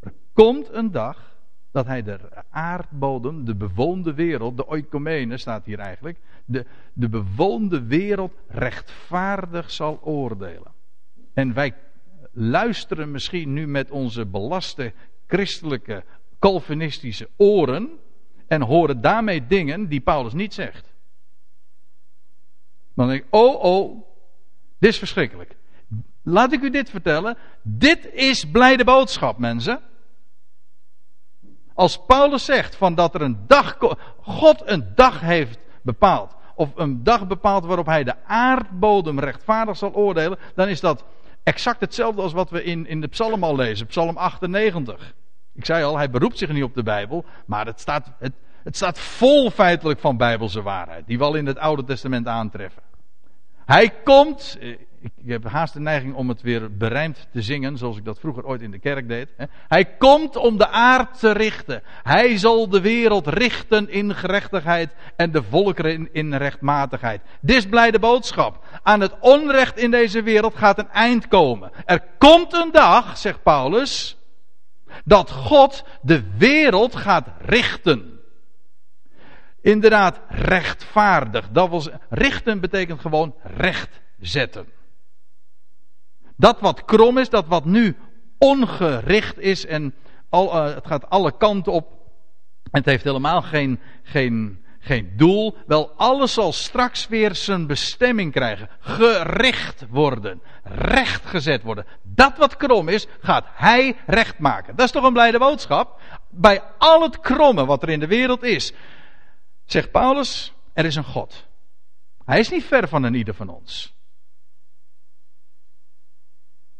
Er 0.00 0.14
komt 0.32 0.68
een 0.72 0.90
dag 0.92 1.35
dat 1.76 1.86
hij 1.86 2.02
de 2.02 2.18
aardbodem, 2.50 3.44
de 3.44 3.54
bewoonde 3.54 4.14
wereld, 4.14 4.56
de 4.56 4.68
oikomene 4.68 5.36
staat 5.36 5.64
hier 5.64 5.78
eigenlijk, 5.78 6.18
de, 6.44 6.66
de 6.92 7.08
bewoonde 7.08 7.86
wereld 7.86 8.32
rechtvaardig 8.48 9.70
zal 9.70 10.00
oordelen. 10.02 10.72
En 11.34 11.54
wij 11.54 11.74
luisteren 12.32 13.10
misschien 13.10 13.52
nu 13.52 13.66
met 13.66 13.90
onze 13.90 14.26
belaste 14.26 14.92
christelijke 15.26 16.04
Calvinistische 16.38 17.28
oren 17.36 17.90
en 18.46 18.62
horen 18.62 19.00
daarmee 19.00 19.46
dingen 19.46 19.88
die 19.88 20.00
Paulus 20.00 20.32
niet 20.32 20.54
zegt. 20.54 20.94
Dan 22.94 23.08
denk 23.08 23.22
ik, 23.22 23.26
oh 23.30 23.64
oh, 23.64 24.02
dit 24.78 24.90
is 24.90 24.98
verschrikkelijk. 24.98 25.56
Laat 26.22 26.52
ik 26.52 26.62
u 26.62 26.70
dit 26.70 26.90
vertellen. 26.90 27.36
Dit 27.62 28.12
is 28.12 28.50
blijde 28.50 28.84
boodschap, 28.84 29.38
mensen. 29.38 29.80
Als 31.76 32.04
Paulus 32.06 32.44
zegt 32.44 32.76
van 32.76 32.94
dat 32.94 33.14
er 33.14 33.20
een 33.20 33.38
dag, 33.46 33.76
God 34.20 34.62
een 34.64 34.92
dag 34.94 35.20
heeft 35.20 35.58
bepaald, 35.82 36.34
of 36.54 36.70
een 36.74 37.02
dag 37.02 37.26
bepaald 37.26 37.64
waarop 37.64 37.86
hij 37.86 38.04
de 38.04 38.14
aardbodem 38.26 39.20
rechtvaardig 39.20 39.76
zal 39.76 39.94
oordelen, 39.94 40.38
dan 40.54 40.68
is 40.68 40.80
dat 40.80 41.04
exact 41.42 41.80
hetzelfde 41.80 42.22
als 42.22 42.32
wat 42.32 42.50
we 42.50 42.64
in, 42.64 42.86
in 42.86 43.00
de 43.00 43.06
psalm 43.06 43.44
al 43.44 43.56
lezen, 43.56 43.86
psalm 43.86 44.16
98. 44.16 45.14
Ik 45.54 45.64
zei 45.64 45.84
al, 45.84 45.96
hij 45.96 46.10
beroept 46.10 46.38
zich 46.38 46.48
niet 46.48 46.62
op 46.62 46.74
de 46.74 46.82
Bijbel, 46.82 47.24
maar 47.46 47.66
het 47.66 47.80
staat, 47.80 48.12
het, 48.18 48.32
het 48.62 48.76
staat 48.76 48.98
vol 48.98 49.50
feitelijk 49.50 50.00
van 50.00 50.16
Bijbelse 50.16 50.62
waarheid, 50.62 51.06
die 51.06 51.18
we 51.18 51.24
al 51.24 51.34
in 51.34 51.46
het 51.46 51.58
Oude 51.58 51.84
Testament 51.84 52.26
aantreffen. 52.26 52.82
Hij 53.64 53.90
komt, 54.04 54.56
eh, 54.60 54.76
ik 55.14 55.30
heb 55.30 55.44
haast 55.44 55.72
de 55.72 55.80
neiging 55.80 56.14
om 56.14 56.28
het 56.28 56.42
weer 56.42 56.76
berijmd 56.76 57.28
te 57.32 57.42
zingen, 57.42 57.78
zoals 57.78 57.96
ik 57.96 58.04
dat 58.04 58.18
vroeger 58.18 58.46
ooit 58.46 58.62
in 58.62 58.70
de 58.70 58.78
kerk 58.78 59.08
deed. 59.08 59.28
Hij 59.68 59.84
komt 59.84 60.36
om 60.36 60.58
de 60.58 60.68
aard 60.68 61.18
te 61.18 61.32
richten. 61.32 61.82
Hij 62.02 62.38
zal 62.38 62.68
de 62.68 62.80
wereld 62.80 63.26
richten 63.26 63.88
in 63.88 64.14
gerechtigheid 64.14 64.94
en 65.16 65.30
de 65.30 65.42
volkeren 65.42 66.08
in 66.12 66.34
rechtmatigheid. 66.34 67.20
Dit 67.40 67.56
is 67.56 67.66
blijde 67.66 67.98
boodschap. 67.98 68.64
Aan 68.82 69.00
het 69.00 69.14
onrecht 69.20 69.78
in 69.78 69.90
deze 69.90 70.22
wereld 70.22 70.54
gaat 70.54 70.78
een 70.78 70.90
eind 70.90 71.28
komen. 71.28 71.70
Er 71.84 72.04
komt 72.18 72.52
een 72.52 72.72
dag, 72.72 73.18
zegt 73.18 73.42
Paulus, 73.42 74.16
Dat 75.04 75.30
God 75.30 75.84
de 76.02 76.22
wereld 76.38 76.96
gaat 76.96 77.28
richten. 77.38 78.20
Inderdaad, 79.60 80.20
rechtvaardig. 80.28 81.48
Dat 81.50 81.68
was, 81.68 81.88
richten 82.08 82.60
betekent 82.60 83.00
gewoon 83.00 83.34
recht 83.42 84.00
zetten. 84.18 84.75
Dat 86.36 86.60
wat 86.60 86.84
krom 86.84 87.18
is, 87.18 87.28
dat 87.28 87.46
wat 87.46 87.64
nu 87.64 87.96
ongericht 88.38 89.38
is 89.38 89.66
en 89.66 89.94
al, 90.28 90.56
uh, 90.56 90.74
het 90.74 90.86
gaat 90.86 91.10
alle 91.10 91.36
kanten 91.36 91.72
op. 91.72 91.94
Het 92.70 92.84
heeft 92.84 93.04
helemaal 93.04 93.42
geen, 93.42 93.80
geen, 94.02 94.64
geen 94.78 95.12
doel. 95.16 95.56
Wel, 95.66 95.92
alles 95.96 96.32
zal 96.32 96.52
straks 96.52 97.08
weer 97.08 97.34
zijn 97.34 97.66
bestemming 97.66 98.32
krijgen. 98.32 98.68
Gericht 98.80 99.84
worden. 99.88 100.42
Rechtgezet 100.62 101.62
worden. 101.62 101.86
Dat 102.02 102.36
wat 102.36 102.56
krom 102.56 102.88
is, 102.88 103.06
gaat 103.20 103.44
hij 103.54 103.96
recht 104.06 104.38
maken. 104.38 104.76
Dat 104.76 104.86
is 104.86 104.92
toch 104.92 105.04
een 105.04 105.12
blijde 105.12 105.38
boodschap? 105.38 106.00
Bij 106.30 106.62
al 106.78 107.02
het 107.02 107.20
kromme 107.20 107.64
wat 107.64 107.82
er 107.82 107.88
in 107.88 108.00
de 108.00 108.06
wereld 108.06 108.42
is, 108.42 108.72
zegt 109.64 109.90
Paulus, 109.90 110.52
er 110.72 110.84
is 110.84 110.96
een 110.96 111.04
God. 111.04 111.46
Hij 112.24 112.38
is 112.38 112.50
niet 112.50 112.64
ver 112.64 112.88
van 112.88 113.02
een 113.02 113.14
ieder 113.14 113.34
van 113.34 113.48
ons. 113.48 113.95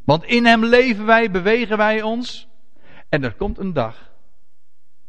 Want 0.06 0.24
in 0.24 0.44
hem 0.44 0.64
leven 0.64 1.06
wij, 1.06 1.30
bewegen 1.30 1.76
wij 1.76 2.02
ons. 2.02 2.48
En 3.08 3.24
er 3.24 3.34
komt 3.34 3.58
een 3.58 3.72
dag 3.72 4.14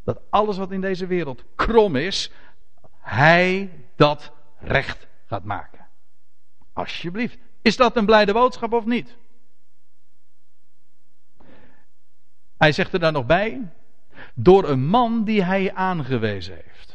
dat 0.03 0.21
alles 0.29 0.57
wat 0.57 0.71
in 0.71 0.81
deze 0.81 1.07
wereld 1.07 1.43
krom 1.55 1.95
is, 1.95 2.31
hij 2.99 3.71
dat 3.95 4.31
recht 4.59 5.07
gaat 5.25 5.43
maken. 5.43 5.87
Alsjeblieft. 6.73 7.37
Is 7.61 7.77
dat 7.77 7.95
een 7.95 8.05
blijde 8.05 8.33
boodschap 8.33 8.73
of 8.73 8.85
niet? 8.85 9.17
Hij 12.57 12.71
zegt 12.71 12.93
er 12.93 12.99
dan 12.99 13.13
nog 13.13 13.25
bij, 13.25 13.71
door 14.33 14.69
een 14.69 14.85
man 14.85 15.23
die 15.23 15.43
hij 15.43 15.73
aangewezen 15.73 16.55
heeft. 16.55 16.86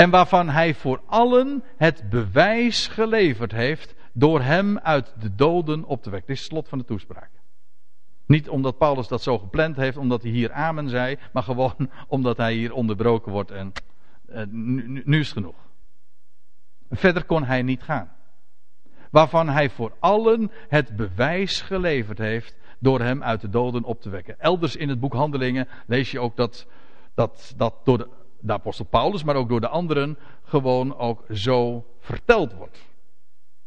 En 0.00 0.10
waarvan 0.10 0.48
hij 0.48 0.74
voor 0.74 1.00
allen 1.06 1.64
het 1.76 2.10
bewijs 2.10 2.86
geleverd 2.86 3.52
heeft 3.52 3.94
door 4.12 4.40
hem 4.40 4.78
uit 4.78 5.14
de 5.18 5.34
doden 5.34 5.84
op 5.84 6.02
te 6.02 6.10
wekken. 6.10 6.28
Dit 6.28 6.36
is 6.36 6.42
het 6.42 6.52
slot 6.52 6.68
van 6.68 6.78
de 6.78 6.84
toespraak. 6.84 7.30
Niet 8.26 8.48
omdat 8.48 8.78
Paulus 8.78 9.08
dat 9.08 9.22
zo 9.22 9.38
gepland 9.38 9.76
heeft, 9.76 9.96
omdat 9.96 10.22
hij 10.22 10.30
hier 10.30 10.52
amen 10.52 10.88
zei, 10.88 11.18
maar 11.32 11.42
gewoon 11.42 11.90
omdat 12.08 12.36
hij 12.36 12.54
hier 12.54 12.72
onderbroken 12.72 13.32
wordt 13.32 13.50
en 13.50 13.72
uh, 14.28 14.42
nu, 14.48 15.02
nu 15.04 15.18
is 15.18 15.26
het 15.26 15.36
genoeg. 15.36 15.56
Verder 16.90 17.24
kon 17.24 17.44
hij 17.44 17.62
niet 17.62 17.82
gaan. 17.82 18.12
Waarvan 19.10 19.48
hij 19.48 19.70
voor 19.70 19.92
allen 19.98 20.50
het 20.68 20.96
bewijs 20.96 21.60
geleverd 21.60 22.18
heeft 22.18 22.56
door 22.78 23.00
hem 23.00 23.22
uit 23.22 23.40
de 23.40 23.48
doden 23.48 23.84
op 23.84 24.00
te 24.00 24.10
wekken. 24.10 24.40
Elders 24.40 24.76
in 24.76 24.88
het 24.88 25.00
boek 25.00 25.12
Handelingen 25.14 25.68
lees 25.86 26.10
je 26.10 26.20
ook 26.20 26.36
dat 26.36 26.66
dat, 27.14 27.54
dat 27.56 27.74
door 27.84 27.98
de, 27.98 28.08
de 28.40 28.52
apostel 28.52 28.84
Paulus, 28.84 29.24
maar 29.24 29.34
ook 29.34 29.48
door 29.48 29.60
de 29.60 29.68
anderen, 29.68 30.18
gewoon 30.44 30.98
ook 30.98 31.24
zo 31.32 31.86
verteld 32.00 32.52
wordt. 32.52 32.78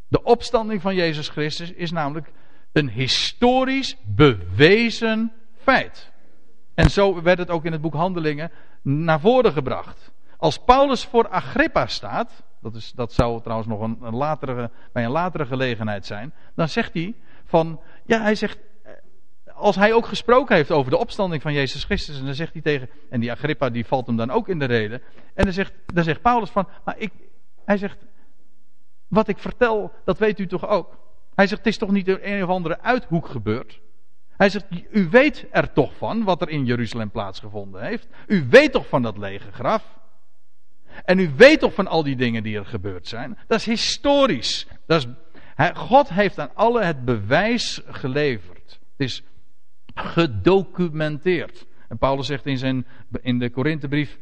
De 0.07 0.23
opstanding 0.23 0.81
van 0.81 0.95
Jezus 0.95 1.29
Christus 1.29 1.71
is 1.71 1.91
namelijk 1.91 2.31
een 2.71 2.89
historisch 2.89 3.97
bewezen 4.03 5.31
feit. 5.55 6.11
En 6.73 6.89
zo 6.89 7.21
werd 7.21 7.37
het 7.37 7.49
ook 7.49 7.65
in 7.65 7.71
het 7.71 7.81
boek 7.81 7.93
Handelingen 7.93 8.51
naar 8.81 9.19
voren 9.19 9.51
gebracht. 9.51 10.11
Als 10.37 10.57
Paulus 10.57 11.05
voor 11.05 11.27
Agrippa 11.27 11.87
staat, 11.87 12.43
dat, 12.61 12.75
is, 12.75 12.91
dat 12.91 13.13
zou 13.13 13.41
trouwens 13.41 13.69
nog 13.69 13.81
een, 13.81 13.97
een 14.01 14.15
latere, 14.15 14.71
bij 14.91 15.05
een 15.05 15.11
latere 15.11 15.45
gelegenheid 15.45 16.05
zijn, 16.05 16.33
dan 16.55 16.69
zegt 16.69 16.93
hij 16.93 17.15
van, 17.45 17.79
ja, 18.05 18.21
hij 18.21 18.35
zegt, 18.35 18.59
als 19.55 19.75
hij 19.75 19.93
ook 19.93 20.05
gesproken 20.05 20.55
heeft 20.55 20.71
over 20.71 20.91
de 20.91 20.97
opstanding 20.97 21.41
van 21.41 21.53
Jezus 21.53 21.83
Christus, 21.83 22.19
en 22.19 22.25
dan 22.25 22.33
zegt 22.33 22.53
hij 22.53 22.61
tegen, 22.61 22.89
en 23.09 23.19
die 23.19 23.31
Agrippa 23.31 23.69
die 23.69 23.85
valt 23.85 24.07
hem 24.07 24.17
dan 24.17 24.31
ook 24.31 24.47
in 24.47 24.59
de 24.59 24.65
reden, 24.65 25.01
en 25.33 25.43
dan 25.43 25.53
zegt, 25.53 25.73
dan 25.85 26.03
zegt 26.03 26.21
Paulus 26.21 26.49
van, 26.49 26.67
maar 26.85 26.97
ik, 26.97 27.11
hij 27.65 27.77
zegt, 27.77 28.05
wat 29.07 29.27
ik 29.27 29.37
vertel, 29.37 29.91
dat 30.05 30.17
weet 30.17 30.39
u 30.39 30.47
toch 30.47 30.67
ook? 30.67 30.97
Hij 31.35 31.47
zegt, 31.47 31.63
het 31.63 31.73
is 31.73 31.77
toch 31.77 31.91
niet 31.91 32.07
een 32.07 32.43
of 32.43 32.49
andere 32.49 32.81
uithoek 32.81 33.27
gebeurd? 33.27 33.81
Hij 34.37 34.49
zegt, 34.49 34.65
u 34.91 35.09
weet 35.09 35.45
er 35.51 35.73
toch 35.73 35.95
van 35.97 36.23
wat 36.23 36.41
er 36.41 36.49
in 36.49 36.65
Jeruzalem 36.65 37.11
plaatsgevonden 37.11 37.83
heeft? 37.83 38.07
U 38.27 38.47
weet 38.49 38.71
toch 38.71 38.87
van 38.87 39.01
dat 39.01 39.17
lege 39.17 39.51
graf? 39.51 39.99
En 41.05 41.19
u 41.19 41.31
weet 41.35 41.59
toch 41.59 41.73
van 41.73 41.87
al 41.87 42.03
die 42.03 42.15
dingen 42.15 42.43
die 42.43 42.57
er 42.57 42.65
gebeurd 42.65 43.07
zijn? 43.07 43.37
Dat 43.47 43.59
is 43.59 43.65
historisch. 43.65 44.67
Dat 44.85 44.99
is, 44.99 45.07
God 45.73 46.09
heeft 46.09 46.39
aan 46.39 46.51
alle 46.53 46.83
het 46.83 47.05
bewijs 47.05 47.81
geleverd. 47.85 48.79
Het 48.97 49.07
is 49.07 49.23
gedocumenteerd. 49.93 51.65
En 51.87 51.97
Paulus 51.97 52.27
zegt 52.27 52.45
in, 52.45 52.57
zijn, 52.57 52.85
in 53.21 53.39
de 53.39 53.49
Korinthebrief, 53.49 54.19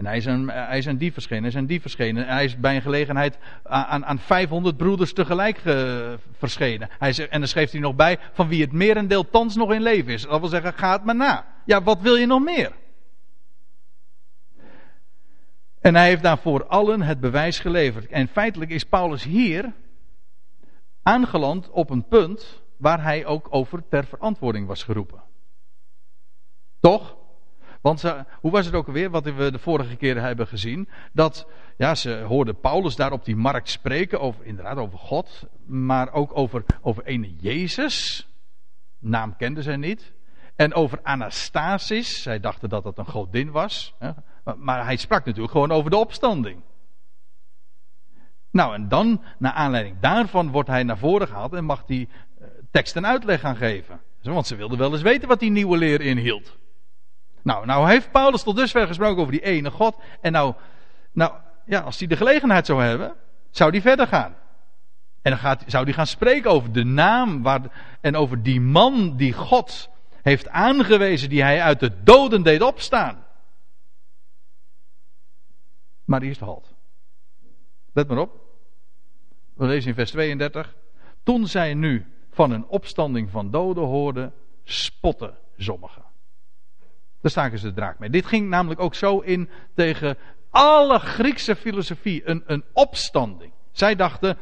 en 0.00 0.06
hij 0.06 0.16
is, 0.16 0.24
een, 0.24 0.48
hij 0.48 0.78
is 0.78 0.86
een 0.86 0.98
dief 0.98 1.12
verschenen, 1.12 1.42
hij 1.42 1.52
is 1.52 1.58
een 1.58 1.66
dief 1.66 1.80
verschenen. 1.80 2.26
Hij 2.26 2.44
is 2.44 2.56
bij 2.56 2.74
een 2.76 2.82
gelegenheid 2.82 3.38
aan, 3.62 4.04
aan 4.04 4.18
500 4.18 4.76
broeders 4.76 5.12
tegelijk 5.12 5.60
verschenen. 6.38 6.88
Hij 6.98 7.12
zegt, 7.12 7.30
en 7.30 7.38
dan 7.38 7.48
schreef 7.48 7.70
hij 7.70 7.80
nog 7.80 7.94
bij, 7.94 8.18
van 8.32 8.48
wie 8.48 8.60
het 8.60 8.72
merendeel 8.72 9.30
thans 9.30 9.56
nog 9.56 9.72
in 9.72 9.82
leven 9.82 10.12
is. 10.12 10.22
Dat 10.22 10.40
wil 10.40 10.48
zeggen, 10.48 10.72
ga 10.72 10.92
het 10.92 11.04
maar 11.04 11.16
na. 11.16 11.46
Ja, 11.64 11.82
wat 11.82 12.00
wil 12.00 12.16
je 12.16 12.26
nog 12.26 12.42
meer? 12.42 12.72
En 15.80 15.94
hij 15.94 16.08
heeft 16.08 16.22
daarvoor 16.22 16.66
allen 16.66 17.02
het 17.02 17.20
bewijs 17.20 17.58
geleverd. 17.58 18.06
En 18.06 18.28
feitelijk 18.28 18.70
is 18.70 18.84
Paulus 18.84 19.24
hier 19.24 19.72
aangeland 21.02 21.70
op 21.70 21.90
een 21.90 22.08
punt 22.08 22.59
waar 22.80 23.02
hij 23.02 23.26
ook 23.26 23.46
over 23.50 23.88
ter 23.88 24.04
verantwoording 24.04 24.66
was 24.66 24.82
geroepen. 24.82 25.22
Toch? 26.80 27.16
Want 27.80 28.00
ze, 28.00 28.24
hoe 28.40 28.50
was 28.50 28.66
het 28.66 28.74
ook 28.74 28.86
alweer, 28.86 29.10
wat 29.10 29.24
we 29.24 29.50
de 29.50 29.58
vorige 29.58 29.96
keer 29.96 30.20
hebben 30.20 30.46
gezien? 30.46 30.88
Dat, 31.12 31.46
ja, 31.76 31.94
ze 31.94 32.20
hoorden 32.20 32.60
Paulus 32.60 32.96
daar 32.96 33.12
op 33.12 33.24
die 33.24 33.36
markt 33.36 33.70
spreken, 33.70 34.20
over, 34.20 34.44
inderdaad 34.44 34.76
over 34.76 34.98
God, 34.98 35.46
maar 35.66 36.12
ook 36.12 36.36
over, 36.36 36.64
over 36.80 37.04
ene 37.04 37.36
Jezus. 37.36 38.28
Naam 38.98 39.36
kenden 39.36 39.62
zij 39.62 39.76
niet. 39.76 40.12
En 40.56 40.74
over 40.74 41.00
Anastasis, 41.02 42.22
zij 42.22 42.40
dachten 42.40 42.68
dat 42.68 42.82
dat 42.82 42.98
een 42.98 43.06
godin 43.06 43.50
was. 43.50 43.94
Hè? 43.98 44.10
Maar 44.56 44.84
hij 44.84 44.96
sprak 44.96 45.24
natuurlijk 45.24 45.52
gewoon 45.52 45.70
over 45.70 45.90
de 45.90 45.96
opstanding. 45.96 46.62
Nou, 48.50 48.74
en 48.74 48.88
dan, 48.88 49.22
naar 49.38 49.52
aanleiding 49.52 50.00
daarvan, 50.00 50.50
wordt 50.50 50.68
hij 50.68 50.82
naar 50.82 50.98
voren 50.98 51.28
gehaald 51.28 51.52
en 51.52 51.64
mag 51.64 51.82
hij 51.86 52.08
tekst 52.70 52.96
en 52.96 53.06
uitleg 53.06 53.40
gaan 53.40 53.56
geven. 53.56 54.00
Want 54.22 54.46
ze 54.46 54.56
wilden 54.56 54.78
wel 54.78 54.92
eens 54.92 55.02
weten 55.02 55.28
wat 55.28 55.40
die 55.40 55.50
nieuwe 55.50 55.76
leer 55.76 56.00
inhield. 56.00 56.58
Nou, 57.42 57.66
nou 57.66 57.88
heeft 57.88 58.10
Paulus 58.10 58.42
tot 58.42 58.56
dusver 58.56 58.86
gesproken 58.86 59.20
over 59.20 59.32
die 59.32 59.44
ene 59.44 59.70
God. 59.70 59.96
En 60.20 60.32
nou, 60.32 60.54
nou 61.12 61.32
ja, 61.64 61.80
als 61.80 61.98
hij 61.98 62.08
de 62.08 62.16
gelegenheid 62.16 62.66
zou 62.66 62.82
hebben, 62.82 63.14
zou 63.50 63.70
hij 63.70 63.80
verder 63.80 64.06
gaan. 64.06 64.34
En 65.22 65.30
dan 65.30 65.40
gaat, 65.40 65.64
zou 65.66 65.84
hij 65.84 65.92
gaan 65.92 66.06
spreken 66.06 66.50
over 66.50 66.72
de 66.72 66.84
naam 66.84 67.42
waar, 67.42 67.60
en 68.00 68.16
over 68.16 68.42
die 68.42 68.60
man 68.60 69.16
die 69.16 69.32
God 69.32 69.88
heeft 70.22 70.48
aangewezen, 70.48 71.28
die 71.28 71.42
hij 71.42 71.62
uit 71.62 71.80
de 71.80 72.02
doden 72.02 72.42
deed 72.42 72.62
opstaan. 72.62 73.24
Maar 76.04 76.22
eerst 76.22 76.40
halt. 76.40 76.74
Let 77.92 78.08
maar 78.08 78.18
op. 78.18 78.40
We 79.54 79.66
lezen 79.66 79.88
in 79.88 79.94
vers 79.94 80.10
32. 80.10 80.74
Toen 81.22 81.46
zij 81.46 81.74
nu 81.74 82.06
van 82.40 82.50
een 82.50 82.66
opstanding 82.66 83.30
van 83.30 83.50
doden 83.50 83.84
hoorden, 83.84 84.32
spotten 84.64 85.34
sommigen. 85.56 86.02
Daar 87.20 87.30
staken 87.30 87.58
ze 87.58 87.66
de 87.66 87.74
draak 87.74 87.98
mee. 87.98 88.10
Dit 88.10 88.26
ging 88.26 88.48
namelijk 88.48 88.80
ook 88.80 88.94
zo 88.94 89.18
in 89.18 89.48
tegen 89.74 90.16
alle 90.50 90.98
Griekse 90.98 91.56
filosofie. 91.56 92.28
Een, 92.28 92.42
een 92.46 92.64
opstanding. 92.72 93.52
Zij 93.72 93.96
dachten, 93.96 94.38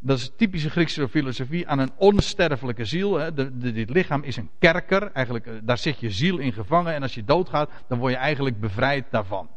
dat 0.00 0.18
is 0.18 0.30
typische 0.36 0.70
Griekse 0.70 1.08
filosofie, 1.08 1.68
aan 1.68 1.78
een 1.78 1.92
onsterfelijke 1.96 2.84
ziel. 2.84 3.18
Hè. 3.18 3.34
De, 3.34 3.58
dit 3.58 3.90
lichaam 3.90 4.22
is 4.22 4.36
een 4.36 4.50
kerker. 4.58 5.12
Eigenlijk, 5.12 5.46
eh, 5.46 5.54
daar 5.62 5.78
zit 5.78 6.00
je 6.00 6.10
ziel 6.10 6.38
in 6.38 6.52
gevangen. 6.52 6.94
En 6.94 7.02
als 7.02 7.14
je 7.14 7.24
doodgaat, 7.24 7.70
dan 7.88 7.98
word 7.98 8.12
je 8.12 8.18
eigenlijk 8.18 8.60
bevrijd 8.60 9.06
daarvan. 9.10 9.48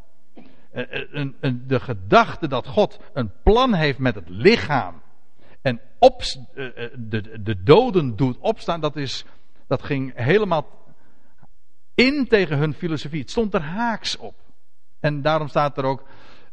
Eh, 0.70 1.30
eh, 1.40 1.54
de 1.66 1.80
gedachte 1.80 2.48
dat 2.48 2.66
God 2.66 2.98
een 3.12 3.32
plan 3.42 3.74
heeft 3.74 3.98
met 3.98 4.14
het 4.14 4.28
lichaam. 4.28 5.02
En 5.62 5.80
op, 5.98 6.22
de, 6.96 7.40
de 7.42 7.62
doden 7.62 8.16
doet 8.16 8.38
opstaan, 8.38 8.80
dat, 8.80 8.96
is, 8.96 9.24
dat 9.66 9.82
ging 9.82 10.12
helemaal 10.14 10.66
in 11.94 12.26
tegen 12.28 12.58
hun 12.58 12.74
filosofie. 12.74 13.20
Het 13.20 13.30
stond 13.30 13.54
er 13.54 13.62
haaks 13.62 14.16
op. 14.16 14.34
En 15.00 15.22
daarom 15.22 15.48
staat 15.48 15.78
er 15.78 15.84
ook, 15.84 16.04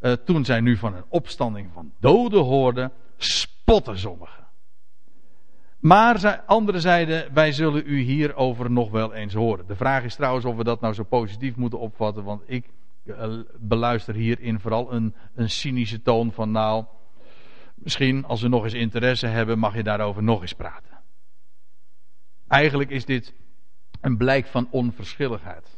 uh, 0.02 0.12
toen 0.12 0.46
zij 0.46 0.60
nu 0.60 0.78
van 0.78 0.96
een 0.96 1.06
opstanding 1.10 1.70
van 1.74 1.92
doden 2.00 2.44
hoorden, 2.44 2.92
spotten 3.18 4.00
sommigen. 4.00 4.48
Maar 5.80 6.44
anderen 6.46 6.82
zeiden, 6.82 7.34
wij 7.34 7.52
zullen 7.52 7.84
u 7.86 8.00
hierover 8.00 8.72
nog 8.72 8.92
wel 8.92 9.14
eens 9.14 9.34
horen. 9.34 9.68
De 9.68 9.76
vraag 9.76 10.04
is 10.04 10.16
trouwens 10.16 10.46
of 10.46 10.56
we 10.56 10.64
dat 10.64 10.82
nou 10.82 10.94
zo 10.94 11.04
positief 11.04 11.56
moeten 11.56 11.80
opvatten, 11.80 12.24
want 12.24 12.42
ik 12.46 12.70
beluister 13.60 14.14
hierin 14.14 14.60
vooral 14.60 14.94
een, 14.94 15.16
een 15.36 15.50
cynische 15.50 16.02
toon 16.02 16.32
van 16.32 16.52
nou, 16.52 16.86
misschien 17.84 18.26
als 18.26 18.42
we 18.42 18.48
nog 18.48 18.64
eens 18.64 18.74
interesse 18.74 19.28
hebben, 19.28 19.60
mag 19.60 19.76
je 19.76 19.84
daarover 19.84 20.24
nog 20.24 20.42
eens 20.42 20.54
praten. 20.54 21.00
Eigenlijk 22.48 22.90
is 22.90 23.06
dit 23.06 23.34
een 24.02 24.18
blijk 24.18 24.48
van 24.48 24.68
onverschilligheid. 24.72 25.78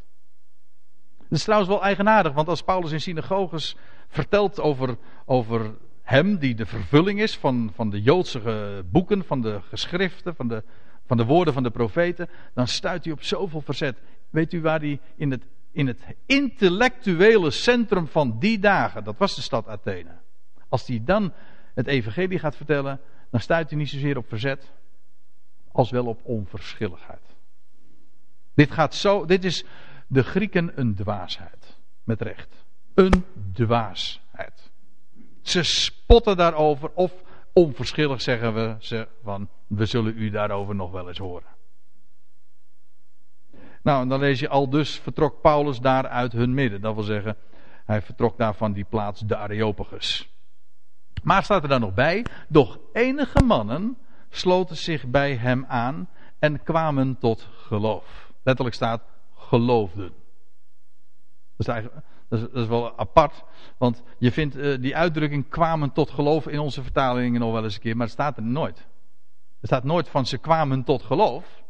Het 1.18 1.40
is 1.40 1.44
trouwens 1.44 1.72
wel 1.72 1.84
eigenaardig, 1.84 2.34
want 2.34 2.48
als 2.48 2.64
Paulus 2.64 2.92
in 2.92 3.02
synagoges 3.02 3.76
vertelt 4.08 4.60
over, 4.60 4.98
over 5.26 5.76
hem, 6.02 6.38
die 6.38 6.56
de 6.56 6.66
vervulling 6.66 7.22
is 7.22 7.38
van, 7.38 7.72
van 7.76 7.90
de 7.90 8.02
Joodse 8.02 8.84
boeken, 8.92 9.26
van 9.26 9.42
de 9.42 9.60
geschriften, 9.62 10.36
van 10.36 10.48
de, 10.48 10.64
van 11.06 11.18
de 11.18 11.26
woorden 11.26 11.54
van 11.54 11.64
de 11.64 11.72
profeten, 11.72 12.30
dan 12.54 12.68
stuit 12.68 13.04
hij 13.04 13.14
op 13.14 13.24
zoveel 13.24 13.62
verzet. 13.62 13.98
Weet 14.30 14.54
u 14.54 14.62
waar 14.62 14.80
hij 14.80 15.00
in 15.16 15.32
het, 15.32 15.48
in 15.72 15.88
het 15.88 16.00
intellectuele 16.26 17.52
centrum 17.52 18.08
van 18.08 18.40
die 18.40 18.60
dagen, 18.60 19.04
dat 19.04 19.18
was 19.18 19.36
de 19.36 19.42
stad 19.42 19.68
Athene, 19.68 20.12
als 20.70 20.88
hij 20.88 21.02
dan 21.06 21.34
het 21.74 21.88
evangelie 21.88 22.40
gaat 22.40 22.56
vertellen, 22.56 23.00
dan 23.30 23.40
stuit 23.40 23.70
hij 23.70 23.78
niet 23.80 23.90
zozeer 23.90 24.18
op 24.18 24.28
verzet, 24.28 24.72
als 25.72 25.90
wel 25.90 26.06
op 26.06 26.20
onverschilligheid. 26.24 27.36
Dit 28.54 28.72
gaat 28.72 28.96
zo, 28.96 29.26
dit 29.26 29.44
is 29.44 29.66
de 30.08 30.24
Grieken 30.24 30.80
een 30.80 30.96
dwaasheid. 30.96 31.78
Met 32.04 32.22
recht. 32.22 32.66
Een 32.94 33.26
dwaasheid. 33.54 34.72
Ze 35.42 35.64
spotten 35.64 36.38
daarover 36.38 36.92
of 36.94 37.24
onverschillig 37.54 38.22
zeggen 38.22 38.54
we 38.54 38.76
ze 38.80 39.08
van 39.24 39.50
we 39.68 39.86
zullen 39.86 40.18
u 40.18 40.30
daarover 40.30 40.76
nog 40.76 40.92
wel 40.92 41.08
eens 41.08 41.18
horen. 41.18 41.50
Nou, 43.84 44.02
en 44.02 44.08
dan 44.08 44.20
lees 44.20 44.40
je 44.40 44.50
al 44.50 44.70
dus 44.70 45.00
vertrok 45.00 45.42
Paulus 45.42 45.80
daar 45.80 46.08
uit 46.08 46.32
hun 46.32 46.54
midden. 46.54 46.82
Dat 46.82 46.94
wil 46.94 47.04
zeggen, 47.04 47.38
hij 47.86 48.02
vertrok 48.02 48.38
daar 48.38 48.56
van 48.56 48.74
die 48.74 48.86
plaats 48.90 49.22
de 49.22 49.38
Areopagus. 49.38 50.30
Maar 51.22 51.44
staat 51.44 51.64
er 51.64 51.70
dan 51.70 51.82
nog 51.82 51.94
bij, 51.94 52.26
doch 52.48 52.80
enige 52.94 53.44
mannen 53.44 53.98
sloten 54.30 54.78
zich 54.78 55.08
bij 55.08 55.36
hem 55.36 55.66
aan 55.68 56.10
en 56.40 56.64
kwamen 56.64 57.18
tot 57.18 57.48
geloof. 57.52 58.32
Letterlijk 58.44 58.76
staat 58.76 59.02
geloofden. 59.36 60.12
Dat 61.58 61.68
is, 61.78 61.84
dat 62.30 62.40
is, 62.40 62.46
dat 62.52 62.62
is 62.64 62.68
wel 62.68 62.98
apart, 62.98 63.44
want 63.78 64.04
je 64.18 64.32
vindt 64.32 64.58
uh, 64.58 64.82
die 64.82 64.96
uitdrukking 64.96 65.50
kwamen 65.50 65.92
tot 65.92 66.12
geloof 66.12 66.48
in 66.48 66.60
onze 66.60 66.84
vertalingen 66.84 67.40
nog 67.40 67.52
wel 67.52 67.64
eens 67.64 67.76
een 67.76 67.82
keer, 67.82 67.96
maar 67.96 68.06
het 68.06 68.16
staat 68.16 68.38
er 68.38 68.44
nooit. 68.44 68.78
Er 69.60 69.68
staat 69.68 69.84
nooit 69.84 70.10
van 70.10 70.26
ze 70.26 70.38
kwamen 70.38 70.84
tot 70.84 71.04
geloof. 71.04 71.64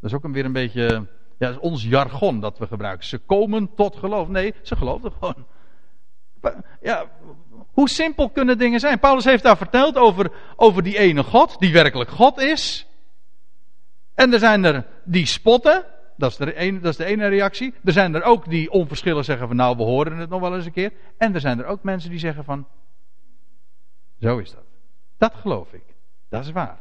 Dat 0.00 0.10
is 0.10 0.16
ook 0.16 0.32
weer 0.32 0.44
een 0.44 0.52
beetje, 0.52 1.06
ja, 1.38 1.48
is 1.48 1.58
ons 1.58 1.84
jargon 1.84 2.40
dat 2.40 2.58
we 2.58 2.66
gebruiken. 2.66 3.06
Ze 3.06 3.18
komen 3.18 3.74
tot 3.74 3.96
geloof. 3.96 4.28
Nee, 4.28 4.54
ze 4.62 4.76
geloofden 4.76 5.12
gewoon. 5.12 5.46
Ja, 6.80 7.10
hoe 7.72 7.88
simpel 7.88 8.30
kunnen 8.30 8.58
dingen 8.58 8.80
zijn? 8.80 8.98
Paulus 8.98 9.24
heeft 9.24 9.42
daar 9.42 9.56
verteld 9.56 9.96
over, 9.96 10.32
over 10.56 10.82
die 10.82 10.98
ene 10.98 11.22
God, 11.22 11.58
die 11.58 11.72
werkelijk 11.72 12.10
God 12.10 12.38
is. 12.38 12.86
En 14.14 14.32
er 14.32 14.38
zijn 14.38 14.64
er 14.64 14.86
die 15.04 15.26
spotten. 15.26 15.84
Dat 16.16 16.30
is, 16.30 16.36
de 16.36 16.54
ene, 16.54 16.80
dat 16.80 16.90
is 16.90 16.96
de 16.96 17.04
ene 17.04 17.28
reactie. 17.28 17.74
Er 17.84 17.92
zijn 17.92 18.14
er 18.14 18.22
ook 18.22 18.48
die 18.48 18.70
onverschillig 18.70 19.24
zeggen 19.24 19.46
van 19.46 19.56
nou 19.56 19.76
we 19.76 19.82
horen 19.82 20.18
het 20.18 20.30
nog 20.30 20.40
wel 20.40 20.54
eens 20.56 20.64
een 20.64 20.72
keer. 20.72 20.92
En 21.18 21.34
er 21.34 21.40
zijn 21.40 21.58
er 21.58 21.64
ook 21.64 21.82
mensen 21.82 22.10
die 22.10 22.18
zeggen 22.18 22.44
van 22.44 22.66
zo 24.20 24.38
is 24.38 24.50
dat. 24.50 24.64
Dat 25.18 25.34
geloof 25.34 25.72
ik. 25.72 25.84
Dat 26.28 26.44
is 26.44 26.50
waar. 26.50 26.78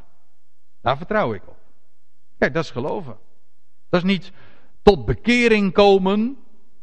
Daar 0.82 0.97
vertrouw 0.97 1.34
ik 1.34 1.47
op. 1.47 1.58
Kijk, 2.38 2.53
dat 2.53 2.64
is 2.64 2.72
geloven. 2.72 3.18
Dat 3.89 4.03
is 4.03 4.08
niet 4.12 4.32
tot 4.82 5.05
bekering 5.05 5.74
komen, 5.74 6.38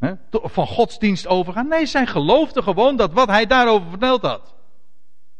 hè, 0.04 0.14
van 0.30 0.66
godsdienst 0.66 1.26
overgaan. 1.26 1.68
Nee, 1.68 1.86
zij 1.86 2.06
geloofden 2.06 2.62
gewoon 2.62 2.96
dat 2.96 3.12
wat 3.12 3.28
hij 3.28 3.46
daarover 3.46 3.88
verteld 3.88 4.22
had. 4.22 4.54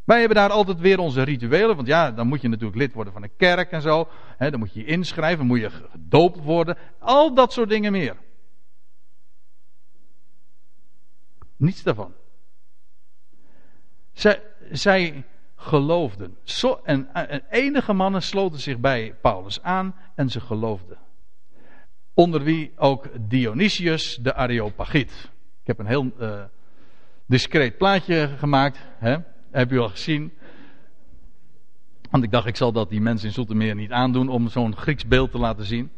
Wij 0.04 0.18
hebben 0.18 0.36
daar 0.36 0.50
altijd 0.50 0.80
weer 0.80 0.98
onze 0.98 1.22
rituelen. 1.22 1.76
Want 1.76 1.88
ja, 1.88 2.12
dan 2.12 2.26
moet 2.26 2.40
je 2.40 2.48
natuurlijk 2.48 2.78
lid 2.78 2.92
worden 2.92 3.12
van 3.12 3.22
een 3.22 3.36
kerk 3.36 3.70
en 3.70 3.82
zo. 3.82 4.08
Hè, 4.36 4.50
dan 4.50 4.58
moet 4.58 4.72
je 4.72 4.80
je 4.80 4.86
inschrijven, 4.86 5.46
moet 5.46 5.60
je 5.60 5.70
gedoopt 5.70 6.42
worden. 6.42 6.76
Al 6.98 7.34
dat 7.34 7.52
soort 7.52 7.68
dingen 7.68 7.92
meer. 7.92 8.16
Niets 11.56 11.82
daarvan. 11.82 12.12
Zij, 14.12 14.42
zij 14.70 15.24
geloofden. 15.56 16.36
Zo, 16.42 16.80
en, 16.82 17.14
en 17.14 17.44
enige 17.50 17.92
mannen 17.92 18.22
sloten 18.22 18.60
zich 18.60 18.78
bij 18.78 19.14
Paulus 19.20 19.62
aan 19.62 19.94
en 20.14 20.30
ze 20.30 20.40
geloofden. 20.40 20.98
Onder 22.14 22.42
wie 22.42 22.72
ook 22.76 23.08
Dionysius 23.28 24.18
de 24.22 24.34
Areopagiet. 24.34 25.30
Ik 25.60 25.66
heb 25.66 25.78
een 25.78 25.86
heel 25.86 26.10
uh, 26.20 26.42
discreet 27.26 27.76
plaatje 27.76 28.30
gemaakt. 28.38 28.78
Hè? 28.98 29.16
Heb 29.50 29.72
u 29.72 29.78
al 29.78 29.88
gezien? 29.88 30.32
Want 32.10 32.24
ik 32.24 32.30
dacht, 32.30 32.46
ik 32.46 32.56
zal 32.56 32.72
dat 32.72 32.88
die 32.90 33.00
mensen 33.00 33.28
in 33.28 33.34
Zoetermeer 33.34 33.74
niet 33.74 33.90
aandoen 33.90 34.28
om 34.28 34.48
zo'n 34.48 34.76
Grieks 34.76 35.06
beeld 35.06 35.30
te 35.30 35.38
laten 35.38 35.64
zien. 35.64 35.90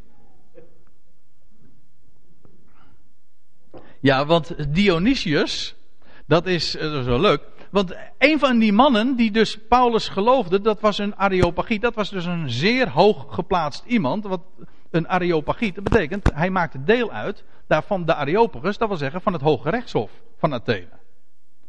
Ja, 4.01 4.27
want 4.27 4.75
Dionysius, 4.75 5.75
dat 6.27 6.47
is, 6.47 6.77
uh, 6.77 7.03
zo 7.03 7.21
leuk. 7.21 7.43
Want 7.71 7.97
een 8.19 8.39
van 8.39 8.59
die 8.59 8.73
mannen 8.73 9.17
die 9.17 9.31
dus 9.31 9.59
Paulus 9.69 10.09
geloofde, 10.09 10.61
dat 10.61 10.81
was 10.81 10.99
een 10.99 11.17
Areopagiet. 11.17 11.83
Dat 11.83 11.95
was 11.95 12.11
dus 12.11 12.25
een 12.25 12.51
zeer 12.51 12.89
hoog 12.89 13.35
geplaatst 13.35 13.85
iemand. 13.87 14.25
Wat 14.25 14.43
een 14.91 15.09
Areopagiet, 15.09 15.75
dat 15.75 15.85
betekent, 15.85 16.31
hij 16.35 16.51
maakte 16.51 16.83
deel 16.83 17.13
uit 17.13 17.45
daarvan 17.67 18.05
de 18.05 18.15
Areopagus, 18.15 18.79
dat 18.79 18.89
wil 18.89 18.97
zeggen 18.97 19.21
van 19.21 19.33
het 19.33 19.43
Hoge 19.43 19.71
Rechtshof 19.71 20.11
van 20.37 20.53
Athene. 20.53 20.89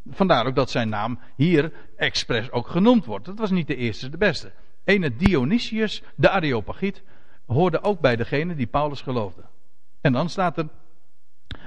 Vandaar 0.09 0.45
ook 0.45 0.55
dat 0.55 0.69
zijn 0.69 0.89
naam 0.89 1.19
hier 1.35 1.71
expres 1.95 2.51
ook 2.51 2.67
genoemd 2.67 3.05
wordt. 3.05 3.25
Dat 3.25 3.39
was 3.39 3.51
niet 3.51 3.67
de 3.67 3.75
eerste, 3.75 4.09
de 4.09 4.17
beste. 4.17 4.51
Ene 4.83 5.15
Dionysius, 5.15 6.03
de 6.15 6.29
Areopagiet, 6.29 7.03
hoorde 7.45 7.83
ook 7.83 7.99
bij 7.99 8.15
degene 8.15 8.55
die 8.55 8.67
Paulus 8.67 9.01
geloofde. 9.01 9.41
En 10.01 10.13
dan 10.13 10.29
staat 10.29 10.57
er. 10.57 10.69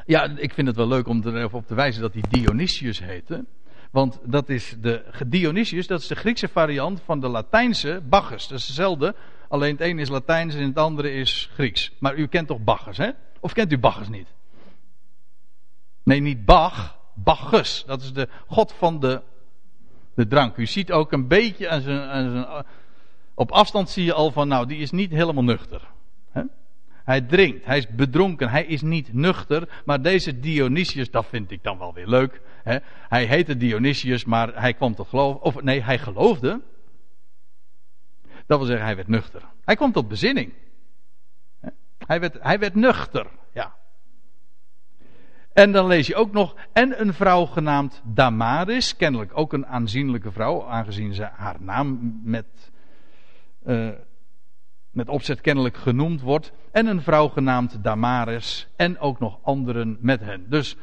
Ja, 0.06 0.24
ik 0.36 0.54
vind 0.54 0.66
het 0.66 0.76
wel 0.76 0.88
leuk 0.88 1.06
om 1.06 1.24
er 1.24 1.36
even 1.36 1.58
op 1.58 1.66
te 1.66 1.74
wijzen 1.74 2.02
dat 2.02 2.12
hij 2.12 2.22
Dionysius 2.28 3.00
heette. 3.00 3.44
Want 3.90 4.20
dat 4.24 4.48
is 4.48 4.76
de 4.80 5.04
Dionysius, 5.26 5.86
dat 5.86 6.00
is 6.00 6.06
de 6.06 6.14
Griekse 6.14 6.48
variant 6.48 7.00
van 7.00 7.20
de 7.20 7.28
Latijnse 7.28 8.02
Bacchus. 8.08 8.48
Dat 8.48 8.58
is 8.58 8.66
hetzelfde, 8.66 9.14
alleen 9.50 9.72
het 9.72 9.80
ene 9.80 10.00
is 10.00 10.08
Latijns 10.08 10.54
en 10.54 10.66
het 10.66 10.78
andere 10.78 11.12
is 11.12 11.50
Grieks. 11.52 11.92
Maar 11.98 12.16
u 12.16 12.26
kent 12.26 12.48
toch 12.48 12.64
Bacchus, 12.64 12.96
hè? 12.96 13.10
Of 13.40 13.52
kent 13.52 13.72
u 13.72 13.78
Bacchus 13.78 14.08
niet? 14.08 14.28
Nee, 16.02 16.20
niet 16.20 16.44
Bach, 16.44 16.98
Bacchus. 17.14 17.84
Dat 17.86 18.02
is 18.02 18.12
de 18.12 18.28
god 18.46 18.72
van 18.72 19.00
de, 19.00 19.22
de 20.14 20.26
drank. 20.26 20.56
U 20.56 20.66
ziet 20.66 20.92
ook 20.92 21.12
een 21.12 21.28
beetje 21.28 21.68
aan 21.68 21.80
zijn, 21.80 22.00
aan 22.00 22.30
zijn, 22.30 22.64
op 23.34 23.50
afstand 23.50 23.90
zie 23.90 24.04
je 24.04 24.12
al 24.12 24.30
van, 24.30 24.48
nou, 24.48 24.66
die 24.66 24.78
is 24.78 24.90
niet 24.90 25.10
helemaal 25.10 25.44
nuchter. 25.44 25.88
Hè? 26.30 26.42
Hij 27.04 27.20
drinkt, 27.20 27.64
hij 27.64 27.78
is 27.78 27.88
bedronken, 27.88 28.48
hij 28.48 28.64
is 28.64 28.82
niet 28.82 29.12
nuchter. 29.12 29.68
Maar 29.84 30.02
deze 30.02 30.40
Dionysius, 30.40 31.10
dat 31.10 31.26
vind 31.26 31.50
ik 31.50 31.62
dan 31.62 31.78
wel 31.78 31.94
weer 31.94 32.06
leuk. 32.06 32.40
Hè? 32.62 32.78
Hij 33.08 33.24
heette 33.24 33.56
Dionysius, 33.56 34.24
maar 34.24 34.60
hij 34.60 34.74
kwam 34.74 34.94
tot 34.94 35.08
geloof. 35.08 35.36
Of 35.36 35.62
nee, 35.62 35.82
hij 35.82 35.98
geloofde. 35.98 36.60
Dat 38.50 38.58
wil 38.58 38.68
zeggen, 38.68 38.86
hij 38.86 38.96
werd 38.96 39.08
nuchter. 39.08 39.42
Hij 39.64 39.76
kwam 39.76 39.92
tot 39.92 40.08
bezinning. 40.08 40.52
Hij 42.06 42.20
werd, 42.20 42.36
hij 42.40 42.58
werd 42.58 42.74
nuchter, 42.74 43.26
ja. 43.52 43.74
En 45.52 45.72
dan 45.72 45.86
lees 45.86 46.06
je 46.06 46.14
ook 46.14 46.32
nog, 46.32 46.56
en 46.72 47.00
een 47.00 47.14
vrouw 47.14 47.44
genaamd 47.44 48.02
Damaris, 48.04 48.96
kennelijk 48.96 49.30
ook 49.34 49.52
een 49.52 49.66
aanzienlijke 49.66 50.32
vrouw, 50.32 50.66
aangezien 50.66 51.14
ze 51.14 51.28
haar 51.32 51.56
naam 51.58 52.20
met, 52.24 52.70
uh, 53.66 53.88
met 54.90 55.08
opzet 55.08 55.40
kennelijk 55.40 55.76
genoemd 55.76 56.20
wordt. 56.20 56.52
En 56.72 56.86
een 56.86 57.02
vrouw 57.02 57.28
genaamd 57.28 57.82
Damaris, 57.82 58.68
en 58.76 58.98
ook 58.98 59.18
nog 59.18 59.38
anderen 59.42 59.98
met 60.00 60.20
hen. 60.20 60.48
Dus 60.48 60.76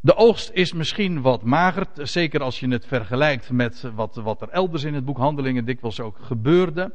de 0.00 0.16
oogst 0.16 0.50
is 0.52 0.72
misschien 0.72 1.20
wat 1.20 1.42
mager, 1.42 1.86
zeker 1.94 2.42
als 2.42 2.60
je 2.60 2.68
het 2.68 2.86
vergelijkt 2.86 3.50
met 3.50 3.90
wat, 3.94 4.14
wat 4.14 4.42
er 4.42 4.48
elders 4.48 4.84
in 4.84 4.94
het 4.94 5.04
boek 5.04 5.18
Handelingen 5.18 5.64
dikwijls 5.64 6.00
ook 6.00 6.18
gebeurde. 6.20 6.92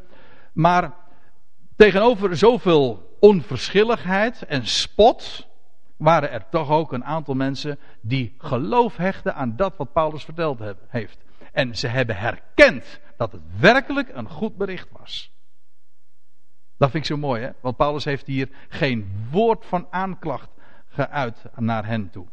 Maar 0.53 0.93
tegenover 1.75 2.37
zoveel 2.37 3.17
onverschilligheid 3.19 4.43
en 4.45 4.67
spot 4.67 5.47
waren 5.97 6.31
er 6.31 6.49
toch 6.49 6.69
ook 6.69 6.93
een 6.93 7.05
aantal 7.05 7.33
mensen 7.33 7.79
die 8.01 8.35
geloof 8.37 8.97
hechten 8.97 9.35
aan 9.35 9.55
dat 9.55 9.77
wat 9.77 9.93
Paulus 9.93 10.23
verteld 10.23 10.59
heeft. 10.87 11.17
En 11.51 11.77
ze 11.77 11.87
hebben 11.87 12.15
herkend 12.15 12.99
dat 13.17 13.31
het 13.31 13.41
werkelijk 13.59 14.09
een 14.13 14.29
goed 14.29 14.57
bericht 14.57 14.87
was. 14.91 15.31
Dat 16.77 16.91
vind 16.91 17.03
ik 17.03 17.09
zo 17.09 17.17
mooi, 17.17 17.41
hè? 17.41 17.49
Want 17.61 17.77
Paulus 17.77 18.03
heeft 18.03 18.27
hier 18.27 18.49
geen 18.69 19.27
woord 19.31 19.65
van 19.65 19.87
aanklacht 19.89 20.49
geuit 20.87 21.45
naar 21.55 21.85
hen 21.85 22.09
toe. 22.09 22.27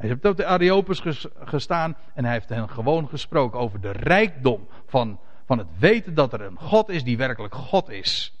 Hij 0.00 0.08
heeft 0.08 0.24
op 0.24 0.36
de 0.36 0.46
Areopagus 0.46 1.26
gestaan 1.44 1.96
en 2.14 2.24
hij 2.24 2.32
heeft 2.32 2.48
hen 2.48 2.68
gewoon 2.68 3.08
gesproken 3.08 3.58
over 3.58 3.80
de 3.80 3.90
rijkdom 3.90 4.68
van, 4.86 5.18
van 5.44 5.58
het 5.58 5.66
weten 5.78 6.14
dat 6.14 6.32
er 6.32 6.40
een 6.40 6.58
God 6.58 6.88
is 6.88 7.04
die 7.04 7.16
werkelijk 7.16 7.54
God 7.54 7.88
is. 7.88 8.34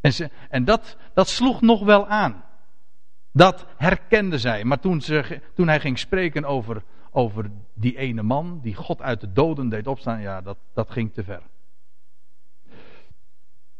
En, 0.00 0.30
en 0.48 0.64
dat, 0.64 0.96
dat 1.14 1.28
sloeg 1.28 1.60
nog 1.60 1.84
wel 1.84 2.06
aan. 2.06 2.44
Dat 3.32 3.66
herkenden 3.76 4.40
zij. 4.40 4.64
Maar 4.64 4.80
toen, 4.80 5.00
ze, 5.00 5.40
toen 5.54 5.68
hij 5.68 5.80
ging 5.80 5.98
spreken 5.98 6.44
over, 6.44 6.82
over 7.10 7.50
die 7.74 7.96
ene 7.96 8.22
man 8.22 8.60
die 8.62 8.74
God 8.74 9.02
uit 9.02 9.20
de 9.20 9.32
doden 9.32 9.68
deed 9.68 9.86
opstaan, 9.86 10.20
ja, 10.20 10.40
dat, 10.40 10.58
dat 10.74 10.90
ging 10.90 11.12
te 11.12 11.24
ver. 11.24 11.42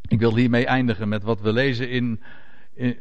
Ik 0.09 0.19
wil 0.19 0.37
hiermee 0.37 0.67
eindigen 0.67 1.09
met 1.09 1.23
wat 1.23 1.41
we 1.41 1.53
lezen 1.53 1.91
in, 1.91 2.23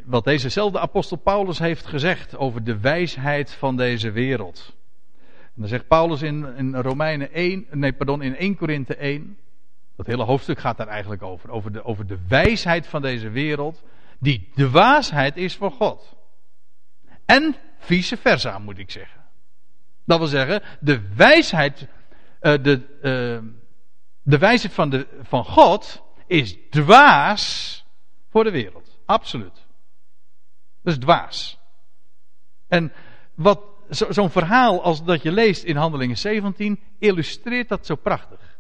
wat 0.06 0.24
dezezelfde 0.24 0.80
apostel 0.80 1.18
Paulus 1.18 1.60
heeft 1.60 1.86
gezegd 1.86 2.38
over 2.38 2.64
de 2.64 2.80
wijsheid 2.80 3.52
van 3.52 3.78
deze 3.78 4.12
wereld. 4.12 4.76
En 5.44 5.62
dan 5.62 5.68
zegt 5.68 5.88
Paulus 5.88 6.22
in, 6.22 6.56
in 6.56 6.76
Romeinen 6.76 7.32
1, 7.32 7.66
nee 7.72 7.94
pardon, 7.94 8.22
in 8.22 8.36
1 8.36 8.56
Korinthe 8.56 8.96
1, 8.96 9.38
dat 9.96 10.06
hele 10.06 10.24
hoofdstuk 10.24 10.60
gaat 10.60 10.78
daar 10.78 10.88
eigenlijk 10.88 11.22
over, 11.22 11.50
over 11.50 11.72
de, 11.72 11.84
over 11.84 12.08
de 12.08 12.18
wijsheid 12.28 12.88
van 12.88 13.02
deze 13.02 13.30
wereld, 13.30 13.84
die 14.20 14.52
de 14.56 14.70
waasheid 14.70 15.38
is 15.38 15.56
van 15.56 15.72
God. 15.72 16.16
En 17.26 17.56
vice 17.80 18.18
versa 18.18 18.60
moet 18.60 18.78
ik 18.78 18.92
zeggen. 18.92 19.22
Dat 20.06 20.18
wil 20.18 20.28
zeggen, 20.28 20.62
de 20.80 21.02
wijsheid, 21.16 21.88
uh, 22.42 22.54
de, 22.64 22.82
uh, 22.98 23.50
de 24.22 24.38
wijsheid 24.38 24.74
van, 24.74 24.90
de, 24.90 25.08
van 25.22 25.46
God 25.46 26.04
is 26.28 26.58
dwaas 26.70 27.86
voor 28.30 28.44
de 28.44 28.52
wereld. 28.52 29.00
Absoluut. 29.06 29.63
Dat 30.84 30.94
is 30.94 31.00
dwaas. 31.00 31.60
En 32.68 32.92
wat 33.36 33.60
zo'n 33.90 34.30
verhaal 34.30 34.84
als 34.84 35.04
dat 35.04 35.22
je 35.22 35.32
leest 35.32 35.64
in 35.64 35.76
Handelingen 35.76 36.18
17 36.18 36.80
illustreert 37.00 37.70
dat 37.70 37.86
zo 37.86 37.96
prachtig. 37.96 38.60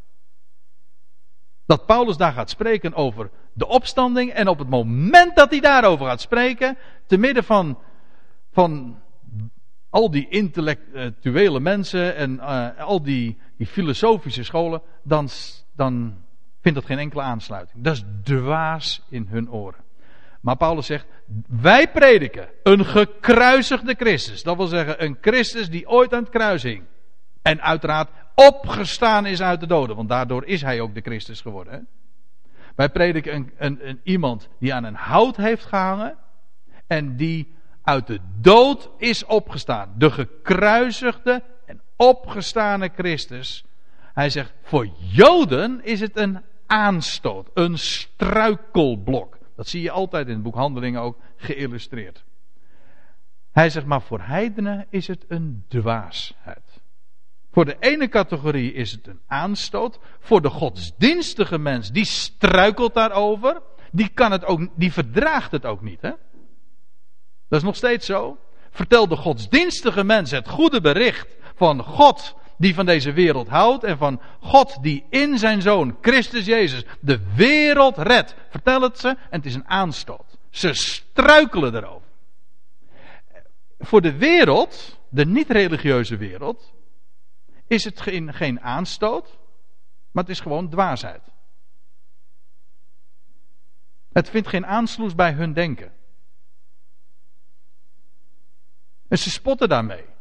Dat 1.65 1.85
Paulus 1.85 2.17
daar 2.17 2.33
gaat 2.33 2.49
spreken 2.49 2.93
over 2.93 3.29
de 3.53 3.67
opstanding 3.67 4.31
en 4.31 4.47
op 4.47 4.59
het 4.59 4.69
moment 4.69 5.35
dat 5.35 5.49
hij 5.49 5.59
daarover 5.59 6.05
gaat 6.05 6.21
spreken, 6.21 6.77
te 7.05 7.17
midden 7.17 7.43
van, 7.43 7.79
van 8.51 8.99
al 9.89 10.11
die 10.11 10.29
intellectuele 10.29 11.59
mensen 11.59 12.15
en 12.15 12.33
uh, 12.33 12.79
al 12.79 13.03
die, 13.03 13.37
die 13.57 13.67
filosofische 13.67 14.43
scholen, 14.43 14.81
dan, 15.03 15.29
dan 15.75 16.15
vindt 16.61 16.79
dat 16.79 16.87
geen 16.87 16.99
enkele 16.99 17.21
aansluiting. 17.21 17.83
Dat 17.83 17.93
is 17.93 18.03
dwaas 18.23 19.01
in 19.09 19.27
hun 19.29 19.51
oren. 19.51 19.83
Maar 20.43 20.57
Paulus 20.57 20.85
zegt, 20.85 21.05
wij 21.47 21.91
prediken 21.91 22.47
een 22.63 22.85
gekruisigde 22.85 23.95
Christus. 23.97 24.43
Dat 24.43 24.57
wil 24.57 24.65
zeggen, 24.65 25.03
een 25.03 25.17
Christus 25.21 25.69
die 25.69 25.89
ooit 25.89 26.13
aan 26.13 26.23
het 26.23 26.31
kruis 26.31 26.63
hing. 26.63 26.83
En 27.41 27.61
uiteraard 27.61 28.09
opgestaan 28.35 29.25
is 29.25 29.41
uit 29.41 29.59
de 29.59 29.67
doden, 29.67 29.95
want 29.95 30.09
daardoor 30.09 30.45
is 30.45 30.61
hij 30.61 30.81
ook 30.81 30.93
de 30.93 31.01
Christus 31.01 31.41
geworden. 31.41 31.73
Hè? 31.73 31.79
Wij 32.75 32.89
prediken 32.89 33.35
een, 33.35 33.51
een, 33.57 33.87
een, 33.87 33.99
iemand 34.03 34.49
die 34.59 34.73
aan 34.73 34.83
een 34.83 34.95
hout 34.95 35.37
heeft 35.37 35.65
gehangen 35.65 36.15
en 36.87 37.15
die 37.15 37.55
uit 37.83 38.07
de 38.07 38.19
dood 38.41 38.89
is 38.97 39.25
opgestaan. 39.25 39.93
De 39.97 40.11
gekruisigde 40.11 41.43
en 41.65 41.81
opgestane 41.95 42.89
Christus. 42.95 43.65
Hij 44.13 44.29
zegt, 44.29 44.53
voor 44.61 44.87
Joden 44.97 45.83
is 45.83 45.99
het 45.99 46.17
een 46.17 46.41
aanstoot, 46.67 47.49
een 47.53 47.77
struikelblok. 47.77 49.37
Dat 49.55 49.67
zie 49.67 49.81
je 49.81 49.91
altijd 49.91 50.27
in 50.27 50.33
het 50.33 50.43
boek 50.43 50.55
Handelingen 50.55 51.01
ook 51.01 51.19
geïllustreerd. 51.35 52.23
Hij 53.51 53.69
zegt 53.69 53.85
maar 53.85 54.01
voor 54.01 54.21
heidenen 54.21 54.85
is 54.89 55.07
het 55.07 55.25
een 55.27 55.65
dwaasheid. 55.67 56.81
Voor 57.51 57.65
de 57.65 57.77
ene 57.79 58.07
categorie 58.07 58.73
is 58.73 58.91
het 58.91 59.07
een 59.07 59.19
aanstoot. 59.27 59.99
Voor 60.19 60.41
de 60.41 60.49
godsdienstige 60.49 61.57
mens, 61.57 61.91
die 61.91 62.05
struikelt 62.05 62.93
daarover. 62.93 63.61
Die, 63.91 64.07
kan 64.07 64.31
het 64.31 64.45
ook, 64.45 64.67
die 64.75 64.93
verdraagt 64.93 65.51
het 65.51 65.65
ook 65.65 65.81
niet. 65.81 66.01
Hè? 66.01 66.11
Dat 67.47 67.59
is 67.59 67.63
nog 67.63 67.75
steeds 67.75 68.05
zo. 68.05 68.37
Vertel 68.71 69.07
de 69.07 69.15
godsdienstige 69.15 70.03
mens 70.03 70.31
het 70.31 70.49
goede 70.49 70.81
bericht 70.81 71.35
van 71.55 71.83
God 71.83 72.35
die 72.63 72.73
van 72.73 72.85
deze 72.85 73.11
wereld 73.11 73.47
houdt 73.47 73.83
en 73.83 73.97
van 73.97 74.21
God 74.39 74.77
die 74.81 75.05
in 75.09 75.37
zijn 75.37 75.61
zoon 75.61 75.97
Christus 76.01 76.45
Jezus 76.45 76.85
de 76.99 77.19
wereld 77.35 77.97
redt. 77.97 78.35
Vertel 78.49 78.81
het 78.81 78.99
ze 78.99 79.07
en 79.07 79.17
het 79.29 79.45
is 79.45 79.55
een 79.55 79.67
aanstoot. 79.67 80.37
Ze 80.49 80.73
struikelen 80.73 81.75
erover. 81.75 82.07
Voor 83.79 84.01
de 84.01 84.17
wereld, 84.17 84.99
de 85.09 85.25
niet-religieuze 85.25 86.17
wereld, 86.17 86.73
is 87.67 87.83
het 87.83 88.01
geen, 88.01 88.33
geen 88.33 88.61
aanstoot, 88.61 89.37
maar 90.11 90.23
het 90.23 90.31
is 90.31 90.39
gewoon 90.39 90.69
dwaasheid. 90.69 91.21
Het 94.11 94.29
vindt 94.29 94.47
geen 94.47 94.65
aansluis 94.65 95.15
bij 95.15 95.31
hun 95.31 95.53
denken. 95.53 95.91
En 99.07 99.17
ze 99.17 99.29
spotten 99.29 99.69
daarmee. 99.69 100.12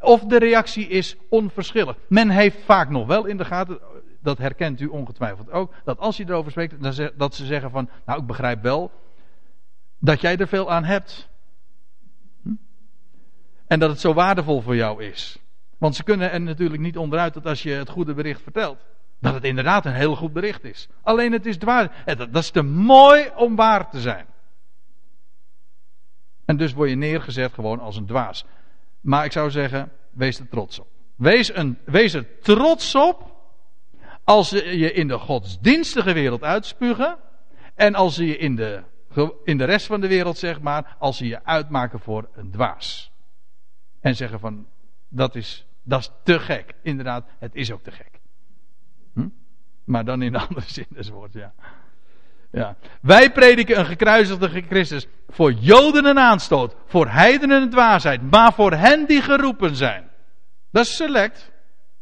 Of 0.00 0.24
de 0.24 0.38
reactie 0.38 0.88
is 0.88 1.16
onverschillig. 1.28 1.96
Men 2.08 2.30
heeft 2.30 2.64
vaak 2.64 2.88
nog 2.88 3.06
wel 3.06 3.24
in 3.24 3.36
de 3.36 3.44
gaten, 3.44 3.80
dat 4.20 4.38
herkent 4.38 4.80
u 4.80 4.86
ongetwijfeld 4.86 5.50
ook, 5.50 5.72
dat 5.84 5.98
als 5.98 6.16
je 6.16 6.24
erover 6.26 6.50
spreekt, 6.50 6.82
dat 7.18 7.34
ze 7.34 7.46
zeggen 7.46 7.70
van, 7.70 7.88
nou 8.06 8.20
ik 8.20 8.26
begrijp 8.26 8.62
wel 8.62 8.90
dat 9.98 10.20
jij 10.20 10.36
er 10.36 10.48
veel 10.48 10.70
aan 10.70 10.84
hebt. 10.84 11.28
Hm? 12.42 12.54
En 13.66 13.78
dat 13.78 13.90
het 13.90 14.00
zo 14.00 14.14
waardevol 14.14 14.60
voor 14.60 14.76
jou 14.76 15.04
is. 15.04 15.38
Want 15.78 15.96
ze 15.96 16.02
kunnen 16.02 16.30
er 16.30 16.40
natuurlijk 16.40 16.80
niet 16.80 16.98
onderuit 16.98 17.34
dat 17.34 17.46
als 17.46 17.62
je 17.62 17.70
het 17.70 17.88
goede 17.88 18.14
bericht 18.14 18.42
vertelt, 18.42 18.78
dat 19.20 19.34
het 19.34 19.44
inderdaad 19.44 19.86
een 19.86 19.92
heel 19.92 20.16
goed 20.16 20.32
bericht 20.32 20.64
is. 20.64 20.88
Alleen 21.02 21.32
het 21.32 21.46
is 21.46 21.56
dwaar. 21.56 22.04
Dat 22.16 22.36
is 22.36 22.50
te 22.50 22.62
mooi 22.62 23.30
om 23.36 23.56
waar 23.56 23.90
te 23.90 24.00
zijn. 24.00 24.26
En 26.44 26.56
dus 26.56 26.72
word 26.72 26.88
je 26.88 26.96
neergezet 26.96 27.52
gewoon 27.52 27.80
als 27.80 27.96
een 27.96 28.06
dwaas. 28.06 28.44
Maar 29.02 29.24
ik 29.24 29.32
zou 29.32 29.50
zeggen, 29.50 29.92
wees 30.10 30.38
er 30.38 30.48
trots 30.48 30.78
op. 30.78 30.88
Wees, 31.16 31.54
een, 31.54 31.78
wees 31.84 32.14
er 32.14 32.40
trots 32.40 32.94
op 32.94 33.32
als 34.24 34.48
ze 34.48 34.78
je 34.78 34.92
in 34.92 35.08
de 35.08 35.18
godsdienstige 35.18 36.12
wereld 36.12 36.42
uitspugen. 36.42 37.18
En 37.74 37.94
als 37.94 38.14
ze 38.14 38.26
je 38.26 38.36
in 38.36 38.56
de, 38.56 38.82
in 39.44 39.58
de 39.58 39.64
rest 39.64 39.86
van 39.86 40.00
de 40.00 40.08
wereld, 40.08 40.38
zeg 40.38 40.60
maar, 40.60 40.96
als 40.98 41.16
ze 41.16 41.26
je 41.26 41.44
uitmaken 41.44 42.00
voor 42.00 42.28
een 42.32 42.50
dwaas. 42.50 43.12
En 44.00 44.16
zeggen 44.16 44.40
van, 44.40 44.66
dat 45.08 45.34
is, 45.34 45.66
dat 45.82 46.00
is 46.00 46.10
te 46.22 46.38
gek. 46.38 46.74
Inderdaad, 46.82 47.26
het 47.38 47.54
is 47.54 47.72
ook 47.72 47.82
te 47.82 47.90
gek. 47.90 48.20
Hm? 49.12 49.28
Maar 49.84 50.04
dan 50.04 50.22
in 50.22 50.32
de 50.32 50.38
andere 50.48 50.66
zin 50.66 50.86
des 50.88 51.08
woords, 51.08 51.34
ja. 51.34 51.54
Ja. 52.52 52.76
Wij 53.00 53.32
prediken 53.32 53.78
een 53.78 53.86
gekruisigde 53.86 54.62
Christus. 54.68 55.06
Voor 55.28 55.52
Joden 55.52 56.04
een 56.04 56.18
aanstoot. 56.18 56.74
Voor 56.86 57.08
heidenen 57.08 57.62
een 57.62 57.70
dwaasheid. 57.70 58.30
Maar 58.30 58.52
voor 58.52 58.72
hen 58.72 59.06
die 59.06 59.22
geroepen 59.22 59.76
zijn. 59.76 60.10
Dat 60.70 60.84
is 60.84 60.96
select. 60.96 61.52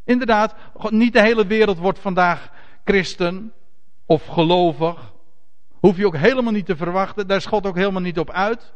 Inderdaad, 0.04 0.54
niet 0.88 1.12
de 1.12 1.20
hele 1.20 1.46
wereld 1.46 1.78
wordt 1.78 1.98
vandaag 1.98 2.50
christen 2.84 3.52
of 4.06 4.26
gelovig. 4.26 5.12
Hoef 5.72 5.96
je 5.96 6.06
ook 6.06 6.16
helemaal 6.16 6.52
niet 6.52 6.66
te 6.66 6.76
verwachten. 6.76 7.26
Daar 7.26 7.42
God 7.42 7.66
ook 7.66 7.76
helemaal 7.76 8.00
niet 8.00 8.18
op 8.18 8.30
uit. 8.30 8.72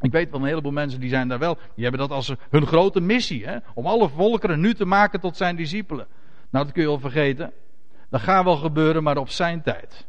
Ik 0.00 0.12
weet 0.12 0.30
wel 0.30 0.40
een 0.40 0.46
heleboel 0.46 0.72
mensen 0.72 1.00
die 1.00 1.08
zijn 1.08 1.28
daar 1.28 1.38
wel. 1.38 1.58
Die 1.74 1.82
hebben 1.82 2.00
dat 2.00 2.10
als 2.10 2.34
hun 2.50 2.66
grote 2.66 3.00
missie. 3.00 3.46
Hè? 3.46 3.56
Om 3.74 3.86
alle 3.86 4.08
volkeren 4.08 4.60
nu 4.60 4.74
te 4.74 4.84
maken 4.84 5.20
tot 5.20 5.36
zijn 5.36 5.56
discipelen. 5.56 6.06
Nou, 6.50 6.64
dat 6.64 6.74
kun 6.74 6.82
je 6.82 6.88
wel 6.88 6.98
vergeten. 6.98 7.52
Dat 8.10 8.20
gaat 8.20 8.44
wel 8.44 8.56
gebeuren, 8.56 9.02
maar 9.02 9.16
op 9.16 9.28
zijn 9.28 9.62
tijd. 9.62 10.06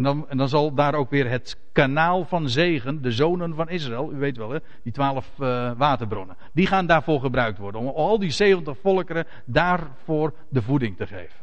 En 0.00 0.06
dan, 0.06 0.28
en 0.28 0.36
dan 0.36 0.48
zal 0.48 0.74
daar 0.74 0.94
ook 0.94 1.10
weer 1.10 1.30
het 1.30 1.58
kanaal 1.72 2.24
van 2.24 2.48
zegen, 2.48 3.02
de 3.02 3.12
zonen 3.12 3.54
van 3.54 3.68
Israël, 3.68 4.12
u 4.12 4.16
weet 4.16 4.36
wel, 4.36 4.50
hè, 4.50 4.58
die 4.82 4.92
twaalf 4.92 5.30
uh, 5.38 5.72
waterbronnen, 5.76 6.36
die 6.52 6.66
gaan 6.66 6.86
daarvoor 6.86 7.20
gebruikt 7.20 7.58
worden. 7.58 7.80
Om 7.80 7.86
al 7.86 8.18
die 8.18 8.30
zeventig 8.30 8.78
volkeren 8.78 9.26
daarvoor 9.44 10.34
de 10.48 10.62
voeding 10.62 10.96
te 10.96 11.06
geven. 11.06 11.40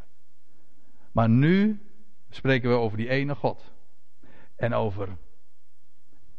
Maar 1.12 1.30
nu 1.30 1.82
spreken 2.30 2.70
we 2.70 2.76
over 2.76 2.98
die 2.98 3.10
ene 3.10 3.36
God. 3.36 3.72
En 4.56 4.74
over, 4.74 5.08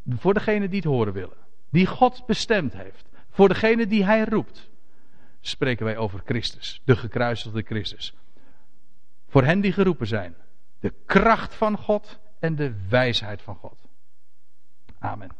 voor 0.09 0.33
degene 0.33 0.67
die 0.67 0.79
het 0.79 0.89
horen 0.89 1.13
willen, 1.13 1.37
die 1.69 1.85
God 1.85 2.23
bestemd 2.25 2.73
heeft, 2.73 3.09
voor 3.29 3.47
degene 3.47 3.87
die 3.87 4.05
hij 4.05 4.23
roept, 4.23 4.69
spreken 5.39 5.85
wij 5.85 5.97
over 5.97 6.21
Christus, 6.25 6.81
de 6.85 6.95
gekruisigde 6.95 7.61
Christus. 7.61 8.13
Voor 9.27 9.43
hen 9.43 9.61
die 9.61 9.71
geroepen 9.71 10.07
zijn 10.07 10.35
de 10.79 10.93
kracht 11.05 11.55
van 11.55 11.77
God 11.77 12.19
en 12.39 12.55
de 12.55 12.87
wijsheid 12.89 13.41
van 13.41 13.55
God. 13.55 13.87
Amen. 14.99 15.31